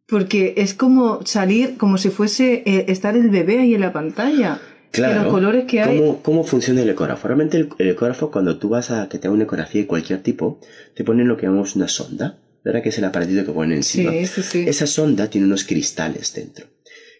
Porque 0.07 0.53
es 0.57 0.73
como 0.73 1.25
salir, 1.25 1.75
como 1.77 1.97
si 1.97 2.09
fuese 2.09 2.63
eh, 2.65 2.85
estar 2.87 3.17
el 3.17 3.29
bebé 3.29 3.59
ahí 3.59 3.75
en 3.75 3.81
la 3.81 3.91
pantalla. 3.91 4.61
Claro. 4.91 5.23
Los 5.23 5.33
colores 5.33 5.65
que 5.65 5.81
hay. 5.81 5.99
¿Cómo, 5.99 6.23
¿Cómo, 6.23 6.43
funciona 6.45 6.81
el 6.81 6.89
ecógrafo? 6.89 7.27
Realmente 7.27 7.57
el, 7.57 7.89
ecógrafo, 7.89 8.31
cuando 8.31 8.57
tú 8.57 8.69
vas 8.69 8.89
a 8.89 9.09
que 9.09 9.19
te 9.19 9.27
haga 9.27 9.33
una 9.33 9.43
ecografía 9.43 9.81
de 9.81 9.87
cualquier 9.87 10.23
tipo, 10.23 10.61
te 10.95 11.03
ponen 11.03 11.27
lo 11.27 11.35
que 11.35 11.45
llamamos 11.45 11.75
una 11.75 11.89
sonda, 11.89 12.39
¿verdad? 12.63 12.81
Que 12.81 12.89
es 12.89 12.97
el 12.99 13.03
aparatito 13.03 13.43
que 13.43 13.51
ponen 13.51 13.79
encima. 13.79 14.11
Sí, 14.11 14.25
sí, 14.25 14.41
sí. 14.41 14.65
Esa 14.65 14.87
sonda 14.87 15.29
tiene 15.29 15.47
unos 15.47 15.65
cristales 15.65 16.33
dentro. 16.33 16.67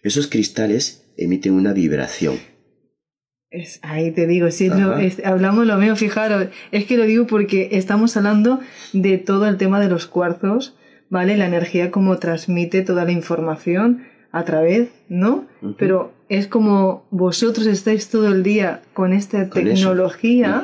Esos 0.02 0.28
cristales 0.28 1.04
emiten 1.18 1.52
una 1.52 1.74
vibración. 1.74 2.38
Es, 3.56 3.80
ahí 3.82 4.10
te 4.10 4.26
digo, 4.26 4.50
si 4.50 4.70
hablamos 5.24 5.66
lo 5.66 5.76
mismo, 5.76 5.96
fijaros, 5.96 6.48
es 6.72 6.84
que 6.84 6.96
lo 6.96 7.04
digo 7.04 7.26
porque 7.26 7.70
estamos 7.72 8.16
hablando 8.16 8.60
de 8.92 9.18
todo 9.18 9.46
el 9.48 9.56
tema 9.56 9.80
de 9.80 9.88
los 9.88 10.06
cuarzos, 10.06 10.76
¿vale? 11.08 11.36
La 11.36 11.46
energía 11.46 11.90
como 11.90 12.18
transmite 12.18 12.82
toda 12.82 13.04
la 13.04 13.12
información 13.12 14.04
a 14.32 14.44
través, 14.44 14.88
¿no? 15.08 15.46
Pero 15.78 16.12
es 16.28 16.46
como 16.46 17.06
vosotros 17.10 17.66
estáis 17.66 18.10
todo 18.10 18.28
el 18.28 18.42
día 18.42 18.82
con 18.92 19.12
esta 19.12 19.48
tecnología 19.48 20.62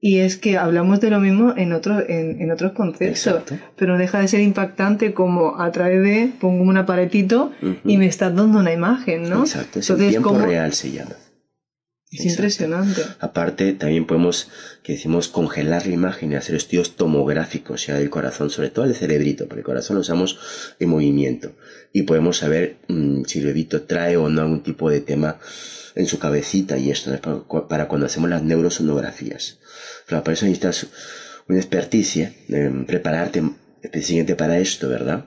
y 0.00 0.18
es 0.18 0.36
que 0.36 0.56
hablamos 0.56 1.00
de 1.00 1.10
lo 1.10 1.20
mismo 1.20 1.52
en, 1.56 1.72
otro, 1.72 2.02
en, 2.08 2.50
otros 2.50 2.72
conceptos, 2.72 3.42
pero 3.76 3.92
no 3.92 3.98
deja 3.98 4.20
de 4.20 4.28
ser 4.28 4.40
impactante 4.40 5.12
como 5.12 5.60
a 5.60 5.70
través 5.72 6.02
de 6.02 6.30
pongo 6.40 6.62
un 6.62 6.76
aparatito 6.76 7.52
y 7.84 7.98
me 7.98 8.06
estás 8.06 8.34
dando 8.34 8.60
una 8.60 8.72
imagen, 8.72 9.28
¿no? 9.28 9.40
Exacto, 9.40 9.80
es 9.80 9.96
tiempo 9.96 10.38
real 10.38 10.72
se 10.72 10.92
llama. 10.92 11.16
Es 12.12 12.24
impresionante. 12.24 13.02
Aparte, 13.18 13.72
también 13.72 14.06
podemos, 14.06 14.48
que 14.84 14.92
decimos, 14.92 15.26
congelar 15.26 15.86
la 15.86 15.94
imagen 15.94 16.32
y 16.32 16.36
hacer 16.36 16.54
estudios 16.54 16.94
tomográficos 16.94 17.86
ya 17.86 17.96
del 17.96 18.10
corazón, 18.10 18.48
sobre 18.48 18.70
todo 18.70 18.84
el 18.84 18.94
cerebrito, 18.94 19.46
porque 19.46 19.60
el 19.60 19.66
corazón 19.66 19.96
lo 19.96 20.02
usamos 20.02 20.38
en 20.78 20.88
movimiento. 20.88 21.52
Y 21.92 22.02
podemos 22.02 22.38
saber 22.38 22.76
mm, 22.86 23.24
si 23.24 23.40
el 23.40 23.46
bebito 23.46 23.82
trae 23.82 24.16
o 24.16 24.28
no 24.28 24.42
algún 24.42 24.62
tipo 24.62 24.88
de 24.88 25.00
tema 25.00 25.40
en 25.96 26.06
su 26.06 26.20
cabecita 26.20 26.78
y 26.78 26.90
esto, 26.90 27.10
para, 27.68 27.88
cuando 27.88 28.06
hacemos 28.06 28.30
las 28.30 28.42
neurosonografías. 28.42 29.58
Para 30.08 30.20
eso 30.32 30.46
necesitas 30.46 30.86
una 31.48 31.58
experticia, 31.58 32.32
prepararte 32.86 33.42
específicamente 33.82 34.36
para 34.36 34.58
esto, 34.58 34.88
¿verdad? 34.88 35.24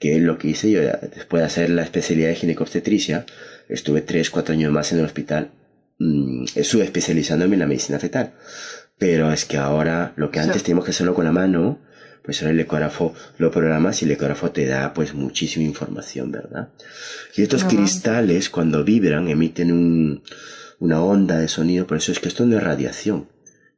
Que 0.00 0.16
es 0.16 0.22
lo 0.22 0.38
que 0.38 0.48
hice 0.48 0.70
yo 0.70 0.80
después 0.80 1.40
de 1.40 1.46
hacer 1.46 1.70
la 1.70 1.82
especialidad 1.82 2.28
de 2.28 2.34
ginecobstetricia, 2.34 3.26
estuve 3.68 4.00
3, 4.00 4.30
4 4.30 4.54
años 4.54 4.72
más 4.72 4.92
en 4.92 4.98
el 4.98 5.04
hospital 5.04 5.50
Mm, 5.98 6.44
estuve 6.54 6.84
especializándome 6.84 7.54
en 7.54 7.60
la 7.60 7.66
medicina 7.66 7.98
fetal. 7.98 8.34
Pero 8.98 9.32
es 9.32 9.44
que 9.44 9.58
ahora 9.58 10.12
lo 10.16 10.30
que 10.30 10.40
antes 10.40 10.62
teníamos 10.62 10.84
que 10.84 10.90
hacerlo 10.90 11.14
con 11.14 11.24
la 11.24 11.32
mano, 11.32 11.80
pues 12.22 12.42
ahora 12.42 12.52
el 12.52 12.60
ecógrafo 12.60 13.14
lo 13.38 13.50
programas 13.50 14.02
y 14.02 14.04
el 14.04 14.10
ecógrafo 14.12 14.50
te 14.50 14.66
da 14.66 14.92
pues 14.94 15.14
muchísima 15.14 15.64
información, 15.64 16.32
¿verdad? 16.32 16.70
Y 17.36 17.42
estos 17.42 17.64
cristales 17.64 18.50
cuando 18.50 18.84
vibran 18.84 19.28
emiten 19.28 19.70
un, 19.70 20.22
una 20.80 21.02
onda 21.02 21.38
de 21.38 21.48
sonido, 21.48 21.86
por 21.86 21.98
eso 21.98 22.10
es 22.10 22.18
que 22.18 22.28
esto 22.28 22.44
no 22.46 22.56
es 22.56 22.62
radiación, 22.62 23.28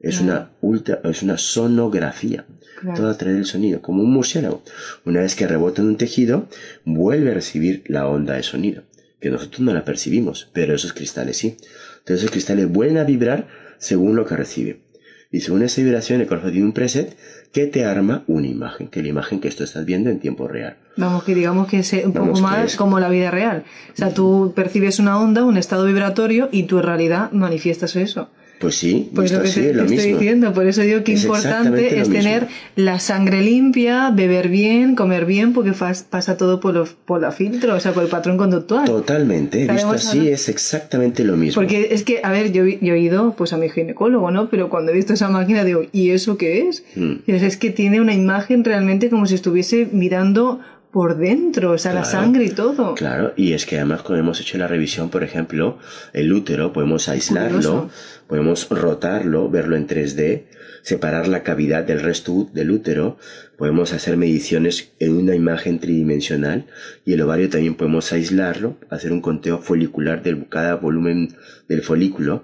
es 0.01 0.21
una 0.21 0.53
ultra, 0.61 1.01
es 1.05 1.23
una 1.23 1.39
sonografía. 1.39 2.47
Todo 2.95 3.09
a 3.09 3.19
través 3.19 3.37
del 3.37 3.47
sonido, 3.47 3.83
como 3.83 4.05
un 4.05 4.13
murciélago. 4.13 4.63
Una 5.05 5.21
vez 5.21 5.35
que 5.35 5.49
rebota 5.49 5.83
en 5.83 5.89
un 5.89 5.97
tejido, 5.97 6.49
vuelve 6.85 7.33
a 7.33 7.35
recibir 7.35 7.83
la 7.89 8.07
onda 8.07 8.35
de 8.35 8.45
sonido, 8.45 8.85
que 9.21 9.31
nosotros 9.31 9.61
no 9.61 9.75
la 9.75 9.85
percibimos, 9.85 10.49
pero 10.53 10.77
esos 10.77 10.93
cristales 10.93 11.39
sí. 11.39 11.57
Entonces 12.09 12.23
los 12.23 12.31
cristales 12.31 12.73
vuelven 12.73 12.97
a 12.97 13.05
vibrar 13.05 13.49
según 13.77 14.17
lo 14.17 14.25
que 14.25 14.35
recibe. 14.35 14.81
Y 15.31 15.41
según 15.41 15.63
esa 15.63 15.83
vibración, 15.83 16.23
el 16.23 16.27
corazón 16.27 16.53
tiene 16.53 16.67
un 16.67 16.73
preset 16.73 17.15
que 17.53 17.67
te 17.67 17.85
arma 17.85 18.25
una 18.27 18.47
imagen, 18.47 18.89
que 18.89 19.01
es 19.01 19.03
la 19.03 19.11
imagen 19.11 19.41
que 19.41 19.49
esto 19.49 19.63
estás 19.63 19.85
viendo 19.85 20.09
en 20.09 20.19
tiempo 20.19 20.49
real. 20.49 20.79
Vamos, 20.97 21.23
que 21.25 21.35
digamos 21.35 21.69
que 21.69 21.81
es 21.81 21.93
un 21.93 22.15
poco 22.15 22.41
más 22.41 22.77
como 22.77 22.99
la 22.99 23.11
vida 23.11 23.31
real. 23.31 23.65
O 23.93 23.97
sea, 23.97 24.15
tú 24.15 24.55
percibes 24.57 24.99
una 24.99 25.21
onda, 25.21 25.45
un 25.45 25.59
estado 25.59 25.85
vibratorio 25.85 26.49
y 26.51 26.63
tú 26.63 26.79
en 26.79 26.85
realidad 26.85 27.31
manifiestas 27.33 27.95
eso. 27.95 28.31
Pues 28.59 28.75
sí, 28.75 29.09
pues 29.15 29.33
lo 29.33 29.43
que 29.43 29.51
te, 29.51 29.73
lo 29.73 29.85
estoy 29.85 30.15
diciendo, 30.15 30.53
por 30.53 30.67
eso 30.67 30.83
digo 30.83 31.05
que 31.05 31.13
importante 31.13 32.01
es 32.01 32.11
tener 32.11 32.49
la 32.75 32.99
sangre 32.99 33.43
limpia, 33.43 34.11
beber 34.11 34.49
bien, 34.49 34.97
comer 34.97 35.27
bien, 35.27 35.53
porque 35.53 35.73
pasa 35.73 36.37
todo 36.37 36.59
por, 36.59 36.75
los, 36.75 36.91
por 36.91 37.21
la 37.21 37.31
filtro, 37.31 37.77
o 37.77 37.81
sea, 37.81 37.93
por 37.93 38.03
el 38.03 38.09
patrón 38.09 38.37
conductual. 38.37 38.85
Totalmente, 38.87 39.67
visto 39.67 39.91
así 39.91 40.29
es 40.29 40.49
exactamente 40.49 41.23
lo 41.23 41.37
mismo. 41.37 41.61
Porque 41.61 41.89
es 41.93 42.03
que, 42.03 42.21
a 42.25 42.33
ver, 42.33 42.53
yo, 42.53 42.67
yo, 42.67 42.95
he 42.95 42.99
ido 42.99 43.35
pues 43.37 43.53
a 43.53 43.59
mi 43.59 43.69
ginecólogo, 43.69 44.31
¿no? 44.31 44.49
Pero 44.51 44.69
cuando 44.69 44.91
he 44.91 44.95
visto 44.95 45.13
esa 45.13 45.29
máquina 45.29 45.65
digo, 45.65 45.83
¿y 45.93 46.11
eso 46.11 46.37
qué 46.37 46.69
es? 46.69 46.83
Mm. 46.97 47.15
es 47.27 47.57
que 47.57 47.71
tiene 47.71 48.01
una 48.01 48.15
imagen 48.15 48.65
realmente 48.65 49.09
como 49.09 49.27
si 49.27 49.35
estuviese 49.35 49.89
mirando 49.93 50.61
por 50.99 51.17
dentro, 51.17 51.71
o 51.71 51.79
sea, 51.79 51.93
la 51.93 52.05
sangre 52.05 52.47
y 52.47 52.49
todo. 52.49 52.97
Claro, 52.97 53.33
y 53.37 53.53
es 53.53 53.67
que 53.67 53.77
además 53.77 54.03
cuando 54.03 54.25
hemos 54.25 54.41
hecho 54.41 54.59
la 54.59 54.67
revisión, 54.67 55.11
por 55.11 55.23
ejemplo, 55.23 55.79
el 56.13 56.33
útero, 56.33 56.73
podemos 56.73 57.09
aislarlo, 57.09 57.89
podemos 58.27 58.69
rotarlo, 58.69 59.49
verlo 59.49 59.77
en 59.77 59.87
3D, 59.87 60.47
separar 60.83 61.29
la 61.29 61.45
cavidad 61.45 61.85
del 61.85 62.01
resto 62.01 62.51
del 62.53 62.73
útero, 62.73 63.17
podemos 63.57 63.93
hacer 63.93 64.17
mediciones 64.17 64.91
en 64.99 65.17
una 65.17 65.37
imagen 65.37 65.79
tridimensional 65.79 66.67
y 67.05 67.13
el 67.13 67.21
ovario 67.21 67.49
también 67.49 67.77
podemos 67.77 68.13
aislarlo, 68.13 68.77
hacer 68.91 69.13
un 69.13 69.21
conteo 69.21 69.59
folicular 69.59 70.25
de 70.25 70.47
cada 70.49 70.75
volumen 70.75 71.37
del 71.69 71.83
folículo. 71.83 72.43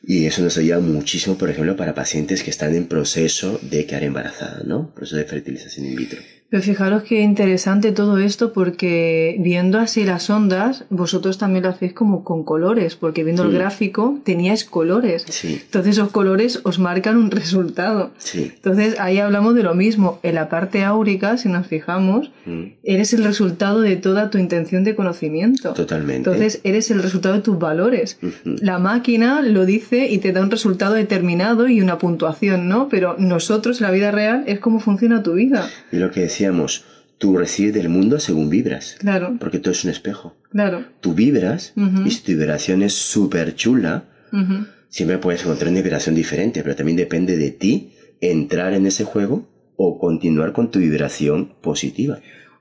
Y 0.00 0.26
eso 0.26 0.42
nos 0.42 0.56
ayuda 0.58 0.78
muchísimo, 0.78 1.36
por 1.36 1.50
ejemplo, 1.50 1.74
para 1.74 1.92
pacientes 1.92 2.44
que 2.44 2.50
están 2.50 2.72
en 2.76 2.86
proceso 2.86 3.58
de 3.62 3.84
quedar 3.84 4.04
embarazada, 4.04 4.62
¿no? 4.64 4.94
Proceso 4.94 5.16
de 5.16 5.24
fertilización 5.24 5.86
in 5.86 5.96
vitro. 5.96 6.20
Pero 6.50 6.62
fijaros 6.62 7.02
qué 7.02 7.20
interesante 7.20 7.90
todo 7.90 8.18
esto 8.18 8.52
porque 8.52 9.36
viendo 9.40 9.78
así 9.78 10.04
las 10.04 10.30
ondas, 10.30 10.84
vosotros 10.88 11.36
también 11.36 11.64
lo 11.64 11.70
hacéis 11.70 11.94
como 11.94 12.22
con 12.22 12.44
colores, 12.44 12.94
porque 12.94 13.24
viendo 13.24 13.42
el 13.42 13.52
gráfico 13.52 14.20
teníais 14.24 14.64
colores. 14.64 15.24
Entonces 15.44 15.96
esos 15.96 16.10
colores 16.10 16.60
os 16.62 16.78
marcan 16.78 17.16
un 17.16 17.30
resultado. 17.30 18.12
Entonces 18.34 19.00
ahí 19.00 19.18
hablamos 19.18 19.56
de 19.56 19.64
lo 19.64 19.74
mismo. 19.74 20.20
En 20.22 20.36
la 20.36 20.48
parte 20.48 20.84
áurica, 20.84 21.38
si 21.38 21.48
nos 21.48 21.66
fijamos, 21.66 22.30
mm. 22.46 22.62
eres 22.84 23.12
el 23.14 23.24
resultado 23.24 23.80
de 23.80 23.96
toda 23.96 24.30
tu 24.30 24.38
intención 24.38 24.84
de 24.84 24.94
conocimiento. 24.94 25.72
Totalmente. 25.72 26.30
Entonces 26.30 26.60
eres 26.62 26.90
el 26.90 27.02
resultado 27.02 27.34
de 27.34 27.40
tus 27.40 27.58
valores. 27.58 28.18
La 28.44 28.78
máquina 28.78 29.42
lo 29.42 29.66
dice 29.66 30.08
y 30.08 30.18
te 30.18 30.32
da 30.32 30.40
un 30.40 30.50
resultado 30.50 30.94
determinado 30.94 31.66
y 31.68 31.80
una 31.80 31.98
puntuación, 31.98 32.68
¿no? 32.68 32.88
Pero 32.88 33.16
nosotros, 33.18 33.80
en 33.80 33.86
la 33.86 33.92
vida 33.92 34.10
real, 34.10 34.44
es 34.46 34.60
cómo 34.60 34.80
funciona 34.80 35.22
tu 35.22 35.34
vida. 35.34 35.68
Y 35.90 35.96
lo 35.96 36.10
que 36.10 36.20
decía 36.20 36.43
tú 37.18 37.36
recibes 37.36 37.74
del 37.74 37.88
mundo 37.88 38.20
según 38.20 38.50
vibras. 38.50 38.96
Claro. 38.98 39.36
Porque 39.38 39.58
todo 39.58 39.72
es 39.72 39.84
un 39.84 39.90
espejo. 39.90 40.36
Claro. 40.50 40.84
Tú 41.00 41.14
vibras 41.14 41.72
y 42.04 42.10
si 42.10 42.22
tu 42.22 42.32
vibración 42.32 42.82
es 42.82 42.92
súper 42.92 43.54
chula, 43.54 44.04
siempre 44.88 45.18
puedes 45.18 45.42
encontrar 45.42 45.70
una 45.70 45.80
vibración 45.80 46.14
diferente, 46.14 46.62
pero 46.62 46.76
también 46.76 46.96
depende 46.96 47.36
de 47.36 47.50
ti 47.50 47.92
entrar 48.20 48.74
en 48.74 48.86
ese 48.86 49.04
juego 49.04 49.48
o 49.76 49.98
continuar 49.98 50.52
con 50.52 50.70
tu 50.70 50.78
vibración 50.78 51.54
positiva. 51.60 52.20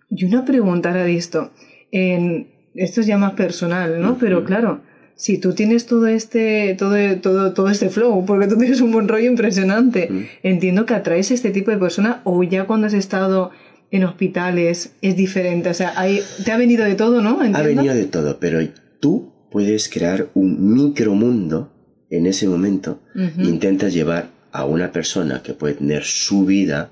Y 0.09 0.25
una 0.25 0.45
pregunta 0.45 0.89
ahora 0.89 1.03
de 1.03 1.15
esto. 1.15 1.51
En, 1.91 2.47
esto 2.75 3.01
es 3.01 3.07
ya 3.07 3.17
más 3.17 3.33
personal, 3.33 4.01
¿no? 4.01 4.17
Pero 4.17 4.43
claro, 4.43 4.81
si 5.15 5.37
tú 5.37 5.53
tienes 5.53 5.85
todo 5.85 6.07
este, 6.07 6.75
todo, 6.77 6.95
todo, 7.21 7.53
todo 7.53 7.69
este 7.69 7.89
flow, 7.89 8.25
porque 8.25 8.47
tú 8.47 8.57
tienes 8.57 8.81
un 8.81 8.91
buen 8.91 9.07
rollo 9.07 9.29
impresionante, 9.29 10.29
entiendo 10.41 10.85
que 10.85 10.95
atraes 10.95 11.31
a 11.31 11.33
este 11.35 11.51
tipo 11.51 11.71
de 11.71 11.77
persona 11.77 12.21
o 12.23 12.43
ya 12.43 12.65
cuando 12.65 12.87
has 12.87 12.93
estado 12.93 13.51
en 13.93 14.03
hospitales 14.05 14.93
es 15.03 15.15
diferente. 15.15 15.69
O 15.69 15.73
sea, 15.73 15.93
hay, 15.95 16.19
te 16.43 16.51
ha 16.51 16.57
venido 16.57 16.83
de 16.83 16.95
todo, 16.95 17.21
¿no? 17.21 17.39
Ha 17.39 17.61
venido 17.61 17.93
de 17.93 18.05
todo, 18.05 18.39
pero 18.39 18.59
tú 18.99 19.31
puedes 19.51 19.87
crear 19.87 20.29
un 20.33 20.73
micromundo 20.73 21.71
en 22.09 22.25
ese 22.25 22.47
momento. 22.47 23.03
Intentas 23.37 23.93
llevar 23.93 24.31
a 24.51 24.65
una 24.65 24.91
persona 24.91 25.43
que 25.43 25.53
puede 25.53 25.75
tener 25.75 26.03
su 26.03 26.43
vida, 26.43 26.91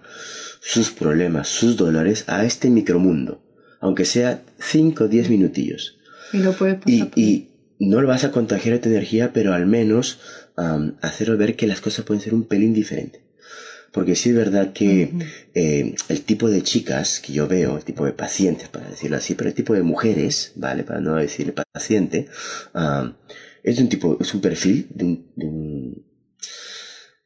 sus 0.62 0.92
problemas, 0.92 1.48
sus 1.48 1.76
dolores 1.76 2.24
a 2.28 2.46
este 2.46 2.70
micromundo, 2.70 3.42
aunque 3.80 4.06
sea 4.06 4.44
5 4.60 5.06
o 5.06 5.08
10 5.08 5.32
minutillos. 5.32 5.98
Y 6.32 6.38
lo 6.38 6.54
puedes 6.54 6.78
y, 6.86 7.10
y, 7.16 7.48
no 7.80 8.00
lo 8.00 8.08
vas 8.08 8.26
a 8.26 8.32
contagiar 8.32 8.76
de 8.76 8.80
tu 8.80 8.90
energía, 8.90 9.34
pero 9.34 9.56
al 9.56 9.66
menos 9.66 10.20
hacerlo 11.02 11.36
ver 11.36 11.56
que 11.56 11.66
las 11.66 11.82
cosas 11.82 12.06
pueden 12.06 12.22
ser 12.22 12.36
un 12.36 12.44
pelín 12.44 12.76
diferente. 12.76 13.24
Porque 13.92 14.16
sí 14.16 14.30
es 14.30 14.36
verdad 14.36 14.72
que 14.72 15.12
eh, 15.54 15.96
el 16.08 16.22
tipo 16.22 16.50
de 16.50 16.64
chicas 16.64 17.20
que 17.20 17.34
yo 17.34 17.48
veo, 17.48 17.78
el 17.78 17.84
tipo 17.84 18.06
de 18.06 18.14
pacientes, 18.14 18.70
para 18.70 18.88
decirlo 18.88 19.18
así, 19.18 19.36
pero 19.36 19.50
el 19.50 19.54
tipo 19.54 19.74
de 19.74 19.84
mujeres, 19.84 20.54
¿vale? 20.56 20.84
Para 20.84 21.02
no 21.02 21.16
decir 21.16 21.54
paciente, 21.74 22.28
es 23.64 23.80
un 23.80 23.90
tipo, 23.90 24.18
es 24.22 24.34
un 24.34 24.42
perfil 24.42 24.88
de 24.94 25.04
un, 25.06 26.06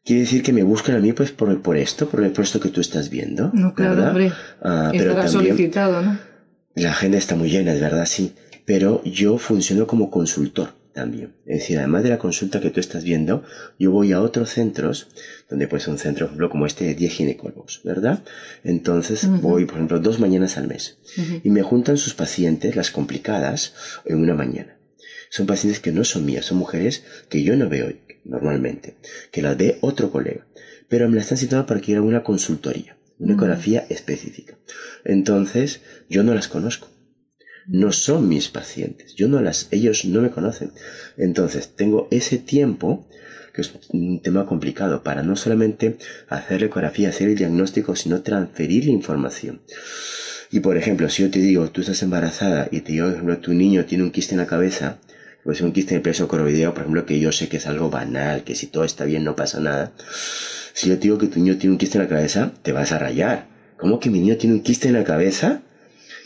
Quiere 0.04 0.22
decir 0.22 0.44
que 0.44 0.54
me 0.54 0.62
buscan 0.62 0.96
a 0.96 1.00
mí 1.00 1.14
pues 1.14 1.32
por, 1.32 1.62
por 1.64 1.78
esto, 1.78 2.08
por, 2.08 2.24
el 2.24 2.32
esto 2.38 2.60
que 2.60 2.70
tú 2.70 2.80
estás 2.80 3.10
viendo. 3.10 3.50
No, 3.54 3.74
claro, 3.74 4.08
hombre. 4.08 4.32
Ah, 4.62 4.92
pero 4.92 5.16
también, 5.16 5.32
solicitado, 5.32 6.04
¿no? 6.04 6.20
La 6.76 6.92
agenda 6.92 7.18
está 7.18 7.36
muy 7.36 7.50
llena, 7.50 7.74
es 7.74 7.82
verdad, 7.82 8.06
sí. 8.06 8.36
Pero 8.66 9.04
yo 9.04 9.40
funciono 9.40 9.88
como 9.88 10.12
consultor 10.12 10.74
también. 10.96 11.36
Es 11.46 11.60
decir, 11.60 11.78
además 11.78 12.04
de 12.04 12.10
la 12.10 12.18
consulta 12.18 12.62
que 12.62 12.72
tú 12.72 12.80
estás 12.80 13.04
viendo, 13.04 13.44
yo 13.78 13.92
voy 13.92 14.14
a 14.14 14.22
otros 14.22 14.50
centros, 14.50 15.10
donde 15.50 15.68
pues 15.68 15.88
un 15.88 16.00
centro, 16.00 16.26
por 16.26 16.32
ejemplo, 16.32 16.50
como 16.50 16.66
este 16.66 16.86
de 16.86 16.96
10 16.96 17.14
ginecólogos, 17.14 17.82
¿verdad? 17.84 18.24
Entonces 18.64 19.28
voy, 19.42 19.66
por 19.66 19.76
ejemplo, 19.76 20.00
dos 20.00 20.20
mañanas 20.20 20.58
al 20.58 20.68
mes. 20.68 20.98
Y 21.44 21.50
me 21.50 21.62
juntan 21.62 21.98
sus 21.98 22.14
pacientes, 22.14 22.78
las 22.78 22.92
complicadas, 22.92 23.74
en 24.06 24.20
una 24.20 24.34
mañana. 24.34 24.78
Son 25.30 25.46
pacientes 25.46 25.82
que 25.82 25.92
no 25.92 26.06
son 26.06 26.26
mías, 26.26 26.46
son 26.46 26.58
mujeres 26.58 27.04
que 27.30 27.44
yo 27.44 27.58
no 27.58 27.68
veo 27.68 27.92
normalmente, 28.24 28.96
que 29.32 29.42
las 29.42 29.58
ve 29.58 29.78
otro 29.82 30.12
colega. 30.12 30.48
Pero 30.88 31.10
me 31.10 31.16
las 31.16 31.26
están 31.26 31.40
citando 31.40 31.66
para 31.66 31.82
que 31.82 31.92
ir 31.92 31.98
a 31.98 32.02
una 32.02 32.24
consultoría, 32.24 32.98
una 33.20 33.34
ecografía 33.34 33.86
específica. 33.90 34.58
Entonces, 35.04 35.82
yo 36.10 36.24
no 36.24 36.34
las 36.34 36.48
conozco 36.48 36.95
no 37.68 37.92
son 37.92 38.28
mis 38.30 38.50
pacientes. 38.50 39.16
Yo 39.16 39.28
no 39.28 39.42
las, 39.42 39.68
ellos 39.72 40.06
no 40.06 40.22
me 40.22 40.32
conocen. 40.32 40.72
Entonces, 41.18 41.76
tengo 41.76 42.08
ese 42.12 42.38
tiempo, 42.38 43.08
que 43.54 43.62
es 43.62 43.72
un 43.90 44.22
tema 44.22 44.46
complicado, 44.46 45.04
para 45.04 45.24
no 45.24 45.36
solamente 45.36 45.98
hacer 46.28 46.62
la 46.62 46.68
ecografía, 46.68 47.10
hacer 47.10 47.30
el 47.30 47.36
diagnóstico, 47.36 47.96
sino 47.96 48.22
transferir 48.22 48.86
la 48.86 48.92
información. 48.92 49.62
Y 50.52 50.60
por 50.60 50.78
ejemplo, 50.78 51.10
si 51.10 51.24
yo 51.24 51.32
te 51.32 51.40
digo, 51.40 51.70
tú 51.72 51.82
estás 51.82 52.02
embarazada 52.04 52.68
y 52.72 52.82
te 52.82 52.94
digo, 52.94 53.06
por 53.06 53.14
ejemplo, 53.16 53.38
tu 53.40 53.54
niño 53.54 53.86
tiene 53.86 54.04
un 54.04 54.12
quiste 54.12 54.36
en 54.36 54.40
la 54.40 54.48
cabeza, 54.48 55.00
pues 55.44 55.62
un 55.62 55.74
quiste 55.74 55.94
en 55.94 55.98
el 55.98 56.02
peso 56.02 56.28
coroideo, 56.28 56.74
por 56.74 56.82
ejemplo, 56.82 57.06
que 57.06 57.20
yo 57.20 57.32
sé 57.32 57.48
que 57.48 57.58
es 57.58 57.68
algo 57.68 57.90
banal, 57.90 58.44
que 58.44 58.56
si 58.56 58.68
todo 58.68 58.84
está 58.84 59.06
bien 59.06 59.24
no 59.24 59.36
pasa 59.36 59.60
nada. 59.60 59.92
Si 60.74 60.90
yo 60.90 60.96
te 60.96 61.04
digo 61.04 61.18
que 61.18 61.28
tu 61.28 61.40
niño 61.40 61.58
tiene 61.58 61.74
un 61.74 61.78
quiste 61.78 61.98
en 61.98 62.04
la 62.04 62.10
cabeza, 62.10 62.52
te 62.62 62.72
vas 62.72 62.92
a 62.92 63.00
rayar. 63.00 63.48
¿Cómo 63.78 64.00
que 64.00 64.10
mi 64.10 64.20
niño 64.20 64.38
tiene 64.38 64.56
un 64.56 64.62
quiste 64.62 64.88
en 64.88 64.94
la 64.94 65.04
cabeza? 65.04 65.62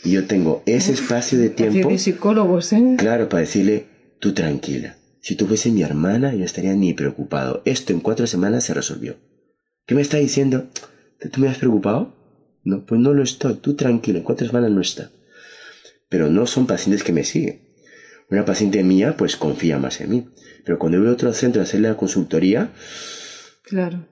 Y 0.04 0.12
yo 0.12 0.26
tengo 0.26 0.62
ese 0.66 0.92
espacio 0.92 1.38
de 1.38 1.50
tiempo. 1.50 1.96
psicólogos, 1.98 2.72
¿eh? 2.72 2.94
Claro, 2.96 3.28
para 3.28 3.42
decirle, 3.42 3.86
tú 4.18 4.32
tranquila. 4.32 4.96
Si 5.20 5.36
tú 5.36 5.46
fuese 5.46 5.70
mi 5.70 5.82
hermana, 5.82 6.34
yo 6.34 6.44
estaría 6.44 6.74
ni 6.74 6.94
preocupado. 6.94 7.62
Esto 7.66 7.92
en 7.92 8.00
cuatro 8.00 8.26
semanas 8.26 8.64
se 8.64 8.74
resolvió. 8.74 9.16
¿Qué 9.86 9.94
me 9.94 10.00
está 10.00 10.16
diciendo? 10.16 10.68
¿Tú 11.30 11.40
me 11.40 11.48
has 11.48 11.58
preocupado? 11.58 12.14
No, 12.64 12.86
pues 12.86 13.00
no 13.00 13.12
lo 13.12 13.22
estoy. 13.22 13.54
Tú 13.54 13.74
tranquilo, 13.74 14.18
en 14.18 14.24
cuatro 14.24 14.46
semanas 14.46 14.70
no 14.70 14.80
está. 14.80 15.10
Pero 16.08 16.30
no 16.30 16.46
son 16.46 16.66
pacientes 16.66 17.04
que 17.04 17.12
me 17.12 17.24
siguen. 17.24 17.60
Una 18.30 18.44
paciente 18.44 18.82
mía, 18.82 19.16
pues 19.16 19.36
confía 19.36 19.78
más 19.78 20.00
en 20.00 20.10
mí. 20.10 20.28
Pero 20.64 20.78
cuando 20.78 20.98
voy 20.98 21.08
a 21.08 21.12
otro 21.12 21.32
centro 21.34 21.60
a 21.60 21.64
hacerle 21.64 21.88
la 21.88 21.96
consultoría, 21.96 22.70
claro. 23.62 24.06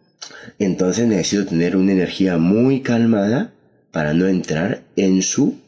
entonces 0.59 1.07
necesito 1.07 1.47
tener 1.47 1.77
una 1.77 1.93
energía 1.93 2.37
muy 2.37 2.81
calmada 2.81 3.55
para 3.93 4.13
no 4.15 4.27
entrar 4.27 4.83
en 4.97 5.23
su 5.23 5.59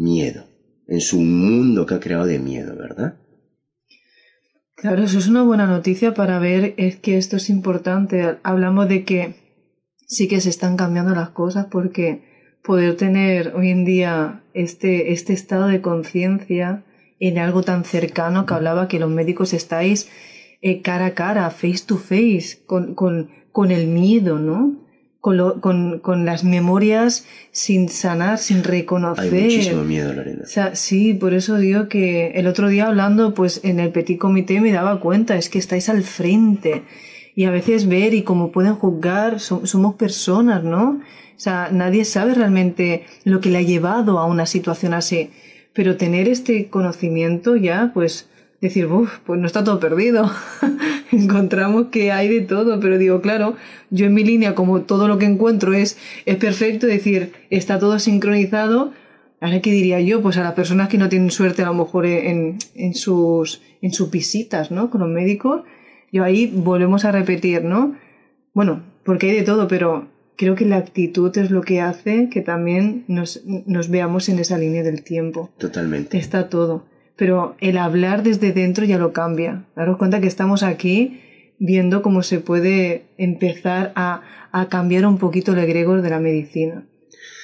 miedo, 0.00 0.46
en 0.88 1.00
su 1.00 1.20
mundo 1.20 1.86
que 1.86 1.94
ha 1.94 2.00
creado 2.00 2.26
de 2.26 2.38
miedo, 2.38 2.74
¿verdad? 2.76 3.20
Claro, 4.74 5.04
eso 5.04 5.18
es 5.18 5.28
una 5.28 5.42
buena 5.42 5.66
noticia 5.66 6.14
para 6.14 6.38
ver 6.38 6.74
es 6.78 6.96
que 6.96 7.18
esto 7.18 7.36
es 7.36 7.50
importante. 7.50 8.38
Hablamos 8.42 8.88
de 8.88 9.04
que 9.04 9.34
sí 10.06 10.26
que 10.26 10.40
se 10.40 10.48
están 10.48 10.76
cambiando 10.76 11.14
las 11.14 11.30
cosas 11.30 11.66
porque 11.70 12.22
poder 12.64 12.96
tener 12.96 13.54
hoy 13.54 13.68
en 13.68 13.84
día 13.84 14.42
este, 14.54 15.12
este 15.12 15.34
estado 15.34 15.66
de 15.66 15.82
conciencia 15.82 16.84
en 17.18 17.38
algo 17.38 17.62
tan 17.62 17.84
cercano 17.84 18.46
que 18.46 18.54
hablaba 18.54 18.88
que 18.88 18.98
los 18.98 19.10
médicos 19.10 19.52
estáis 19.52 20.08
eh, 20.62 20.80
cara 20.80 21.06
a 21.06 21.14
cara, 21.14 21.50
face 21.50 21.84
to 21.86 21.98
face, 21.98 22.64
con, 22.66 22.94
con, 22.94 23.30
con 23.52 23.70
el 23.70 23.86
miedo, 23.86 24.38
¿no? 24.38 24.89
Con, 25.20 25.60
con, 25.60 25.98
con, 25.98 26.24
las 26.24 26.44
memorias 26.44 27.26
sin 27.50 27.90
sanar, 27.90 28.38
sin 28.38 28.64
reconocer. 28.64 29.34
Hay 29.34 29.42
muchísimo 29.42 29.82
miedo, 29.82 30.14
Lorena. 30.14 30.44
O 30.44 30.46
sea, 30.46 30.74
sí, 30.74 31.12
por 31.12 31.34
eso 31.34 31.58
digo 31.58 31.88
que 31.88 32.28
el 32.36 32.46
otro 32.46 32.68
día 32.68 32.86
hablando, 32.86 33.34
pues 33.34 33.60
en 33.62 33.80
el 33.80 33.92
petit 33.92 34.18
comité 34.18 34.62
me 34.62 34.72
daba 34.72 34.98
cuenta, 34.98 35.36
es 35.36 35.50
que 35.50 35.58
estáis 35.58 35.90
al 35.90 36.04
frente. 36.04 36.84
Y 37.34 37.44
a 37.44 37.50
veces 37.50 37.86
ver 37.86 38.14
y 38.14 38.22
como 38.22 38.50
pueden 38.50 38.76
juzgar, 38.76 39.40
somos 39.40 39.94
personas, 39.96 40.64
¿no? 40.64 41.00
O 41.40 41.42
sea, 41.42 41.70
nadie 41.72 42.04
sabe 42.04 42.34
realmente 42.34 43.04
lo 43.24 43.40
que 43.40 43.50
le 43.50 43.58
ha 43.58 43.62
llevado 43.62 44.18
a 44.18 44.26
una 44.26 44.46
situación 44.46 44.94
así. 44.94 45.30
Pero 45.72 45.96
tener 45.96 46.28
este 46.28 46.68
conocimiento 46.68 47.56
ya, 47.56 47.92
pues 47.94 48.28
decir, 48.60 48.86
uff, 48.86 49.18
pues 49.24 49.40
no 49.40 49.46
está 49.46 49.64
todo 49.64 49.80
perdido. 49.80 50.30
Encontramos 51.12 51.86
que 51.86 52.12
hay 52.12 52.28
de 52.28 52.40
todo, 52.42 52.78
pero 52.80 52.98
digo, 52.98 53.20
claro, 53.20 53.56
yo 53.90 54.06
en 54.06 54.14
mi 54.14 54.24
línea, 54.24 54.54
como 54.54 54.82
todo 54.82 55.08
lo 55.08 55.18
que 55.18 55.26
encuentro 55.26 55.72
es, 55.72 55.98
es 56.26 56.36
perfecto, 56.36 56.86
decir, 56.86 57.32
está 57.50 57.78
todo 57.78 57.98
sincronizado. 57.98 58.92
Ahora, 59.40 59.60
¿qué 59.60 59.72
diría 59.72 60.00
yo? 60.00 60.20
Pues 60.20 60.36
a 60.36 60.42
las 60.42 60.52
personas 60.52 60.88
que 60.88 60.98
no 60.98 61.08
tienen 61.08 61.30
suerte 61.30 61.62
a 61.62 61.66
lo 61.66 61.74
mejor 61.74 62.04
en, 62.04 62.58
en, 62.74 62.94
sus, 62.94 63.62
en 63.80 63.92
sus 63.92 64.10
visitas, 64.10 64.70
¿no? 64.70 64.90
Con 64.90 65.00
los 65.00 65.08
médicos, 65.08 65.62
yo 66.12 66.24
ahí 66.24 66.52
volvemos 66.54 67.06
a 67.06 67.12
repetir, 67.12 67.64
¿no? 67.64 67.96
Bueno, 68.52 68.82
porque 69.04 69.30
hay 69.30 69.36
de 69.36 69.42
todo, 69.42 69.66
pero 69.68 70.08
creo 70.36 70.54
que 70.54 70.66
la 70.66 70.76
actitud 70.76 71.36
es 71.38 71.50
lo 71.50 71.62
que 71.62 71.80
hace 71.80 72.28
que 72.28 72.42
también 72.42 73.04
nos, 73.08 73.42
nos 73.46 73.88
veamos 73.88 74.28
en 74.28 74.38
esa 74.38 74.58
línea 74.58 74.82
del 74.82 75.02
tiempo. 75.02 75.50
Totalmente. 75.56 76.18
Está 76.18 76.50
todo 76.50 76.89
pero 77.20 77.54
el 77.60 77.76
hablar 77.76 78.22
desde 78.22 78.52
dentro 78.52 78.86
ya 78.86 78.96
lo 78.96 79.12
cambia. 79.12 79.66
Daros 79.76 79.98
cuenta 79.98 80.22
que 80.22 80.26
estamos 80.26 80.62
aquí 80.62 81.20
viendo 81.58 82.00
cómo 82.00 82.22
se 82.22 82.40
puede 82.40 83.04
empezar 83.18 83.92
a, 83.94 84.22
a 84.52 84.70
cambiar 84.70 85.04
un 85.04 85.18
poquito 85.18 85.52
el 85.52 85.58
egregor 85.58 86.00
de 86.00 86.08
la 86.08 86.18
medicina. 86.18 86.86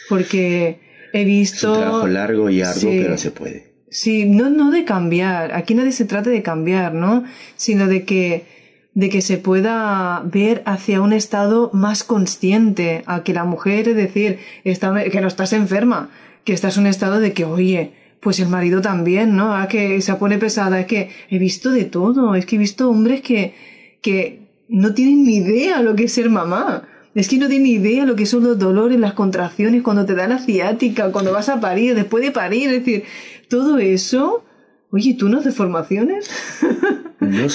Porque 0.09 0.81
he 1.13 1.27
visto... 1.27 1.73
Es 1.73 1.77
un 1.77 1.83
trabajo 1.83 2.07
largo 2.07 2.49
y 2.49 2.63
arduo, 2.63 2.91
pero 2.91 3.19
se 3.19 3.31
puede. 3.33 3.75
Sí, 3.91 4.25
no, 4.25 4.49
no 4.49 4.71
de 4.71 4.87
cambiar. 4.87 5.55
Aquí 5.55 5.75
nadie 5.75 5.93
se 5.93 6.07
trata 6.07 6.31
de 6.31 6.43
cambiar, 6.43 6.95
¿no? 6.95 7.25
Sino 7.57 7.87
de 7.87 8.07
que, 8.07 8.47
de 8.95 9.11
que 9.11 9.21
se 9.21 9.37
pueda 9.37 10.23
ver 10.25 10.63
hacia 10.65 11.03
un 11.03 11.13
estado 11.13 11.69
más 11.75 12.03
consciente, 12.03 13.03
a 13.05 13.25
que 13.25 13.35
la 13.35 13.45
mujer, 13.45 13.91
es 13.91 13.97
decir, 13.97 14.39
está, 14.65 15.05
que 15.05 15.21
no 15.21 15.29
estás 15.29 15.53
enferma, 15.53 16.09
que 16.45 16.55
estás 16.55 16.79
en 16.79 16.85
un 16.85 16.87
estado 16.87 17.21
de 17.21 17.35
que, 17.35 17.45
oye, 17.45 18.06
pues 18.21 18.41
el 18.41 18.49
marido 18.49 18.81
también, 18.81 19.37
¿no? 19.37 19.55
Ah, 19.55 19.69
que 19.69 20.01
se 20.01 20.15
pone 20.15 20.39
pesada. 20.39 20.81
Es 20.81 20.87
que 20.87 21.11
he 21.31 21.39
visto 21.39 21.71
de 21.71 21.85
todo. 21.85 22.35
Es 22.35 22.47
que 22.47 22.57
he 22.57 22.59
visto 22.59 22.91
hombres 22.91 23.21
que, 23.21 23.55
que 24.03 24.49
no 24.69 24.95
tienen 24.95 25.25
ni 25.25 25.37
idea 25.37 25.83
lo 25.83 25.95
que 25.95 26.05
es 26.05 26.13
ser 26.13 26.31
mamá. 26.31 26.89
Es 27.15 27.29
que 27.29 27.39
no 27.39 27.49
tienen 27.49 27.65
ni 27.65 27.73
idea 27.75 28.05
lo 28.05 28.17
que 28.17 28.27
son 28.27 28.45
los 28.45 28.59
dolores, 28.59 28.99
las 29.01 29.15
contracciones, 29.15 29.83
cuando 29.83 30.05
te 30.05 30.15
da 30.15 30.29
la 30.29 30.39
ciática, 30.39 31.11
cuando 31.13 31.33
vas 31.33 31.49
a 31.49 31.61
parir, 31.61 31.95
después 31.95 32.23
de 32.23 32.31
parir. 32.31 32.69
Es 32.71 32.85
decir, 32.85 33.05
todo 33.49 33.79
eso. 33.79 34.45
Oye, 34.91 35.15
¿tú 35.15 35.29
no 35.29 35.39
haces 35.39 35.55
formaciones? 35.55 36.31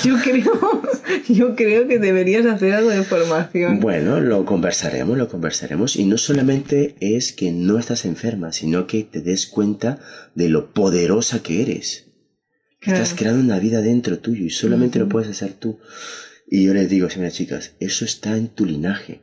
yo, 0.04 0.16
creo, 0.24 0.82
yo 1.30 1.56
creo 1.56 1.88
que 1.88 2.00
deberías 2.00 2.46
hacer 2.46 2.74
algo 2.74 2.90
de 2.90 3.04
formación. 3.04 3.80
Bueno, 3.80 4.20
lo 4.20 4.46
conversaremos, 4.46 5.18
lo 5.18 5.28
conversaremos. 5.28 5.96
Y 5.96 6.06
no 6.06 6.18
solamente 6.18 6.96
es 7.00 7.34
que 7.34 7.52
no 7.52 7.78
estás 7.80 8.06
enferma, 8.06 8.52
sino 8.52 8.88
que 8.88 9.04
te 9.04 9.22
des 9.22 9.48
cuenta 9.48 10.00
de 10.36 10.50
lo 10.50 10.74
poderosa 10.74 11.44
que 11.44 11.62
eres. 11.62 12.08
Estás 12.82 13.14
creando 13.14 13.42
una 13.42 13.60
vida 13.60 13.82
dentro 13.82 14.20
tuyo 14.20 14.44
y 14.44 14.50
solamente 14.50 14.98
lo 14.98 15.08
puedes 15.08 15.30
hacer 15.30 15.54
tú. 15.54 15.80
Y 16.50 16.66
yo 16.66 16.74
les 16.74 16.90
digo, 16.90 17.10
señoras 17.10 17.36
chicas, 17.36 17.76
eso 17.80 18.06
está 18.06 18.36
en 18.36 18.48
tu 18.48 18.66
linaje. 18.66 19.22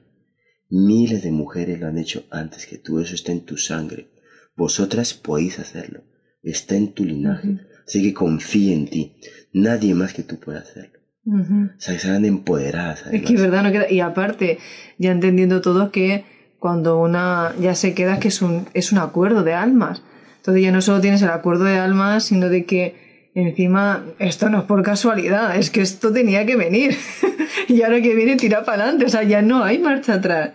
Miles 0.71 1.23
de 1.23 1.33
mujeres 1.33 1.81
lo 1.81 1.89
han 1.89 1.99
hecho 1.99 2.25
antes 2.31 2.67
que 2.67 2.79
tú, 2.79 3.01
eso 3.01 3.15
está 3.15 3.33
en 3.33 3.45
tu 3.45 3.57
sangre. 3.57 4.09
Vosotras 4.57 5.15
podéis 5.15 5.59
hacerlo. 5.59 6.05
Está 6.43 6.77
en 6.77 6.93
tu 6.93 7.05
linaje. 7.05 7.61
Así 7.89 8.03
que 8.03 8.13
confía 8.13 8.75
en 8.75 8.87
ti. 8.87 9.17
Nadie 9.55 9.95
más 9.95 10.13
que 10.13 10.23
tú 10.23 10.39
puede 10.39 10.59
hacerlo. 10.59 10.99
O 11.27 11.81
sea, 11.81 11.95
que 11.95 12.01
serán 12.01 12.25
empoderadas. 12.27 13.05
Es 13.11 13.23
que 13.23 13.35
verdad 13.35 13.63
no 13.63 13.73
queda. 13.73 13.91
Y 13.91 14.01
aparte, 14.01 14.59
ya 14.99 15.11
entendiendo 15.11 15.63
todo 15.63 15.91
que 15.91 16.25
cuando 16.59 17.01
una 17.01 17.55
ya 17.61 17.75
se 17.75 17.95
queda 17.95 18.15
es 18.15 18.21
que 18.21 18.29
es 18.29 18.43
un, 18.43 18.67
es 18.75 18.93
un 18.93 18.99
acuerdo 18.99 19.43
de 19.43 19.55
almas. 19.55 20.03
Entonces 20.37 20.63
ya 20.63 20.71
no 20.71 20.83
solo 20.83 21.01
tienes 21.01 21.23
el 21.23 21.31
acuerdo 21.31 21.65
de 21.65 21.79
almas, 21.79 22.25
sino 22.25 22.49
de 22.51 22.67
que 22.67 23.31
encima 23.35 24.05
esto 24.19 24.51
no 24.51 24.59
es 24.59 24.65
por 24.65 24.83
casualidad, 24.83 25.57
es 25.57 25.71
que 25.71 25.81
esto 25.81 26.13
tenía 26.13 26.45
que 26.45 26.57
venir. 26.57 26.97
y 27.69 27.83
ahora 27.83 28.03
que 28.03 28.15
viene 28.15 28.37
tira 28.37 28.65
para 28.65 28.83
adelante, 28.83 29.07
o 29.07 29.09
sea, 29.09 29.23
ya 29.23 29.41
no 29.41 29.65
hay 29.65 29.79
marcha 29.79 30.15
atrás. 30.15 30.51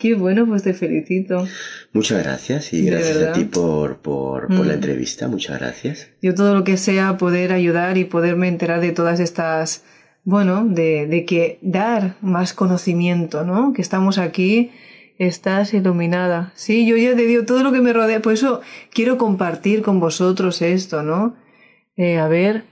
Qué 0.00 0.14
bueno, 0.14 0.46
pues 0.46 0.62
te 0.62 0.72
felicito. 0.72 1.46
Muchas 1.92 2.24
gracias 2.24 2.72
y 2.72 2.86
gracias 2.86 3.18
a 3.18 3.32
ti 3.34 3.44
por, 3.44 3.98
por, 3.98 4.46
por 4.46 4.64
la 4.66 4.72
mm. 4.72 4.76
entrevista. 4.76 5.28
Muchas 5.28 5.60
gracias. 5.60 6.08
Yo 6.22 6.34
todo 6.34 6.54
lo 6.54 6.64
que 6.64 6.78
sea 6.78 7.18
poder 7.18 7.52
ayudar 7.52 7.98
y 7.98 8.06
poderme 8.06 8.48
enterar 8.48 8.80
de 8.80 8.92
todas 8.92 9.20
estas, 9.20 9.84
bueno, 10.24 10.64
de, 10.64 11.06
de 11.06 11.26
que 11.26 11.58
dar 11.60 12.16
más 12.22 12.54
conocimiento, 12.54 13.44
¿no? 13.44 13.74
Que 13.74 13.82
estamos 13.82 14.16
aquí, 14.16 14.70
estás 15.18 15.74
iluminada. 15.74 16.50
Sí, 16.54 16.86
yo 16.86 16.96
ya 16.96 17.14
te 17.14 17.26
digo 17.26 17.44
todo 17.44 17.62
lo 17.62 17.70
que 17.70 17.82
me 17.82 17.92
rodea, 17.92 18.22
por 18.22 18.32
eso 18.32 18.62
quiero 18.90 19.18
compartir 19.18 19.82
con 19.82 20.00
vosotros 20.00 20.62
esto, 20.62 21.02
¿no? 21.02 21.36
Eh, 21.98 22.16
a 22.16 22.26
ver, 22.26 22.64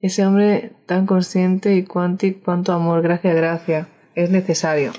ese 0.00 0.26
hombre 0.26 0.72
tan 0.86 1.06
consciente 1.06 1.76
y 1.76 1.84
cuántico, 1.84 2.40
cuánto 2.44 2.72
amor, 2.72 3.00
gracias, 3.00 3.36
gracias, 3.36 3.86
es 4.16 4.30
necesario. 4.30 4.92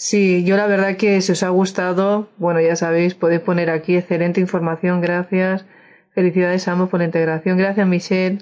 Sí, 0.00 0.44
yo 0.44 0.56
la 0.56 0.68
verdad 0.68 0.96
que 0.96 1.20
si 1.22 1.32
os 1.32 1.42
ha 1.42 1.48
gustado, 1.48 2.28
bueno, 2.36 2.60
ya 2.60 2.76
sabéis, 2.76 3.16
podéis 3.16 3.40
poner 3.40 3.68
aquí 3.68 3.96
excelente 3.96 4.40
información, 4.40 5.00
gracias. 5.00 5.66
Felicidades 6.14 6.68
a 6.68 6.72
ambos 6.72 6.88
por 6.88 7.00
la 7.00 7.06
integración. 7.06 7.58
Gracias, 7.58 7.84
Michelle. 7.84 8.38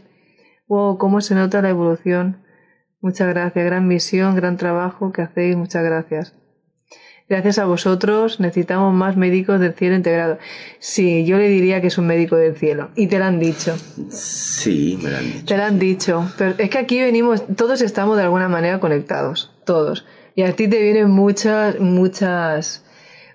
Wow, 0.69 0.99
cómo 0.99 1.23
se 1.23 1.35
nota 1.35 1.63
la 1.63 1.71
evolución. 1.71 2.45
Muchas 3.01 3.29
gracias, 3.29 3.65
gran 3.65 3.89
misión, 3.89 4.37
gran 4.37 4.59
trabajo 4.59 5.13
que 5.13 5.23
hacéis, 5.23 5.57
muchas 5.57 5.83
gracias. 5.83 6.35
Gracias 7.27 7.59
a 7.59 7.65
vosotros 7.65 8.39
necesitamos 8.39 8.93
más 8.93 9.17
médicos 9.17 9.59
del 9.59 9.73
cielo 9.73 9.97
integrado. 9.97 10.39
Sí, 10.79 11.25
yo 11.25 11.39
le 11.39 11.49
diría 11.49 11.81
que 11.81 11.87
es 11.87 11.97
un 11.97 12.07
médico 12.07 12.37
del 12.37 12.55
cielo. 12.55 12.91
Y 12.97 13.07
te 13.07 13.19
lo 13.19 13.25
han 13.25 13.41
dicho. 13.41 13.75
Sí, 14.11 14.99
me 15.03 15.11
lo 15.11 15.17
han 15.17 15.33
dicho. 15.33 15.47
Te 15.47 15.57
lo 15.57 15.63
han 15.65 15.79
dicho. 15.79 16.31
Pero 16.37 16.55
es 16.59 16.69
que 16.69 16.79
aquí 16.79 17.01
venimos, 17.01 17.45
todos 17.57 17.81
estamos 17.81 18.19
de 18.19 18.25
alguna 18.25 18.51
manera 18.51 18.79
conectados. 18.79 19.55
Todos. 19.65 20.05
Y 20.37 20.43
a 20.43 20.55
ti 20.55 20.69
te 20.69 20.83
vienen 20.83 21.11
muchas, 21.11 21.81
muchas, 21.81 22.85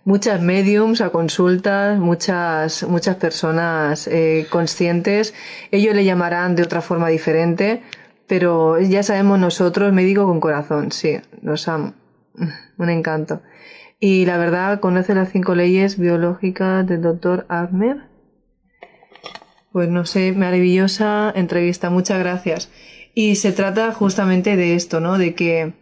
muchas 0.05 0.39
mediums 0.39 1.01
a 1.01 1.09
consultas, 1.09 1.97
muchas, 1.97 2.83
muchas 2.83 3.15
personas 3.15 4.07
eh, 4.07 4.45
conscientes. 4.51 5.33
Ellos 5.71 5.95
le 5.95 6.05
llamarán 6.05 6.55
de 6.55 6.61
otra 6.61 6.81
forma 6.81 7.09
diferente, 7.09 7.81
pero 8.27 8.79
ya 8.79 9.01
sabemos 9.01 9.39
nosotros, 9.39 9.91
médico 9.91 10.27
con 10.27 10.39
corazón, 10.39 10.91
sí, 10.91 11.19
los 11.41 11.67
amo. 11.67 11.95
Un 12.77 12.89
encanto. 12.91 13.41
Y 13.99 14.27
la 14.27 14.37
verdad, 14.37 14.79
conoce 14.79 15.15
las 15.15 15.31
cinco 15.31 15.55
leyes 15.55 15.97
biológicas 15.97 16.85
del 16.85 17.01
doctor 17.01 17.47
Abner. 17.49 17.97
Pues 19.71 19.89
no 19.89 20.05
sé, 20.05 20.33
maravillosa 20.33 21.33
entrevista, 21.35 21.89
muchas 21.89 22.19
gracias. 22.19 22.69
Y 23.15 23.37
se 23.37 23.51
trata 23.51 23.91
justamente 23.91 24.55
de 24.55 24.75
esto, 24.75 24.99
¿no? 24.99 25.17
De 25.17 25.33
que, 25.33 25.73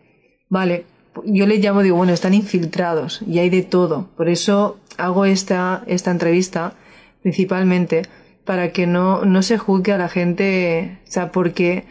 vale, 0.47 0.85
yo 1.25 1.47
les 1.47 1.59
llamo, 1.59 1.81
digo, 1.81 1.97
bueno, 1.97 2.13
están 2.13 2.33
infiltrados 2.33 3.21
y 3.27 3.39
hay 3.39 3.49
de 3.49 3.63
todo. 3.63 4.09
Por 4.15 4.29
eso 4.29 4.77
hago 4.97 5.25
esta, 5.25 5.83
esta 5.87 6.11
entrevista 6.11 6.73
principalmente 7.21 8.03
para 8.45 8.71
que 8.71 8.87
no, 8.87 9.25
no 9.25 9.43
se 9.43 9.57
juzgue 9.57 9.91
a 9.93 9.97
la 9.97 10.09
gente, 10.09 10.99
o 11.07 11.11
sea, 11.11 11.31
porque 11.31 11.85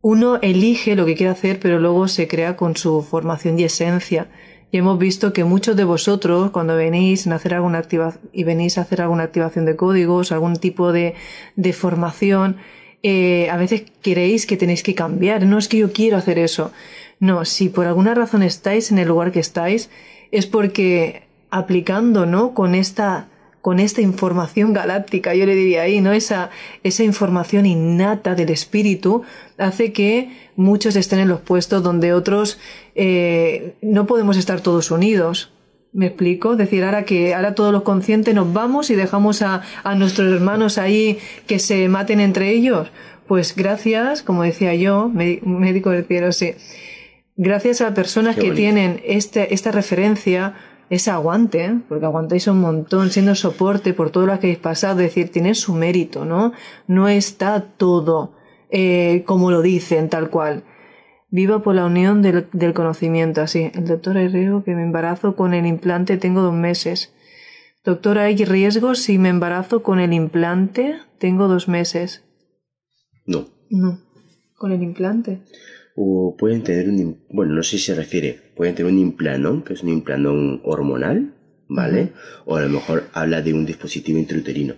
uno 0.00 0.38
elige 0.42 0.96
lo 0.96 1.06
que 1.06 1.14
quiere 1.14 1.32
hacer, 1.32 1.60
pero 1.60 1.78
luego 1.78 2.08
se 2.08 2.26
crea 2.28 2.56
con 2.56 2.76
su 2.76 3.02
formación 3.02 3.58
y 3.58 3.64
esencia. 3.64 4.28
Y 4.70 4.78
hemos 4.78 4.98
visto 4.98 5.32
que 5.32 5.44
muchos 5.44 5.76
de 5.76 5.84
vosotros, 5.84 6.50
cuando 6.50 6.76
venís 6.76 7.26
a 7.26 7.34
hacer 7.34 7.54
alguna 7.54 7.78
activación 7.78 8.22
y 8.32 8.44
venís 8.44 8.78
a 8.78 8.82
hacer 8.82 9.02
alguna 9.02 9.24
activación 9.24 9.66
de 9.66 9.76
códigos, 9.76 10.32
algún 10.32 10.56
tipo 10.56 10.92
de, 10.92 11.14
de 11.56 11.72
formación, 11.74 12.56
eh, 13.02 13.50
a 13.50 13.56
veces 13.56 13.84
queréis 14.00 14.46
que 14.46 14.56
tenéis 14.56 14.82
que 14.82 14.94
cambiar. 14.94 15.44
No 15.44 15.58
es 15.58 15.68
que 15.68 15.78
yo 15.78 15.92
quiero 15.92 16.16
hacer 16.16 16.38
eso. 16.38 16.72
No, 17.22 17.44
si 17.44 17.68
por 17.68 17.86
alguna 17.86 18.14
razón 18.14 18.42
estáis 18.42 18.90
en 18.90 18.98
el 18.98 19.06
lugar 19.06 19.30
que 19.30 19.38
estáis, 19.38 19.90
es 20.32 20.46
porque 20.48 21.22
aplicando, 21.50 22.26
¿no? 22.26 22.52
Con 22.52 22.74
esta 22.74 23.28
con 23.60 23.78
esta 23.78 24.00
información 24.00 24.72
galáctica, 24.72 25.32
yo 25.32 25.46
le 25.46 25.54
diría 25.54 25.82
ahí, 25.82 26.00
¿no? 26.00 26.10
Esa, 26.10 26.50
esa 26.82 27.04
información 27.04 27.64
innata 27.64 28.34
del 28.34 28.50
espíritu 28.50 29.22
hace 29.56 29.92
que 29.92 30.36
muchos 30.56 30.96
estén 30.96 31.20
en 31.20 31.28
los 31.28 31.38
puestos 31.38 31.80
donde 31.84 32.12
otros 32.12 32.58
eh, 32.96 33.76
no 33.82 34.04
podemos 34.08 34.36
estar 34.36 34.60
todos 34.60 34.90
unidos. 34.90 35.52
¿Me 35.92 36.06
explico? 36.06 36.56
Decir, 36.56 36.82
ahora 36.82 37.04
que 37.04 37.36
ahora 37.36 37.54
todos 37.54 37.72
los 37.72 37.82
conscientes 37.82 38.34
nos 38.34 38.52
vamos 38.52 38.90
y 38.90 38.96
dejamos 38.96 39.42
a, 39.42 39.62
a 39.84 39.94
nuestros 39.94 40.32
hermanos 40.32 40.76
ahí 40.76 41.20
que 41.46 41.60
se 41.60 41.88
maten 41.88 42.18
entre 42.18 42.50
ellos. 42.50 42.90
Pues 43.28 43.54
gracias, 43.54 44.24
como 44.24 44.42
decía 44.42 44.74
yo, 44.74 45.08
médico 45.08 45.90
del 45.90 46.04
cielo, 46.04 46.32
sí. 46.32 46.56
Gracias 47.36 47.80
a 47.80 47.94
personas 47.94 48.36
que 48.36 48.52
tienen 48.52 49.00
este, 49.04 49.54
esta 49.54 49.72
referencia, 49.72 50.54
ese 50.90 51.10
aguante, 51.10 51.64
¿eh? 51.64 51.80
porque 51.88 52.04
aguantáis 52.04 52.46
un 52.46 52.60
montón, 52.60 53.10
siendo 53.10 53.34
soporte 53.34 53.94
por 53.94 54.10
todo 54.10 54.26
lo 54.26 54.38
que 54.38 54.48
habéis 54.48 54.58
pasado, 54.58 55.00
es 55.00 55.06
decir, 55.06 55.30
tiene 55.30 55.54
su 55.54 55.74
mérito, 55.74 56.24
¿no? 56.26 56.52
No 56.86 57.08
está 57.08 57.62
todo 57.62 58.34
eh, 58.74 59.24
como 59.26 59.50
lo 59.50 59.60
dicen, 59.60 60.08
tal 60.08 60.30
cual. 60.30 60.64
Viva 61.28 61.62
por 61.62 61.74
la 61.74 61.84
unión 61.84 62.22
del, 62.22 62.74
conocimiento, 62.74 63.42
así. 63.42 63.70
El 63.74 63.86
doctor, 63.86 64.16
hay 64.16 64.28
riesgo 64.28 64.64
que 64.64 64.74
me 64.74 64.82
embarazo 64.82 65.36
con 65.36 65.52
el 65.52 65.66
implante, 65.66 66.16
tengo 66.16 66.40
dos 66.40 66.54
meses. 66.54 67.14
Doctor, 67.84 68.18
¿hay 68.18 68.36
riesgo 68.44 68.94
si 68.94 69.18
me 69.18 69.28
embarazo 69.28 69.82
con 69.82 70.00
el 70.00 70.14
implante? 70.14 70.96
Tengo 71.18 71.48
dos 71.48 71.68
meses. 71.68 72.24
No. 73.26 73.46
No. 73.68 73.98
¿Con 74.56 74.72
el 74.72 74.82
implante? 74.82 75.42
O 75.94 76.36
pueden 76.38 76.62
tener 76.62 76.88
un... 76.88 77.18
Bueno, 77.30 77.54
no 77.54 77.62
sé 77.62 77.78
si 77.78 77.84
se 77.84 77.94
refiere. 77.94 78.38
Pueden 78.54 78.74
tener 78.74 78.92
un 78.92 78.98
implanón, 78.98 79.62
que 79.62 79.74
es 79.74 79.82
un 79.82 79.90
implanón 79.90 80.60
hormonal, 80.64 81.34
¿vale? 81.68 82.12
O 82.44 82.56
a 82.56 82.62
lo 82.62 82.68
mejor 82.68 83.08
habla 83.12 83.42
de 83.42 83.52
un 83.52 83.66
dispositivo 83.66 84.18
intrauterino. 84.18 84.74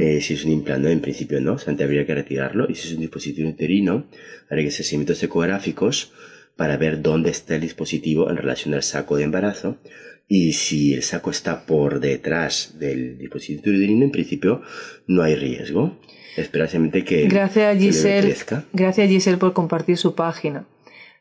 Eh, 0.00 0.20
si 0.20 0.34
es 0.34 0.44
un 0.44 0.52
implante, 0.52 0.90
en 0.90 1.00
principio 1.00 1.40
no, 1.40 1.54
o 1.54 1.58
sea, 1.58 1.74
habría 1.74 2.06
que 2.06 2.14
retirarlo. 2.14 2.66
Y 2.68 2.74
si 2.74 2.88
es 2.88 2.94
un 2.94 3.00
dispositivo 3.00 3.48
intrauterino, 3.48 4.06
habría 4.48 4.64
que 4.64 4.68
hacer 4.68 4.84
seguimientos 4.84 5.22
ecográficos 5.22 6.12
para 6.56 6.76
ver 6.76 7.02
dónde 7.02 7.30
está 7.30 7.54
el 7.54 7.60
dispositivo 7.60 8.30
en 8.30 8.36
relación 8.36 8.74
al 8.74 8.82
saco 8.82 9.16
de 9.16 9.24
embarazo. 9.24 9.78
Y 10.26 10.52
si 10.52 10.92
el 10.92 11.02
saco 11.02 11.30
está 11.30 11.64
por 11.64 12.00
detrás 12.00 12.76
del 12.78 13.16
dispositivo 13.16 13.58
intrauterino, 13.58 14.04
en 14.04 14.10
principio 14.10 14.62
no 15.06 15.22
hay 15.22 15.34
riesgo. 15.34 15.98
Esperación 16.36 16.90
que. 16.90 17.26
Gracias, 17.28 17.78
Giselle. 17.78 18.36
gracias, 18.72 19.08
Giselle, 19.08 19.38
por 19.38 19.52
compartir 19.52 19.96
su 19.96 20.14
página. 20.14 20.64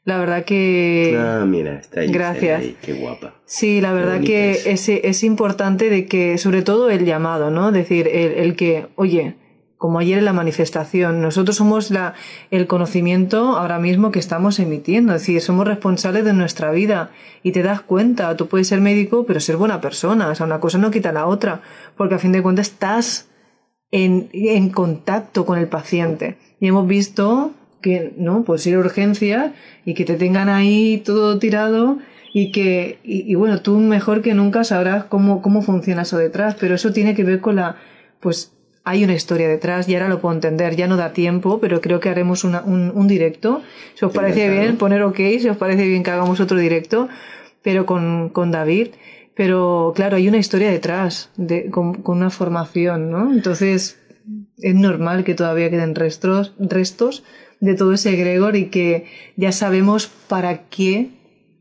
La 0.07 0.17
verdad 0.17 0.45
que... 0.45 1.17
Ah, 1.19 1.43
mira, 1.45 1.79
está. 1.79 2.01
Gracias. 2.05 2.63
qué 2.81 2.93
guapa. 2.93 3.33
Sí, 3.45 3.81
la 3.81 3.91
verdad 3.91 4.21
que 4.21 4.51
es. 4.51 4.87
es. 4.87 5.23
importante 5.23 5.89
de 5.89 6.05
que, 6.05 6.37
sobre 6.37 6.61
todo 6.61 6.89
el 6.89 7.03
llamado, 7.03 7.51
¿no? 7.51 7.73
Decir, 7.73 8.07
el, 8.07 8.55
que, 8.55 8.87
oye, 8.95 9.35
como 9.77 9.99
ayer 9.99 10.19
en 10.19 10.23
la 10.23 10.31
manifestación, 10.31 11.21
nosotros 11.21 11.57
somos 11.57 11.91
la, 11.91 12.13
el 12.51 12.67
conocimiento 12.67 13.57
ahora 13.57 13.79
mismo 13.79 14.11
que 14.11 14.19
estamos 14.19 14.59
emitiendo, 14.59 15.13
es 15.13 15.23
decir, 15.23 15.41
somos 15.41 15.67
responsables 15.67 16.23
de 16.23 16.31
nuestra 16.31 16.71
vida 16.71 17.11
y 17.43 17.51
te 17.51 17.61
das 17.61 17.81
cuenta, 17.81 18.37
tú 18.37 18.47
puedes 18.47 18.69
ser 18.69 18.79
médico, 18.79 19.25
pero 19.25 19.41
ser 19.41 19.57
buena 19.57 19.81
persona, 19.81 20.29
o 20.29 20.35
sea, 20.35 20.45
una 20.45 20.61
cosa 20.61 20.77
no 20.77 20.89
quita 20.89 21.11
la 21.11 21.27
otra, 21.27 21.59
porque 21.97 22.15
a 22.15 22.19
fin 22.19 22.31
de 22.31 22.41
cuentas 22.41 22.67
estás 22.67 23.27
en, 23.91 24.29
en 24.33 24.69
contacto 24.69 25.45
con 25.45 25.57
el 25.57 25.67
paciente. 25.67 26.37
Y 26.59 26.67
hemos 26.67 26.87
visto 26.87 27.53
que, 27.81 28.13
¿no? 28.17 28.43
Pues 28.43 28.65
ir 28.67 28.75
a 28.75 28.79
urgencias 28.79 29.51
y 29.85 29.93
que 29.93 30.05
te 30.05 30.15
tengan 30.15 30.49
ahí 30.49 31.01
todo 31.05 31.39
tirado 31.39 31.99
y 32.33 32.51
que, 32.51 32.99
y, 33.03 33.33
bueno, 33.35 33.61
tú 33.61 33.77
mejor 33.77 34.21
que 34.21 34.33
nunca 34.33 34.63
sabrás 34.63 35.05
cómo, 35.05 35.41
cómo 35.41 35.61
funciona 35.61 36.03
eso 36.03 36.17
detrás, 36.17 36.55
pero 36.59 36.75
eso 36.75 36.93
tiene 36.93 37.15
que 37.15 37.23
ver 37.23 37.41
con 37.41 37.55
la, 37.55 37.77
pues 38.19 38.53
hay 38.83 39.03
una 39.03 39.15
historia 39.15 39.47
detrás 39.47 39.89
y 39.89 39.95
ahora 39.95 40.07
lo 40.07 40.21
puedo 40.21 40.35
entender, 40.35 40.75
ya 40.75 40.87
no 40.87 40.97
da 40.97 41.13
tiempo, 41.13 41.59
pero 41.59 41.81
creo 41.81 41.99
que 41.99 42.09
haremos 42.09 42.43
una, 42.43 42.61
un, 42.61 42.91
un, 42.93 43.07
directo. 43.07 43.61
Si 43.95 44.05
os 44.05 44.13
parece 44.13 44.49
bien, 44.49 44.77
poner 44.77 45.03
ok, 45.03 45.17
si 45.39 45.49
os 45.49 45.57
parece 45.57 45.87
bien 45.87 46.03
que 46.03 46.11
hagamos 46.11 46.39
otro 46.39 46.57
directo, 46.57 47.09
pero 47.63 47.85
con, 47.85 48.29
con 48.29 48.51
David. 48.51 48.89
Pero 49.37 49.93
claro, 49.95 50.17
hay 50.17 50.27
una 50.27 50.39
historia 50.39 50.71
detrás, 50.71 51.29
de, 51.37 51.69
con, 51.69 52.01
una 52.05 52.31
formación, 52.31 53.11
¿no? 53.11 53.31
Entonces, 53.31 53.99
es 54.57 54.75
normal 54.75 55.23
que 55.23 55.35
todavía 55.35 55.69
queden 55.69 55.93
restos, 55.93 56.55
restos 56.57 57.23
de 57.59 57.75
todo 57.75 57.93
ese 57.93 58.13
egregor 58.13 58.55
y 58.55 58.65
que 58.65 59.05
ya 59.35 59.51
sabemos 59.51 60.07
para 60.27 60.67
qué, 60.69 61.11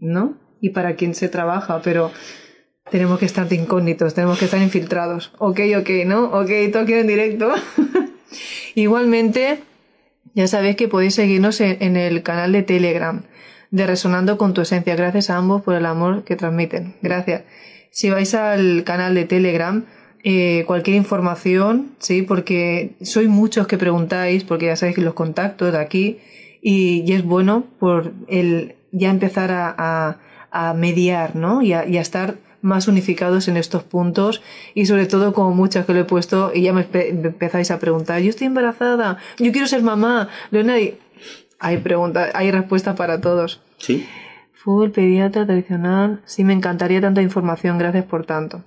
¿no? 0.01 0.39
Y 0.63 0.71
para 0.71 0.97
quién 0.97 1.15
se 1.15 1.29
trabaja, 1.29 1.83
pero 1.83 2.11
tenemos 2.91 3.19
que 3.19 3.27
estar 3.27 3.47
de 3.47 3.57
incógnitos, 3.57 4.15
tenemos 4.15 4.39
que 4.39 4.47
estar 4.47 4.63
infiltrados. 4.63 5.33
Ok, 5.39 5.61
ok, 5.79 5.91
¿no? 6.07 6.25
Ok, 6.33 6.51
todo 6.73 6.89
en 6.89 7.07
directo. 7.07 7.53
Igualmente, 8.75 9.59
ya 10.35 10.47
sabéis 10.47 10.77
que 10.77 10.89
podéis 10.89 11.15
seguirnos 11.15 11.61
en, 11.61 11.97
el 11.97 12.23
canal 12.23 12.53
de 12.53 12.63
Telegram 12.63 13.23
de 13.71 13.87
Resonando 13.87 14.39
con 14.39 14.55
tu 14.55 14.61
Esencia. 14.61 14.97
Gracias 14.97 15.31
a 15.31 15.37
ambos 15.37 15.63
por 15.63 15.75
el 15.75 15.87
amor 15.87 16.25
que 16.25 16.37
transmiten. 16.37 16.95
Gracias. 17.03 17.43
Si 17.91 18.11
vais 18.11 18.35
al 18.35 18.85
canal 18.85 19.15
de 19.15 19.25
Telegram, 19.25 19.85
eh, 20.29 20.65
cualquier 20.67 20.97
información, 20.97 21.93
¿sí? 21.99 22.23
Porque 22.23 22.97
sois 23.01 23.29
muchos 23.29 23.69
que 23.69 23.79
preguntáis, 23.79 24.43
porque 24.43 24.67
ya 24.67 24.77
sabéis 24.77 24.97
que 24.97 25.03
los 25.03 25.15
contactos 25.15 25.73
de 25.73 25.79
aquí, 25.79 26.19
y, 26.61 27.13
es 27.13 27.23
bueno 27.23 27.65
por 27.79 28.13
el 28.27 28.75
ya 28.91 29.11
empezar 29.11 29.53
a, 29.53 30.19
a, 30.51 30.75
mediar, 30.75 31.37
¿no? 31.37 31.63
Y 31.63 31.75
a, 31.75 31.83
estar 31.83 32.39
más 32.61 32.89
unificados 32.89 33.47
en 33.47 33.57
estos 33.57 33.85
puntos 33.85 34.43
y 34.75 34.87
sobre 34.87 35.07
todo 35.07 35.33
como 35.33 35.55
muchas 35.55 35.87
que 35.87 35.95
lo 35.95 36.01
he 36.01 36.05
puesto 36.05 36.51
y 36.53 36.63
ya 36.63 36.73
me, 36.73 36.85
empezáis 36.93 37.71
a 37.71 37.79
preguntar, 37.79 38.21
yo 38.21 38.31
estoy 38.31 38.49
embarazada, 38.49 39.19
yo 39.39 39.53
quiero 39.53 39.69
ser 39.69 39.83
mamá, 39.83 40.29
Leonardo, 40.51 40.87
hay 41.59 41.79
preguntas, 41.79 42.31
hay 42.35 42.51
respuestas 42.51 42.97
para 42.97 43.21
todos. 43.21 43.61
Sí. 43.79 44.07
Fútbol, 44.53 44.91
pediatra, 44.91 45.47
tradicional, 45.47 46.21
sí, 46.25 46.43
me 46.43 46.53
encantaría 46.53 47.01
tanta 47.01 47.23
información, 47.23 47.79
gracias 47.79 48.05
por 48.05 48.27
tanto. 48.27 48.65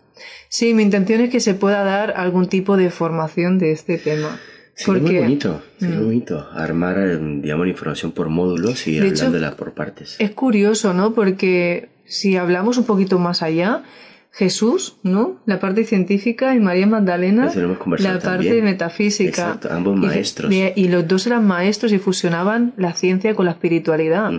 Sí, 0.48 0.74
mi 0.74 0.84
intención 0.84 1.22
es 1.22 1.30
que 1.30 1.40
se 1.40 1.54
pueda 1.54 1.84
dar 1.84 2.12
algún 2.16 2.48
tipo 2.48 2.78
de 2.78 2.90
formación 2.90 3.60
de 3.60 3.72
este 3.72 3.98
tema. 3.98 4.40
Sería 4.74 5.02
muy 5.02 5.18
bonito, 5.18 5.62
muy 5.82 5.90
mm. 5.90 6.04
bonito 6.06 6.48
armar, 6.54 7.20
digamos, 7.42 7.66
la 7.66 7.72
información 7.72 8.14
por 8.14 8.30
módulos 8.30 8.88
y 8.88 8.98
hablándola 8.98 9.58
por 9.58 9.74
partes. 9.74 10.16
Es 10.20 10.32
curioso, 10.32 10.94
¿no? 10.94 11.14
Porque 11.14 11.90
si 12.06 12.38
hablamos 12.38 12.78
un 12.78 12.86
poquito 12.86 13.20
más 13.20 13.42
allá, 13.42 13.84
Jesús, 14.32 14.98
¿no? 15.04 15.42
La 15.46 15.60
parte 15.60 15.84
científica 15.84 16.56
y 16.56 16.60
María 16.60 16.88
Magdalena 16.88 17.52
la 17.98 18.20
parte 18.20 18.62
metafísica. 18.62 19.30
Exacto, 19.30 19.70
ambos 19.72 19.98
maestros. 19.98 20.54
Y, 20.54 20.88
los 20.88 21.08
dos 21.08 21.28
eran 21.28 21.46
maestros 21.46 21.92
y 21.92 21.98
fusionaban 21.98 22.74
la 22.78 22.94
ciencia 22.94 23.36
con 23.36 23.46
la 23.46 23.52
espiritualidad. 23.52 24.32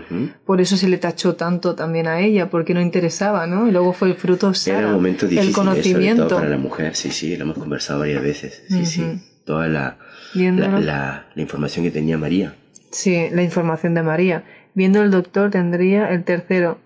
Por 0.46 0.60
eso 0.60 0.76
se 0.76 0.88
le 0.88 0.96
tachó 0.98 1.34
tanto 1.34 1.74
también 1.74 2.06
a 2.06 2.20
ella, 2.20 2.50
porque 2.50 2.72
no 2.72 2.80
interesaba, 2.80 3.46
¿no? 3.46 3.68
Y 3.68 3.72
luego 3.72 3.92
fue 3.92 4.08
el 4.08 4.14
fruto 4.14 4.52
Era 4.66 4.86
un 4.86 4.94
momento 4.94 5.26
difícil, 5.26 5.48
el 5.48 5.54
conocimiento. 5.54 6.28
Para 6.28 6.48
la 6.48 6.56
mujer, 6.56 6.94
sí, 6.94 7.10
sí, 7.10 7.36
lo 7.36 7.44
hemos 7.44 7.58
conversado 7.58 8.00
varias 8.00 8.22
veces. 8.22 8.62
Sí, 8.68 8.86
sí. 8.86 9.04
Toda 9.44 9.66
la, 9.66 9.98
la, 10.34 11.26
la 11.34 11.42
información 11.42 11.84
que 11.84 11.90
tenía 11.90 12.16
María. 12.16 12.54
Sí, 12.90 13.28
la 13.32 13.42
información 13.42 13.94
de 13.94 14.02
María. 14.02 14.44
Viendo 14.74 15.02
el 15.02 15.10
doctor 15.10 15.50
tendría 15.50 16.10
el 16.10 16.22
tercero 16.24 16.78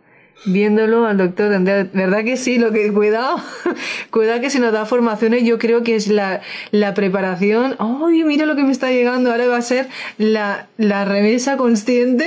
viéndolo 0.45 1.07
al 1.07 1.17
doctor 1.17 1.51
¿Verdad 1.93 2.25
que 2.25 2.37
sí? 2.37 2.59
Lo 2.59 2.73
que, 2.73 2.93
cuidado, 2.93 3.37
cuidado 4.11 4.41
que 4.41 4.51
si 4.51 4.59
nos 4.59 4.73
da 4.73 4.85
formaciones, 4.87 5.45
yo 5.45 5.59
creo 5.59 5.83
que 5.83 5.97
es 5.97 6.09
la, 6.09 6.41
la 6.71 6.95
preparación. 6.95 7.77
¡Ay, 7.79 8.25
mira 8.25 8.47
lo 8.47 8.57
que 8.57 8.63
me 8.63 8.73
está 8.73 8.91
llegando! 8.91 9.31
Ahora 9.31 9.47
va 9.47 9.57
a 9.57 9.63
ser 9.63 9.89
la, 10.19 10.69
la 10.77 11.05
remesa 11.05 11.57
consciente 11.57 12.27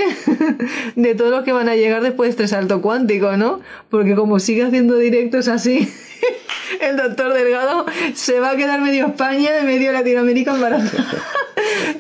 de 0.96 1.16
todos 1.16 1.32
los 1.32 1.44
que 1.44 1.52
van 1.52 1.70
a 1.70 1.76
llegar 1.76 2.02
después 2.02 2.28
de 2.28 2.44
este 2.44 2.48
salto 2.48 2.82
cuántico, 2.82 3.38
¿no? 3.38 3.62
Porque 3.90 4.16
como 4.16 4.40
sigue 4.40 4.64
haciendo 4.64 4.98
directos 4.98 5.48
así, 5.48 5.92
el 6.82 6.98
doctor 6.98 7.34
Delgado 7.34 7.86
se 8.14 8.40
va 8.40 8.52
a 8.52 8.56
quedar 8.56 8.82
medio 8.82 9.08
España 9.08 9.52
medio 9.64 9.92
Latinoamérica 9.92 10.56
embarazada. 10.56 11.06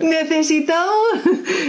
Necesitamos, 0.01 0.95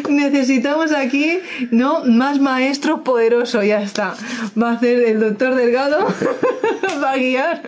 necesitamos 0.08 0.92
aquí, 0.92 1.38
¿no? 1.70 2.04
Más 2.04 2.40
maestros 2.40 3.00
poderosos, 3.00 3.64
ya 3.64 3.82
está. 3.82 4.14
Va 4.60 4.72
a 4.72 4.80
ser 4.80 5.00
el 5.00 5.20
doctor 5.20 5.54
Delgado, 5.54 6.06
va 7.02 7.12
a 7.12 7.16
guiar, 7.16 7.62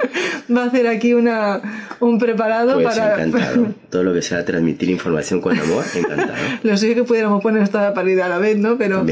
va 0.54 0.64
a 0.64 0.66
hacer 0.66 0.86
aquí 0.86 1.14
una, 1.14 1.60
un 2.00 2.18
preparado 2.18 2.74
pues 2.74 2.86
para... 2.86 3.14
encantado. 3.14 3.74
Todo 3.90 4.04
lo 4.04 4.14
que 4.14 4.22
sea 4.22 4.44
transmitir 4.44 4.90
información 4.90 5.40
con 5.40 5.58
amor, 5.58 5.84
encantado. 5.94 6.34
lo 6.62 6.76
sé 6.76 6.94
que 6.94 7.04
pudiéramos 7.04 7.42
poner 7.42 7.62
esta 7.62 7.92
partida 7.94 8.26
a 8.26 8.28
la 8.28 8.38
vez, 8.38 8.56
¿no? 8.56 8.78
Pero 8.78 9.04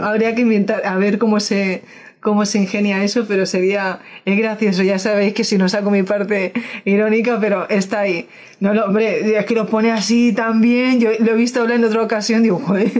habría 0.00 0.34
que 0.34 0.42
inventar, 0.42 0.86
a 0.86 0.96
ver 0.96 1.18
cómo 1.18 1.40
se 1.40 1.82
cómo 2.22 2.46
se 2.46 2.58
ingenia 2.58 3.02
eso, 3.02 3.26
pero 3.26 3.44
sería, 3.46 3.98
es 4.24 4.38
gracioso, 4.38 4.82
ya 4.84 4.98
sabéis 4.98 5.34
que 5.34 5.42
si 5.42 5.58
no 5.58 5.68
saco 5.68 5.90
mi 5.90 6.04
parte 6.04 6.52
irónica, 6.84 7.38
pero 7.40 7.68
está 7.68 8.00
ahí. 8.00 8.28
No, 8.60 8.72
lo, 8.72 8.86
hombre, 8.86 9.38
es 9.38 9.44
que 9.44 9.54
lo 9.56 9.66
pone 9.66 9.90
así 9.90 10.32
también, 10.32 11.00
yo 11.00 11.10
lo 11.18 11.32
he 11.32 11.34
visto 11.34 11.60
hablar 11.60 11.78
en 11.78 11.84
otra 11.84 12.00
ocasión, 12.00 12.44
digo, 12.44 12.60
joder, 12.60 12.90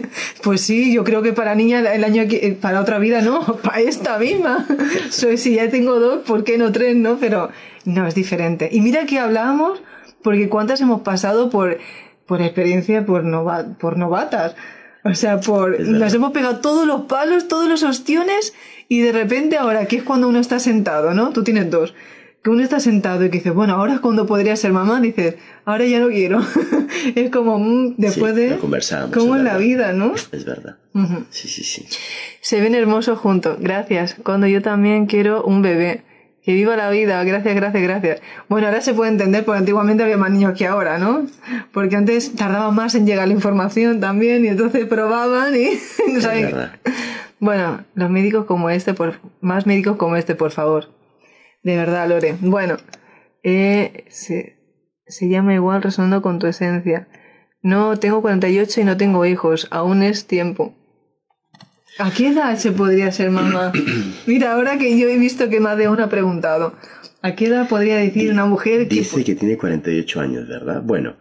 pues 0.42 0.62
sí, 0.62 0.92
yo 0.92 1.04
creo 1.04 1.22
que 1.22 1.32
para 1.32 1.54
niña 1.54 1.78
el 1.78 2.02
año 2.02 2.26
que, 2.28 2.58
para 2.60 2.80
otra 2.80 2.98
vida 2.98 3.22
no, 3.22 3.56
para 3.62 3.80
esta 3.80 4.18
misma. 4.18 4.66
So, 5.10 5.36
si 5.36 5.54
ya 5.54 5.70
tengo 5.70 6.00
dos, 6.00 6.24
¿por 6.24 6.42
qué 6.42 6.58
no 6.58 6.72
tres, 6.72 6.96
no? 6.96 7.18
Pero 7.18 7.50
no, 7.84 8.06
es 8.06 8.14
diferente. 8.14 8.68
Y 8.72 8.80
mira 8.80 9.06
que 9.06 9.20
hablábamos, 9.20 9.82
porque 10.22 10.48
cuántas 10.48 10.80
hemos 10.80 11.02
pasado 11.02 11.48
por, 11.48 11.78
por 12.26 12.42
experiencia 12.42 13.06
por, 13.06 13.22
por 13.78 13.96
novatas. 13.96 14.56
O 15.04 15.14
sea, 15.14 15.40
por, 15.40 15.80
nos 15.80 16.14
hemos 16.14 16.30
pegado 16.32 16.60
todos 16.60 16.86
los 16.86 17.02
palos, 17.02 17.48
todos 17.48 17.68
los 17.68 17.82
ostiones 17.82 18.54
y 18.92 19.00
de 19.00 19.10
repente 19.10 19.56
ahora, 19.56 19.86
que 19.86 19.96
es 19.96 20.02
cuando 20.02 20.28
uno 20.28 20.38
está 20.38 20.58
sentado, 20.58 21.14
¿no? 21.14 21.30
Tú 21.30 21.42
tienes 21.42 21.70
dos. 21.70 21.94
Que 22.42 22.50
uno 22.50 22.62
está 22.62 22.78
sentado 22.78 23.24
y 23.24 23.30
que 23.30 23.38
dice, 23.38 23.48
bueno, 23.48 23.72
ahora 23.72 23.94
es 23.94 24.00
cuando 24.00 24.26
podría 24.26 24.54
ser 24.54 24.74
mamá, 24.74 25.00
dices, 25.00 25.36
ahora 25.64 25.86
ya 25.86 25.98
no 25.98 26.10
quiero. 26.10 26.42
es 27.14 27.30
como, 27.30 27.58
mm, 27.58 27.94
después 27.96 28.34
de... 28.34 28.58
conversamos. 28.58 29.16
Como 29.16 29.34
en 29.34 29.44
la 29.44 29.56
vida, 29.56 29.94
¿no? 29.94 30.12
Es 30.14 30.44
verdad. 30.44 30.76
Sí, 31.30 31.48
sí, 31.48 31.64
sí. 31.64 31.86
Se 32.42 32.60
ven 32.60 32.74
hermosos 32.74 33.18
juntos. 33.18 33.56
Gracias. 33.60 34.16
Cuando 34.22 34.46
yo 34.46 34.60
también 34.60 35.06
quiero 35.06 35.42
un 35.42 35.62
bebé. 35.62 36.02
Que 36.42 36.52
viva 36.52 36.76
la 36.76 36.90
vida, 36.90 37.24
gracias, 37.24 37.54
gracias, 37.54 37.82
gracias. 37.82 38.20
Bueno, 38.50 38.66
ahora 38.66 38.82
se 38.82 38.92
puede 38.92 39.10
entender 39.10 39.44
porque 39.46 39.60
antiguamente 39.60 40.02
había 40.02 40.18
más 40.18 40.32
niños 40.32 40.58
que 40.58 40.66
ahora, 40.66 40.98
¿no? 40.98 41.24
Porque 41.72 41.96
antes 41.96 42.34
tardaba 42.34 42.72
más 42.72 42.94
en 42.94 43.06
llegar 43.06 43.28
la 43.28 43.32
información 43.32 44.00
también 44.00 44.44
y 44.44 44.48
entonces 44.48 44.84
probaban 44.84 45.54
y 45.54 45.78
no. 46.52 46.68
Bueno, 47.42 47.84
los 47.96 48.08
médicos 48.08 48.44
como 48.44 48.70
este, 48.70 48.94
por, 48.94 49.14
más 49.40 49.66
médicos 49.66 49.96
como 49.96 50.14
este, 50.14 50.36
por 50.36 50.52
favor. 50.52 50.94
De 51.64 51.76
verdad, 51.76 52.08
Lore. 52.08 52.36
Bueno, 52.40 52.76
eh, 53.42 54.04
se, 54.10 54.60
se 55.08 55.28
llama 55.28 55.52
igual 55.52 55.82
resonando 55.82 56.22
con 56.22 56.38
tu 56.38 56.46
esencia. 56.46 57.08
No, 57.60 57.96
tengo 57.98 58.22
48 58.22 58.82
y 58.82 58.84
no 58.84 58.96
tengo 58.96 59.26
hijos. 59.26 59.66
Aún 59.72 60.04
es 60.04 60.28
tiempo. 60.28 60.72
¿A 61.98 62.10
qué 62.10 62.28
edad 62.28 62.56
se 62.56 62.72
podría 62.72 63.12
ser 63.12 63.30
mamá? 63.30 63.72
Mira, 64.26 64.52
ahora 64.52 64.78
que 64.78 64.98
yo 64.98 65.08
he 65.08 65.18
visto 65.18 65.48
que 65.48 65.60
más 65.60 65.76
de 65.76 65.88
uno 65.88 66.04
ha 66.04 66.08
preguntado, 66.08 66.74
¿a 67.20 67.34
qué 67.34 67.46
edad 67.46 67.68
podría 67.68 67.96
decir 67.96 68.30
una 68.30 68.46
mujer 68.46 68.88
que... 68.88 68.96
Dice 68.96 69.24
que 69.24 69.34
tiene 69.34 69.56
48 69.56 70.20
años, 70.20 70.48
¿verdad? 70.48 70.82
Bueno, 70.82 71.16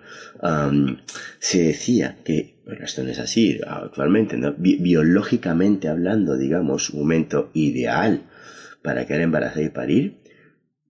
se 1.39 1.63
decía 1.63 2.17
que, 2.23 2.55
bueno, 2.65 2.85
esto 2.85 3.03
no 3.03 3.09
es 3.09 3.19
así 3.19 3.59
actualmente, 3.67 4.37
¿no? 4.37 4.53
biológicamente 4.57 5.87
hablando, 5.87 6.37
digamos, 6.37 6.89
un 6.91 7.01
momento 7.01 7.51
ideal 7.53 8.23
para 8.81 9.05
quedar 9.05 9.21
embarazada 9.21 9.61
y 9.61 9.69
parir, 9.69 10.21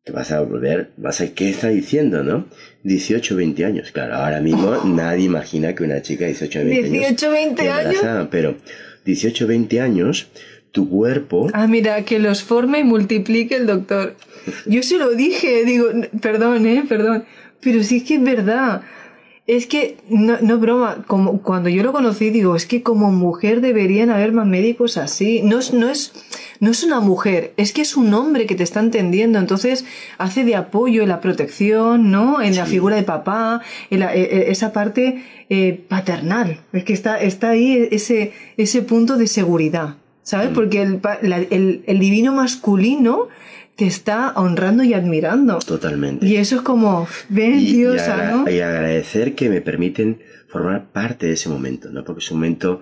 que 0.04 0.12
vas 0.12 0.32
a 0.32 0.42
volver, 0.42 0.92
vas 0.98 1.22
a, 1.22 1.34
¿qué 1.34 1.50
está 1.50 1.68
diciendo, 1.68 2.24
no? 2.24 2.48
18, 2.84 3.36
20 3.36 3.66
años. 3.66 3.92
Claro, 3.92 4.16
ahora 4.16 4.42
mismo 4.42 4.76
nadie 4.86 5.26
imagina 5.26 5.76
que 5.76 5.84
una 5.84 6.02
chica 6.02 6.26
de 6.26 6.32
18, 6.32 6.60
20 6.60 6.78
años... 6.78 6.92
18, 6.92 7.32
20 7.32 7.70
años. 7.70 8.28
Pero 8.32 8.56
18, 9.06 9.47
20 9.47 9.82
años, 9.82 10.28
tu 10.72 10.89
cuerpo... 10.89 11.49
Ah, 11.54 11.68
mira, 11.68 12.04
que 12.06 12.20
los 12.20 12.43
forme 12.43 12.80
y 12.80 12.84
multiplique 12.84 13.56
el 13.56 13.68
doctor. 13.68 14.16
Yo 14.66 14.84
se 14.84 14.97
lo 14.97 15.12
dije, 15.12 15.66
digo, 15.66 15.88
perdón, 16.22 16.66
eh, 16.66 16.84
perdón, 16.88 17.26
pero 17.62 17.84
sí 17.84 17.97
es 17.97 18.04
que 18.04 18.16
es 18.16 18.24
verdad. 18.24 18.82
Es 19.52 19.68
que, 19.68 19.97
no, 20.08 20.38
no 20.39 20.60
broma, 20.60 21.04
como 21.08 21.41
cuando 21.41 21.68
yo 21.68 21.84
lo 21.84 21.91
conocí, 21.91 22.30
digo, 22.30 22.56
es 22.56 22.66
que 22.66 22.84
como 22.84 23.12
mujer 23.12 23.60
deberían 23.60 24.10
haber 24.10 24.32
más 24.32 24.47
médicos 24.47 24.95
así. 24.95 25.41
No 25.43 25.60
es, 25.60 25.74
no 25.74 25.89
es, 25.89 26.14
no 26.62 26.72
es 26.72 26.86
una 26.86 27.02
mujer, 27.02 27.52
es 27.58 27.74
que 27.74 27.82
es 27.82 27.97
un 27.97 28.14
hombre 28.14 28.45
que 28.45 28.56
te 28.56 28.64
está 28.64 28.80
entendiendo. 28.80 29.39
Entonces, 29.39 29.84
hace 30.18 30.45
de 30.45 30.56
apoyo 30.56 31.04
en 31.04 31.10
la 31.10 31.20
protección, 31.20 32.12
¿no? 32.12 32.41
En 32.41 32.56
la 32.56 32.66
figura 32.66 32.95
de 32.95 33.04
papá, 33.04 33.60
en 33.89 33.99
la, 33.99 34.16
e, 34.16 34.22
e, 34.22 34.52
esa 34.52 34.72
parte 34.72 35.22
eh, 35.49 35.84
paternal. 35.86 36.62
Es 36.72 36.86
que 36.86 36.93
está, 36.93 37.20
está 37.20 37.49
ahí 37.49 37.89
ese, 37.91 38.32
ese 38.56 38.82
punto 38.84 39.18
de 39.18 39.28
seguridad, 39.28 39.95
¿sabes? 40.24 40.52
Mm. 40.52 40.54
Porque 40.54 40.82
el, 40.82 41.02
el, 41.49 41.84
el 41.86 41.99
divino 41.99 42.32
masculino 42.32 43.28
te 43.76 43.86
está 43.86 44.34
honrando 44.36 44.84
y 44.84 44.94
admirando. 44.94 45.60
Totalmente. 45.60 46.26
Y 46.26 46.36
eso 46.36 46.58
es 46.58 46.62
como, 46.62 47.08
ven, 47.30 47.60
diosa, 47.60 48.32
¿no? 48.32 48.50
Y 48.50 48.60
agradecer 48.60 49.36
que 49.36 49.50
me 49.50 49.62
permiten 49.62 50.20
formar 50.52 50.92
parte 50.92 51.28
de 51.28 51.34
ese 51.34 51.50
momento, 51.50 51.90
¿no? 51.90 52.04
Porque 52.04 52.20
es 52.20 52.30
un 52.32 52.38
momento 52.38 52.82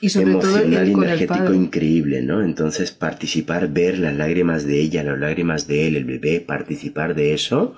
emocional 0.00 0.88
y 0.88 0.92
energético 0.92 1.52
increíble, 1.52 2.22
¿no? 2.22 2.42
Entonces 2.42 2.92
participar, 2.92 3.68
ver 3.68 3.98
las 3.98 4.14
lágrimas 4.14 4.64
de 4.64 4.80
ella, 4.80 5.02
las 5.02 5.18
lágrimas 5.18 5.66
de 5.66 5.88
él, 5.88 5.96
el 5.96 6.04
bebé, 6.04 6.40
participar 6.40 7.14
de 7.14 7.34
eso, 7.34 7.74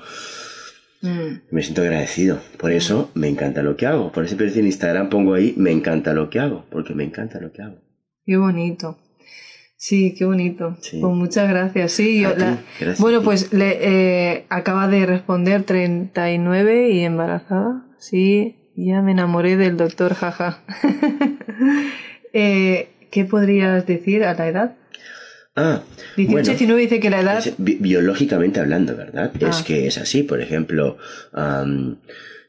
mm. 1.00 1.50
me 1.50 1.62
siento 1.62 1.82
agradecido. 1.82 2.40
Por 2.58 2.70
mm. 2.70 2.76
eso 2.76 3.10
me 3.14 3.28
encanta 3.28 3.62
lo 3.62 3.76
que 3.76 3.86
hago. 3.86 4.12
Por 4.12 4.24
eso 4.24 4.36
en 4.38 4.66
Instagram 4.66 5.08
pongo 5.08 5.34
ahí, 5.34 5.54
me 5.56 5.70
encanta 5.70 6.12
lo 6.12 6.28
que 6.28 6.40
hago, 6.40 6.66
porque 6.70 6.94
me 6.94 7.04
encanta 7.04 7.40
lo 7.40 7.50
que 7.50 7.62
hago. 7.62 7.80
Qué 8.26 8.36
bonito. 8.36 8.98
Sí, 9.84 10.14
qué 10.16 10.24
bonito. 10.24 10.78
Pues 10.80 11.14
muchas 11.14 11.46
gracias. 11.46 11.92
Sí, 11.92 12.22
yo 12.22 12.30
bueno, 13.00 13.22
pues 13.22 13.52
le 13.52 13.80
eh, 13.82 14.46
acaba 14.48 14.88
de 14.88 15.04
responder 15.04 15.64
39 15.64 16.88
y 16.88 17.00
embarazada. 17.00 17.84
Sí, 17.98 18.56
ya 18.76 19.02
me 19.02 19.12
enamoré 19.12 19.58
del 19.58 19.76
doctor, 19.76 20.14
jaja. 20.14 20.62
eh, 22.32 22.88
¿Qué 23.10 23.26
podrías 23.26 23.86
decir 23.86 24.24
a 24.24 24.32
la 24.32 24.48
edad? 24.48 24.76
Ah, 25.54 25.82
18, 26.16 26.52
19 26.52 26.80
dice 26.80 26.98
que 26.98 27.10
la 27.10 27.20
edad... 27.20 27.44
biológicamente 27.58 28.60
hablando, 28.60 28.96
¿verdad? 28.96 29.32
Es 29.38 29.60
ah. 29.60 29.64
que 29.66 29.86
es 29.86 29.98
así. 29.98 30.22
Por 30.22 30.40
ejemplo, 30.40 30.96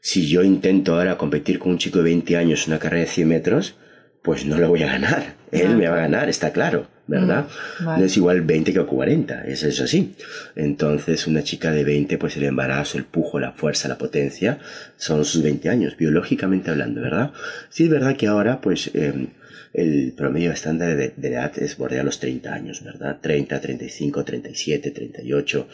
si 0.00 0.26
yo 0.26 0.42
intento 0.42 0.94
ahora 0.94 1.18
competir 1.18 1.58
con 1.58 1.72
un 1.72 1.78
chico 1.78 1.98
de 1.98 2.04
20 2.04 2.34
años 2.38 2.66
en 2.66 2.72
una 2.72 2.78
carrera 2.78 3.02
de 3.02 3.10
100 3.10 3.28
metros, 3.28 3.76
pues 4.22 4.46
no 4.46 4.56
lo 4.56 4.70
voy 4.70 4.84
a 4.84 4.86
ganar. 4.86 5.34
Él 5.52 5.72
ah. 5.72 5.76
me 5.76 5.86
va 5.86 5.96
a 5.96 6.00
ganar, 6.00 6.30
está 6.30 6.54
claro. 6.54 6.95
¿Verdad? 7.06 7.46
Mm, 7.80 7.84
no 7.84 8.04
es 8.04 8.16
igual 8.16 8.42
20 8.42 8.72
que 8.72 8.84
40, 8.84 9.44
eso 9.44 9.68
es 9.68 9.80
así. 9.80 10.14
Entonces, 10.54 11.26
una 11.26 11.42
chica 11.42 11.72
de 11.72 11.84
20, 11.84 12.18
pues 12.18 12.36
el 12.36 12.44
embarazo, 12.44 12.98
el 12.98 13.04
pujo, 13.04 13.38
la 13.38 13.52
fuerza, 13.52 13.88
la 13.88 13.98
potencia, 13.98 14.58
son 14.96 15.24
sus 15.24 15.42
20 15.42 15.68
años, 15.68 15.96
biológicamente 15.96 16.70
hablando, 16.70 17.00
¿verdad? 17.00 17.32
Sí, 17.70 17.84
es 17.84 17.90
verdad 17.90 18.16
que 18.16 18.26
ahora, 18.26 18.60
pues, 18.60 18.90
em, 18.94 19.28
el 19.76 20.14
promedio 20.16 20.52
estándar 20.52 20.96
de, 20.96 21.12
edad 21.28 21.52
es 21.58 21.76
bordea 21.76 22.02
los 22.02 22.18
30 22.18 22.54
años, 22.54 22.82
¿verdad? 22.82 23.18
30, 23.20 23.60
35, 23.60 24.24
37, 24.24 24.90
38. 24.90 25.68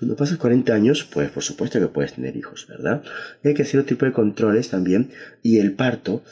Cuando 0.00 0.16
pasas 0.16 0.36
40 0.38 0.74
años, 0.74 1.04
pues 1.04 1.30
por 1.30 1.44
supuesto 1.44 1.78
que 1.78 1.86
puedes 1.86 2.14
tener 2.14 2.36
hijos, 2.36 2.66
¿verdad? 2.68 3.04
Y 3.44 3.48
hay 3.48 3.54
que 3.54 3.62
hacer 3.62 3.78
otro 3.78 3.90
tipo 3.90 4.04
de 4.04 4.10
controles 4.10 4.68
también. 4.70 5.10
Y 5.44 5.60
el 5.60 5.74
parto, 5.74 6.24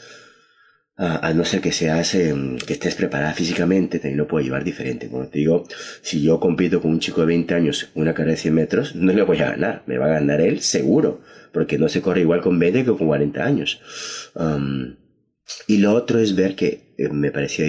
a, 0.97 1.33
no 1.33 1.43
ser 1.43 1.59
que 1.59 1.73
seas, 1.73 2.15
em, 2.15 2.57
que 2.57 2.73
estés 2.73 2.95
preparada 2.95 3.33
físicamente, 3.33 3.99
también 3.99 4.17
lo 4.17 4.27
puede 4.27 4.45
llevar 4.45 4.63
diferente. 4.63 5.09
Como 5.09 5.27
te 5.27 5.39
digo, 5.39 5.65
si 6.01 6.21
yo 6.21 6.39
compito 6.39 6.81
con 6.81 6.91
un 6.91 6.99
chico 6.99 7.21
de 7.21 7.27
20 7.27 7.53
años 7.53 7.89
una 7.95 8.13
carrera 8.13 8.31
de 8.35 8.41
100 8.41 8.53
metros, 8.53 8.95
no 8.95 9.11
le 9.11 9.21
voy 9.23 9.39
a 9.39 9.51
ganar, 9.51 9.83
me 9.87 9.97
va 9.97 10.05
a 10.05 10.19
ganar 10.19 10.39
él 10.39 10.61
seguro, 10.61 11.21
porque 11.51 11.77
no 11.77 11.89
se 11.89 12.01
corre 12.01 12.21
igual 12.21 12.41
con 12.41 12.57
20 12.59 12.85
que 12.85 12.91
con 12.91 13.07
40 13.07 13.43
años. 13.43 13.81
y 15.67 15.77
lo 15.77 15.93
otro 15.93 16.19
es 16.19 16.35
ver 16.35 16.55
que, 16.55 16.93
eh, 16.97 17.09
me 17.09 17.31
parecía 17.31 17.65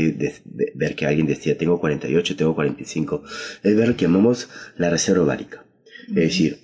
ver 0.74 0.94
que 0.94 1.06
alguien 1.06 1.26
decía, 1.26 1.58
tengo 1.58 1.80
48, 1.80 2.36
tengo 2.36 2.54
45, 2.54 3.22
es 3.62 3.76
ver 3.76 3.88
lo 3.88 3.96
que 3.96 4.06
llamamos 4.06 4.48
la 4.76 4.88
reserva 4.90 5.24
ovárica. 5.24 5.64
Es 6.08 6.14
decir, 6.14 6.58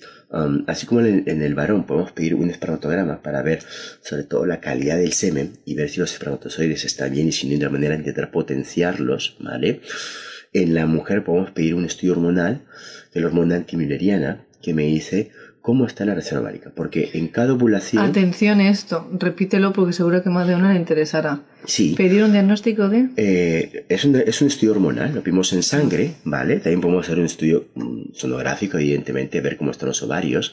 así 0.67 0.87
como 0.87 1.01
en 1.01 1.43
el, 1.43 1.55
varón 1.55 1.85
podemos 1.85 2.13
pedir 2.13 2.35
un 2.35 2.51
espermatograma 2.51 3.23
para 3.23 3.43
ver 3.43 3.61
sobre 4.03 4.25
todo 4.25 4.47
la 4.47 4.61
calidad 4.61 4.97
del 4.97 5.13
semen 5.13 5.59
y 5.65 5.75
ver 5.75 5.91
si 5.91 6.01
los 6.01 6.13
espermatozoides 6.13 6.85
están 6.85 7.13
bien 7.13 7.29
y 7.29 7.33
si 7.33 7.49
no 7.49 7.59
de 7.59 7.69
manera 7.69 7.95
intentar 7.95 8.31
potenciarlos, 8.31 9.37
¿vale? 9.41 9.81
En 10.53 10.75
la 10.75 10.87
mujer 10.87 11.25
podemos 11.25 11.51
pedir 11.51 11.75
un 11.75 11.85
estudio 11.85 12.13
hormonal 12.13 12.63
de 13.13 13.21
la 13.21 13.27
hormona 13.27 13.57
antimilleriana 13.57 14.45
que 14.63 14.75
me 14.75 14.85
dice 14.85 15.31
cómo 15.63 15.87
está 15.87 16.05
la 16.05 16.17
reserva 16.17 16.43
ovárica, 16.43 16.73
porque 16.75 17.11
en 17.15 17.29
cada 17.29 17.53
ovulación... 17.53 18.05
Atención 18.05 18.59
a 18.59 18.69
esto, 18.69 19.09
repítelo 19.13 19.73
porque 19.73 19.93
seguro 19.93 20.21
que 20.21 20.29
más 20.29 20.49
de 20.49 20.57
una 20.57 20.73
le 20.73 20.79
interesará. 20.79 21.43
Sí. 21.65 21.95
¿Pedir 21.97 22.25
un 22.25 22.33
diagnóstico 22.33 22.89
de...? 22.89 23.11
Eh, 23.17 23.87
es, 23.89 24.05
un, 24.05 24.17
es 24.17 24.43
un 24.43 24.49
estudio 24.49 24.73
hormonal, 24.73 25.15
lo 25.15 25.23
pedimos 25.23 25.53
en 25.53 25.63
sangre, 25.63 26.15
¿vale? 26.25 26.57
También 26.57 26.81
podemos 26.81 27.07
hacer 27.07 27.21
un 27.21 27.27
estudio 27.27 27.69
mm, 27.77 28.13
sonográfico, 28.13 28.77
evidentemente, 28.77 29.41
ver 29.41 29.57
cómo 29.57 29.71
están 29.71 29.89
los 29.89 30.03
ovarios. 30.03 30.53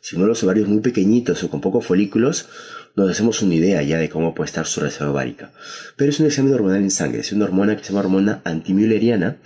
Si 0.00 0.14
uno 0.14 0.26
de 0.26 0.28
los 0.28 0.44
ovarios 0.44 0.68
muy 0.68 0.80
pequeñitos 0.80 1.42
o 1.42 1.50
con 1.50 1.60
pocos 1.60 1.84
folículos, 1.84 2.48
nos 2.94 3.10
hacemos 3.10 3.42
una 3.42 3.56
idea 3.56 3.82
ya 3.82 3.98
de 3.98 4.08
cómo 4.08 4.36
puede 4.36 4.46
estar 4.46 4.66
su 4.66 4.80
reserva 4.80 5.10
ovárica. 5.10 5.50
Pero 5.96 6.10
es 6.10 6.20
un 6.20 6.26
examen 6.26 6.54
hormonal 6.54 6.80
en 6.80 6.92
sangre, 6.92 7.20
es 7.20 7.32
una 7.32 7.46
hormona 7.46 7.76
que 7.76 7.82
se 7.82 7.90
llama 7.90 8.02
hormona 8.02 8.40
antimülleriana, 8.44 9.38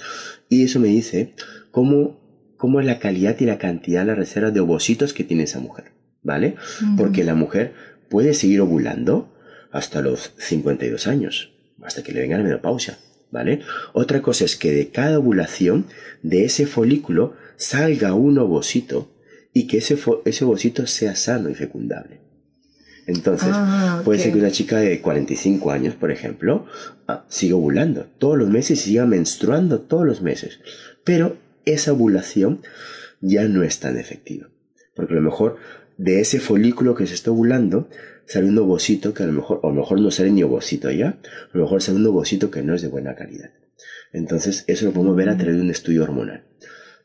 y 0.50 0.64
eso 0.64 0.80
me 0.80 0.88
dice 0.88 1.32
cómo 1.70 2.27
cómo 2.58 2.80
es 2.80 2.86
la 2.86 2.98
calidad 2.98 3.36
y 3.40 3.46
la 3.46 3.56
cantidad, 3.56 4.04
la 4.04 4.14
reserva 4.14 4.50
de 4.50 4.60
ovocitos 4.60 5.14
que 5.14 5.24
tiene 5.24 5.44
esa 5.44 5.60
mujer, 5.60 5.92
¿vale? 6.22 6.56
Porque 6.98 7.24
la 7.24 7.34
mujer 7.34 7.72
puede 8.10 8.34
seguir 8.34 8.60
ovulando 8.60 9.34
hasta 9.70 10.02
los 10.02 10.34
52 10.36 11.06
años, 11.06 11.54
hasta 11.82 12.02
que 12.02 12.12
le 12.12 12.20
venga 12.20 12.36
la 12.36 12.44
menopausia, 12.44 12.98
¿vale? 13.30 13.60
Otra 13.94 14.20
cosa 14.20 14.44
es 14.44 14.56
que 14.56 14.72
de 14.72 14.88
cada 14.88 15.18
ovulación 15.18 15.86
de 16.22 16.44
ese 16.44 16.66
folículo 16.66 17.34
salga 17.56 18.12
un 18.14 18.38
ovocito 18.38 19.14
y 19.54 19.66
que 19.66 19.78
ese, 19.78 19.96
ese 20.24 20.44
ovocito 20.44 20.86
sea 20.86 21.14
sano 21.14 21.48
y 21.48 21.54
fecundable. 21.54 22.20
Entonces, 23.06 23.48
ah, 23.52 24.02
puede 24.04 24.20
ser 24.20 24.32
que 24.32 24.38
una 24.38 24.50
chica 24.50 24.78
de 24.78 25.00
45 25.00 25.70
años, 25.70 25.94
por 25.94 26.10
ejemplo, 26.10 26.66
ah, 27.06 27.24
siga 27.28 27.56
ovulando 27.56 28.04
todos 28.18 28.36
los 28.36 28.50
meses 28.50 28.80
y 28.80 28.90
siga 28.90 29.06
menstruando 29.06 29.80
todos 29.80 30.04
los 30.04 30.20
meses. 30.20 30.60
Pero 31.04 31.38
esa 31.64 31.92
ovulación 31.92 32.60
ya 33.20 33.46
no 33.48 33.62
es 33.62 33.80
tan 33.80 33.98
efectiva. 33.98 34.48
Porque 34.94 35.14
a 35.14 35.16
lo 35.16 35.22
mejor 35.22 35.56
de 35.96 36.20
ese 36.20 36.40
folículo 36.40 36.94
que 36.94 37.06
se 37.06 37.14
está 37.14 37.30
ovulando 37.30 37.88
sale 38.26 38.46
un 38.46 38.58
ovocito 38.58 39.14
que 39.14 39.22
a 39.22 39.26
lo 39.26 39.32
mejor, 39.32 39.60
o 39.62 39.68
a 39.68 39.70
lo 39.70 39.80
mejor 39.80 40.00
no 40.00 40.10
sale 40.10 40.30
ni 40.30 40.42
ovocito 40.42 40.90
ya, 40.90 41.08
a 41.08 41.56
lo 41.56 41.62
mejor 41.62 41.82
sale 41.82 41.98
un 41.98 42.06
ovocito 42.06 42.50
que 42.50 42.62
no 42.62 42.74
es 42.74 42.82
de 42.82 42.88
buena 42.88 43.14
calidad. 43.14 43.50
Entonces, 44.12 44.64
eso 44.66 44.86
lo 44.86 44.92
podemos 44.92 45.16
ver 45.16 45.28
a 45.28 45.36
través 45.36 45.56
de 45.56 45.62
un 45.62 45.70
estudio 45.70 46.02
hormonal. 46.02 46.44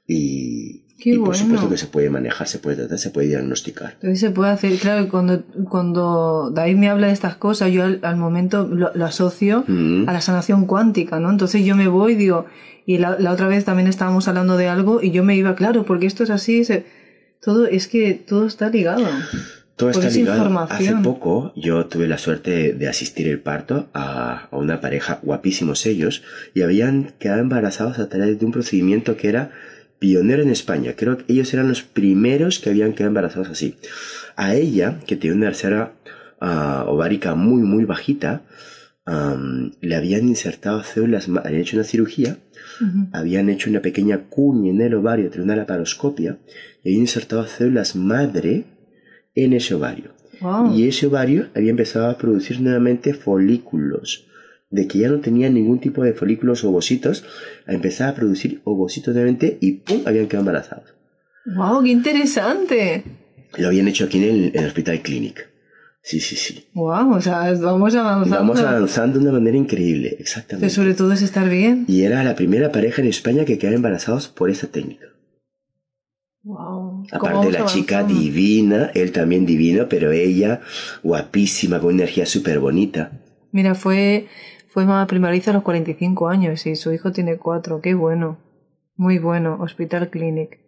Y, 0.05 0.85
y 0.99 1.17
por 1.17 1.35
supuesto 1.35 1.69
que 1.69 1.77
se 1.77 1.87
puede 1.87 2.09
manejar, 2.09 2.47
se 2.47 2.59
puede 2.59 2.77
tratar, 2.77 2.99
se 2.99 3.09
puede 3.09 3.27
diagnosticar. 3.27 3.93
Entonces 3.93 4.19
se 4.19 4.31
puede 4.31 4.51
hacer, 4.51 4.77
claro, 4.77 5.09
cuando, 5.09 5.43
cuando 5.69 6.51
David 6.51 6.75
me 6.75 6.89
habla 6.89 7.07
de 7.07 7.13
estas 7.13 7.35
cosas, 7.35 7.71
yo 7.71 7.83
al, 7.83 8.17
momento 8.17 8.67
lo, 8.67 9.05
asocio 9.05 9.63
mm. 9.67 10.07
a 10.07 10.13
la 10.13 10.21
sanación 10.21 10.65
cuántica, 10.65 11.19
¿no? 11.19 11.29
Entonces 11.29 11.65
yo 11.65 11.75
me 11.75 11.87
voy, 11.87 12.15
digo, 12.15 12.45
y 12.85 12.97
la, 12.97 13.17
otra 13.31 13.47
vez 13.47 13.65
también 13.65 13.87
estábamos 13.87 14.27
hablando 14.27 14.57
de 14.57 14.67
algo 14.67 15.01
y 15.01 15.11
yo 15.11 15.23
me 15.23 15.35
iba, 15.35 15.55
claro, 15.55 15.85
porque 15.85 16.05
esto 16.05 16.23
es 16.23 16.29
así, 16.29 16.63
todo, 17.41 17.65
es 17.65 17.87
que 17.87 18.13
todo 18.13 18.45
está 18.45 18.69
ligado. 18.69 19.05
Todo 19.75 19.89
está 19.89 20.09
ligado. 20.09 20.59
Hace 20.59 20.95
poco 21.03 21.51
yo 21.55 21.85
tuve 21.87 22.07
la 22.07 22.17
suerte 22.17 22.73
de 22.73 22.87
asistir 22.87 23.27
el 23.27 23.39
parto 23.39 23.89
a, 23.93 24.47
a 24.51 24.57
una 24.57 24.81
pareja, 24.81 25.19
guapísimos 25.23 25.85
ellos, 25.85 26.23
y 26.53 26.61
habían 26.61 27.13
quedado 27.19 27.41
embarazados 27.41 27.99
a 27.99 28.09
través 28.09 28.39
de 28.39 28.45
un 28.45 28.51
procedimiento 28.51 29.17
que 29.17 29.29
era 29.29 29.51
pionero 30.03 30.43
en 30.43 30.49
España. 30.49 30.95
Creo 30.97 31.17
que 31.17 31.31
ellos 31.31 31.53
eran 31.53 31.69
los 31.69 31.81
primeros 31.81 32.59
que 32.59 32.69
habían 32.69 32.91
quedado 32.91 33.07
embarazados 33.07 33.47
así. 33.47 33.77
A 34.35 34.53
ella, 34.53 34.99
que 35.07 35.15
tiene 35.15 35.37
una 35.37 35.45
tercera 35.45 35.93
ah, 36.41 36.83
ovárica 36.89 37.35
muy, 37.35 37.61
muy 37.61 37.85
bajita, 37.85 38.41
le 39.05 39.95
habían 39.95 40.27
insertado 40.27 40.83
células, 40.83 41.27
habían 41.27 41.61
hecho 41.61 41.77
una 41.77 41.83
cirugía, 41.83 42.37
habían 43.11 43.49
hecho 43.49 43.69
una 43.69 43.81
pequeña 43.81 44.29
cuña 44.29 44.71
en 44.71 44.81
el 44.81 44.93
ovario, 44.93 45.29
tras 45.29 45.43
una 45.43 45.55
laparoscopia, 45.55 46.37
y 46.83 46.89
habían 46.89 47.01
insertado 47.01 47.45
células 47.47 47.95
madre 47.95 48.65
en 49.35 49.53
ese 49.53 49.75
ovario. 49.75 50.11
Y 50.73 50.87
ese 50.87 51.07
ovario 51.07 51.47
había 51.55 51.71
empezado 51.71 52.09
a 52.09 52.17
producir 52.17 52.59
nuevamente 52.59 53.13
folículos 53.13 54.27
de 54.73 54.87
que 54.87 54.97
ya 54.99 55.07
no 55.07 55.19
tenía 55.19 55.49
ningún 55.49 55.79
tipo 55.79 56.03
de 56.03 56.13
folículos 56.13 56.63
o 56.63 56.69
ovocitos, 56.69 57.23
empezaba 57.67 58.09
a 58.09 58.15
producir 58.15 58.61
ovocitos 58.63 59.13
nuevamente 59.13 59.59
y 59.61 59.73
¡pum! 59.73 60.01
habían 60.05 60.25
quedado 60.25 60.41
embarazados. 60.41 60.95
¡Wow! 61.45 61.83
¡Qué 61.83 61.91
interesante! 61.91 63.03
Lo 63.57 63.67
habían 63.67 63.87
hecho 63.87 64.05
aquí 64.05 64.17
en 64.17 64.51
el, 64.55 64.65
Hospital 64.65 65.01
Clinic. 65.03 65.47
Sí, 66.03 66.19
sí, 66.19 66.35
sí. 66.35 66.67
Wow, 66.73 67.13
o 67.13 67.21
sea, 67.21 67.53
vamos 67.53 67.95
avanzando. 67.95 68.37
Vamos 68.37 68.59
avanzando 68.59 69.19
de 69.19 69.25
una 69.25 69.33
manera 69.39 69.55
increíble, 69.55 70.17
exactamente. 70.19 70.67
Pero 70.67 70.73
sobre 70.73 70.93
todo 70.95 71.13
es 71.13 71.21
estar 71.21 71.49
bien. 71.49 71.85
Y 71.87 72.03
era 72.03 72.23
la 72.25 72.35
primera 72.35 72.73
pareja 72.73 73.01
en 73.01 73.07
España 73.07 73.45
que 73.45 73.57
quedaba 73.57 73.77
embarazados 73.77 74.27
por 74.27 74.49
esa 74.49 74.67
técnica. 74.67 75.07
Wow. 76.43 77.05
Aparte 77.09 77.51
la 77.51 77.65
chica 77.65 78.03
divina, 78.03 78.91
él 78.93 79.13
también 79.13 79.45
divino, 79.45 79.87
pero 79.87 80.11
ella 80.11 80.59
guapísima, 81.03 81.79
con 81.79 81.91
energía 81.91 82.25
súper 82.25 82.59
bonita. 82.59 83.11
Mira, 83.53 83.73
fue 83.73 84.27
fue 84.73 84.85
mamá 84.85 85.05
primariza 85.05 85.51
a 85.51 85.53
los 85.53 85.61
45 85.61 86.27
años 86.27 86.65
y 86.65 86.75
su 86.75 86.91
hijo 86.91 87.11
tiene 87.11 87.37
4. 87.37 87.79
Qué 87.79 87.93
bueno. 87.93 88.39
Muy 88.95 89.19
bueno. 89.19 89.59
Hospital 89.61 90.09
Clinic. 90.09 90.62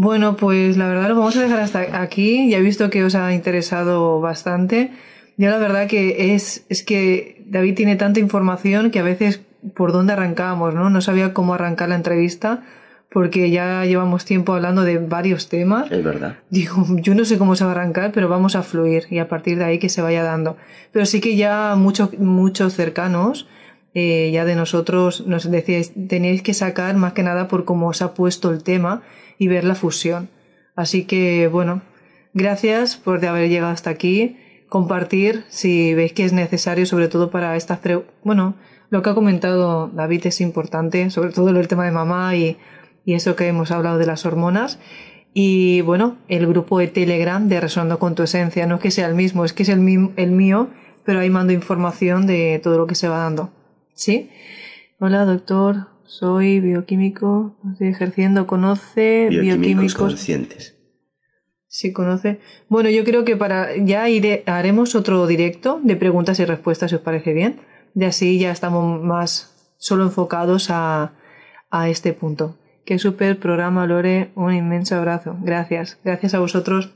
Bueno, 0.00 0.36
pues 0.36 0.76
la 0.76 0.86
verdad 0.86 1.08
lo 1.08 1.16
vamos 1.16 1.36
a 1.36 1.42
dejar 1.42 1.58
hasta 1.58 2.00
aquí. 2.00 2.48
Ya 2.48 2.58
he 2.58 2.62
visto 2.62 2.88
que 2.88 3.02
os 3.02 3.16
ha 3.16 3.34
interesado 3.34 4.20
bastante. 4.20 4.92
Ya 5.36 5.50
la 5.50 5.58
verdad 5.58 5.88
que 5.88 6.36
es, 6.36 6.64
es 6.68 6.84
que 6.84 7.42
David 7.46 7.74
tiene 7.74 7.96
tanta 7.96 8.20
información 8.20 8.92
que 8.92 9.00
a 9.00 9.02
veces 9.02 9.40
por 9.74 9.90
dónde 9.90 10.12
arrancamos, 10.12 10.72
¿no? 10.72 10.88
No 10.88 11.00
sabía 11.00 11.34
cómo 11.34 11.52
arrancar 11.52 11.88
la 11.88 11.96
entrevista 11.96 12.62
porque 13.10 13.50
ya 13.50 13.84
llevamos 13.86 14.24
tiempo 14.24 14.54
hablando 14.54 14.84
de 14.84 14.98
varios 14.98 15.48
temas. 15.48 15.90
Es 15.90 16.04
verdad. 16.04 16.36
Digo, 16.48 16.86
yo 16.90 17.16
no 17.16 17.24
sé 17.24 17.36
cómo 17.36 17.56
se 17.56 17.64
va 17.64 17.70
a 17.70 17.74
arrancar, 17.74 18.12
pero 18.12 18.28
vamos 18.28 18.54
a 18.54 18.62
fluir 18.62 19.08
y 19.10 19.18
a 19.18 19.28
partir 19.28 19.58
de 19.58 19.64
ahí 19.64 19.78
que 19.80 19.88
se 19.88 20.00
vaya 20.00 20.22
dando. 20.22 20.56
Pero 20.92 21.06
sí 21.06 21.20
que 21.20 21.34
ya 21.34 21.74
muchos, 21.76 22.16
muchos 22.20 22.72
cercanos, 22.72 23.48
eh, 23.98 24.30
ya 24.30 24.44
de 24.44 24.54
nosotros, 24.54 25.26
nos 25.26 25.50
decíais, 25.50 25.92
tenéis 26.08 26.42
que 26.42 26.54
sacar 26.54 26.96
más 26.96 27.12
que 27.12 27.22
nada 27.22 27.48
por 27.48 27.64
cómo 27.64 27.88
os 27.88 28.00
ha 28.02 28.14
puesto 28.14 28.50
el 28.50 28.62
tema 28.62 29.02
y 29.38 29.48
ver 29.48 29.64
la 29.64 29.74
fusión. 29.74 30.30
Así 30.76 31.04
que, 31.04 31.48
bueno, 31.48 31.82
gracias 32.34 32.96
por 32.96 33.24
haber 33.24 33.48
llegado 33.48 33.72
hasta 33.72 33.90
aquí. 33.90 34.36
Compartir 34.68 35.44
si 35.48 35.94
veis 35.94 36.12
que 36.12 36.24
es 36.24 36.32
necesario, 36.32 36.86
sobre 36.86 37.08
todo 37.08 37.30
para 37.30 37.56
estas, 37.56 37.80
bueno, 38.22 38.54
lo 38.90 39.02
que 39.02 39.10
ha 39.10 39.14
comentado 39.14 39.88
David 39.88 40.26
es 40.26 40.40
importante, 40.40 41.10
sobre 41.10 41.32
todo 41.32 41.50
el 41.50 41.68
tema 41.68 41.84
de 41.84 41.90
mamá 41.90 42.36
y 42.36 42.56
y 43.08 43.14
eso 43.14 43.36
que 43.36 43.46
hemos 43.46 43.70
hablado 43.70 43.96
de 43.96 44.04
las 44.04 44.26
hormonas. 44.26 44.78
Y 45.32 45.80
bueno, 45.80 46.18
el 46.28 46.46
grupo 46.46 46.78
de 46.78 46.88
Telegram 46.88 47.48
de 47.48 47.58
Resonando 47.58 47.98
con 47.98 48.14
tu 48.14 48.22
Esencia, 48.22 48.66
no 48.66 48.74
es 48.74 48.80
que 48.82 48.90
sea 48.90 49.06
el 49.06 49.14
mismo, 49.14 49.46
es 49.46 49.54
que 49.54 49.62
es 49.62 49.70
el, 49.70 50.10
el 50.16 50.30
mío, 50.30 50.68
pero 51.06 51.20
ahí 51.20 51.30
mando 51.30 51.54
información 51.54 52.26
de 52.26 52.60
todo 52.62 52.76
lo 52.76 52.86
que 52.86 52.94
se 52.94 53.08
va 53.08 53.16
dando. 53.16 53.48
¿Sí? 53.98 54.30
Hola, 55.00 55.24
doctor, 55.24 55.88
soy 56.04 56.60
bioquímico, 56.60 57.56
estoy 57.72 57.88
ejerciendo, 57.88 58.46
conoce 58.46 59.26
bioquímicos, 59.28 59.96
conscientes. 59.96 60.76
Sí, 61.66 61.92
conoce. 61.92 62.38
Bueno, 62.68 62.90
yo 62.90 63.02
creo 63.02 63.24
que 63.24 63.36
para 63.36 63.76
ya 63.76 64.08
iré, 64.08 64.44
haremos 64.46 64.94
otro 64.94 65.26
directo 65.26 65.80
de 65.82 65.96
preguntas 65.96 66.38
y 66.38 66.44
respuestas, 66.44 66.90
si 66.90 66.94
os 66.94 67.02
parece 67.02 67.32
bien. 67.32 67.58
De 67.94 68.06
así 68.06 68.38
ya 68.38 68.52
estamos 68.52 69.02
más 69.02 69.72
solo 69.78 70.04
enfocados 70.04 70.70
a, 70.70 71.14
a 71.68 71.88
este 71.88 72.12
punto. 72.12 72.56
Qué 72.84 73.00
super 73.00 73.36
programa, 73.40 73.84
Lore. 73.88 74.30
Un 74.36 74.54
inmenso 74.54 74.94
abrazo. 74.94 75.36
Gracias. 75.42 75.98
Gracias 76.04 76.34
a 76.34 76.38
vosotros. 76.38 76.92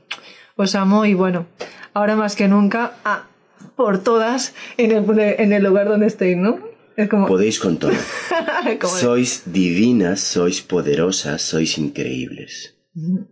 Os 0.55 0.73
amo 0.73 1.03
y 1.03 1.15
bueno, 1.15 1.47
ahora 1.93 2.15
más 2.15 2.37
que 2.37 2.47
nunca, 2.47 2.93
ah, 3.03 3.25
por 3.75 4.01
todas 4.01 4.55
en 4.77 4.91
el, 4.93 5.19
en 5.19 5.51
el 5.51 5.63
lugar 5.63 5.89
donde 5.89 6.07
estéis, 6.07 6.37
¿no? 6.37 6.71
Como... 7.09 7.27
Podéis 7.27 7.59
con 7.59 7.77
todo. 7.77 7.93
sois 8.99 9.43
divinas, 9.45 10.19
sois 10.19 10.61
poderosas, 10.61 11.41
sois 11.41 11.77
increíbles. 11.77 12.75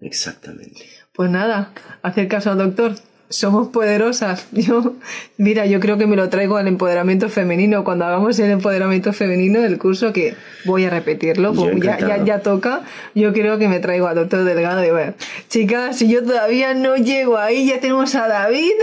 Exactamente. 0.01 0.85
Pues 1.13 1.29
nada, 1.29 1.73
hacer 2.01 2.27
caso 2.27 2.51
al 2.51 2.57
doctor 2.57 2.95
somos 3.31 3.69
poderosas. 3.69 4.47
Yo, 4.51 4.95
mira, 5.37 5.65
yo 5.65 5.79
creo 5.79 5.97
que 5.97 6.05
me 6.05 6.15
lo 6.15 6.29
traigo 6.29 6.57
al 6.57 6.67
empoderamiento 6.67 7.29
femenino. 7.29 7.83
Cuando 7.83 8.05
hagamos 8.05 8.37
el 8.39 8.51
empoderamiento 8.51 9.13
femenino 9.13 9.61
del 9.61 9.77
curso, 9.79 10.13
que 10.13 10.35
voy 10.65 10.85
a 10.85 10.89
repetirlo, 10.89 11.53
pues 11.53 11.75
ya, 11.81 11.97
ya, 11.97 12.23
ya, 12.23 12.39
toca, 12.39 12.83
yo 13.15 13.33
creo 13.33 13.57
que 13.57 13.67
me 13.67 13.79
traigo 13.79 14.07
a 14.07 14.13
doctor 14.13 14.43
Delgado 14.43 14.81
de 14.81 14.91
ver, 14.91 15.15
chicas, 15.49 15.97
si 15.97 16.07
yo 16.07 16.23
todavía 16.23 16.73
no 16.73 16.95
llego 16.95 17.37
ahí, 17.37 17.67
ya 17.67 17.79
tenemos 17.79 18.13
a 18.15 18.27
David, 18.27 18.73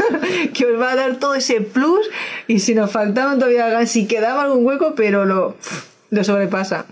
que 0.54 0.66
os 0.66 0.80
va 0.80 0.92
a 0.92 0.96
dar 0.96 1.16
todo 1.16 1.34
ese 1.34 1.60
plus, 1.60 2.10
y 2.48 2.58
si 2.60 2.74
nos 2.74 2.90
faltaban 2.90 3.38
todavía, 3.38 3.86
si 3.86 4.06
quedaba 4.06 4.42
algún 4.42 4.66
hueco, 4.66 4.94
pero 4.96 5.24
lo, 5.24 5.56
lo 6.10 6.24
sobrepasa 6.24 6.86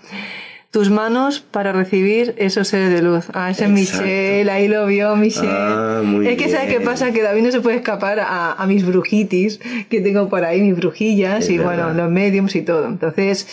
tus 0.71 0.91
manos 0.91 1.41
para 1.41 1.73
recibir 1.73 2.35
esos 2.37 2.69
seres 2.69 2.91
de 2.91 3.03
luz. 3.03 3.27
Ah, 3.33 3.51
ese 3.51 3.65
es 3.65 3.71
Michelle, 3.71 4.51
ahí 4.51 4.69
lo 4.69 4.87
vio 4.87 5.17
Michelle. 5.17 5.49
Ah, 5.51 6.03
es 6.25 6.37
que 6.37 6.51
¿sabes 6.51 6.73
qué 6.73 6.81
pasa? 6.81 7.13
Que 7.13 7.23
David 7.23 7.43
no 7.43 7.51
se 7.51 7.61
puede 7.61 7.77
escapar 7.77 8.21
a, 8.21 8.65
mis 8.67 8.85
brujitis 8.85 9.61
que 9.89 10.01
tengo 10.01 10.29
por 10.29 10.45
ahí, 10.45 10.61
mis 10.61 10.77
brujillas 10.77 11.49
y 11.49 11.59
bueno, 11.59 11.93
los 11.95 12.11
mediums 12.11 12.55
y 12.55 12.63
todo. 12.63 12.87
Entonces, 12.87 13.47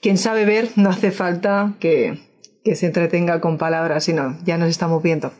quien 0.00 0.18
sabe 0.18 0.44
ver, 0.44 0.68
no 0.76 0.90
hace 0.90 1.12
falta 1.12 1.74
que, 1.78 2.18
que 2.64 2.74
se 2.74 2.86
entretenga 2.86 3.40
con 3.40 3.56
palabras, 3.56 4.04
sino 4.04 4.36
ya 4.44 4.58
nos 4.58 4.68
estamos 4.68 5.02
viendo. 5.02 5.32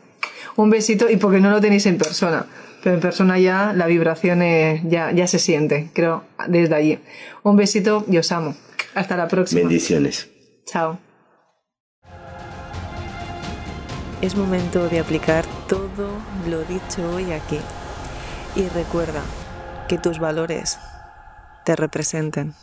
Un 0.55 0.69
besito 0.69 1.09
y 1.09 1.17
porque 1.17 1.39
no 1.39 1.49
lo 1.49 1.59
tenéis 1.59 1.85
en 1.85 1.97
persona 1.97 2.45
pero 2.83 2.95
en 2.95 3.01
persona 3.01 3.39
ya 3.39 3.73
la 3.73 3.87
vibración 3.87 4.39
ya, 4.89 5.11
ya 5.11 5.27
se 5.27 5.39
siente, 5.39 5.89
creo, 5.93 6.23
desde 6.47 6.75
allí. 6.75 6.99
Un 7.43 7.55
besito 7.55 8.05
y 8.09 8.17
os 8.17 8.31
amo. 8.31 8.55
Hasta 8.95 9.17
la 9.17 9.27
próxima. 9.27 9.61
Bendiciones. 9.61 10.29
Chao. 10.65 10.99
Es 14.21 14.35
momento 14.35 14.89
de 14.89 14.99
aplicar 14.99 15.45
todo 15.69 16.09
lo 16.49 16.59
dicho 16.65 17.09
hoy 17.15 17.31
aquí. 17.31 17.57
Y 18.53 18.67
recuerda 18.67 19.21
que 19.87 19.97
tus 19.97 20.19
valores 20.19 20.77
te 21.63 21.73
representen. 21.77 22.53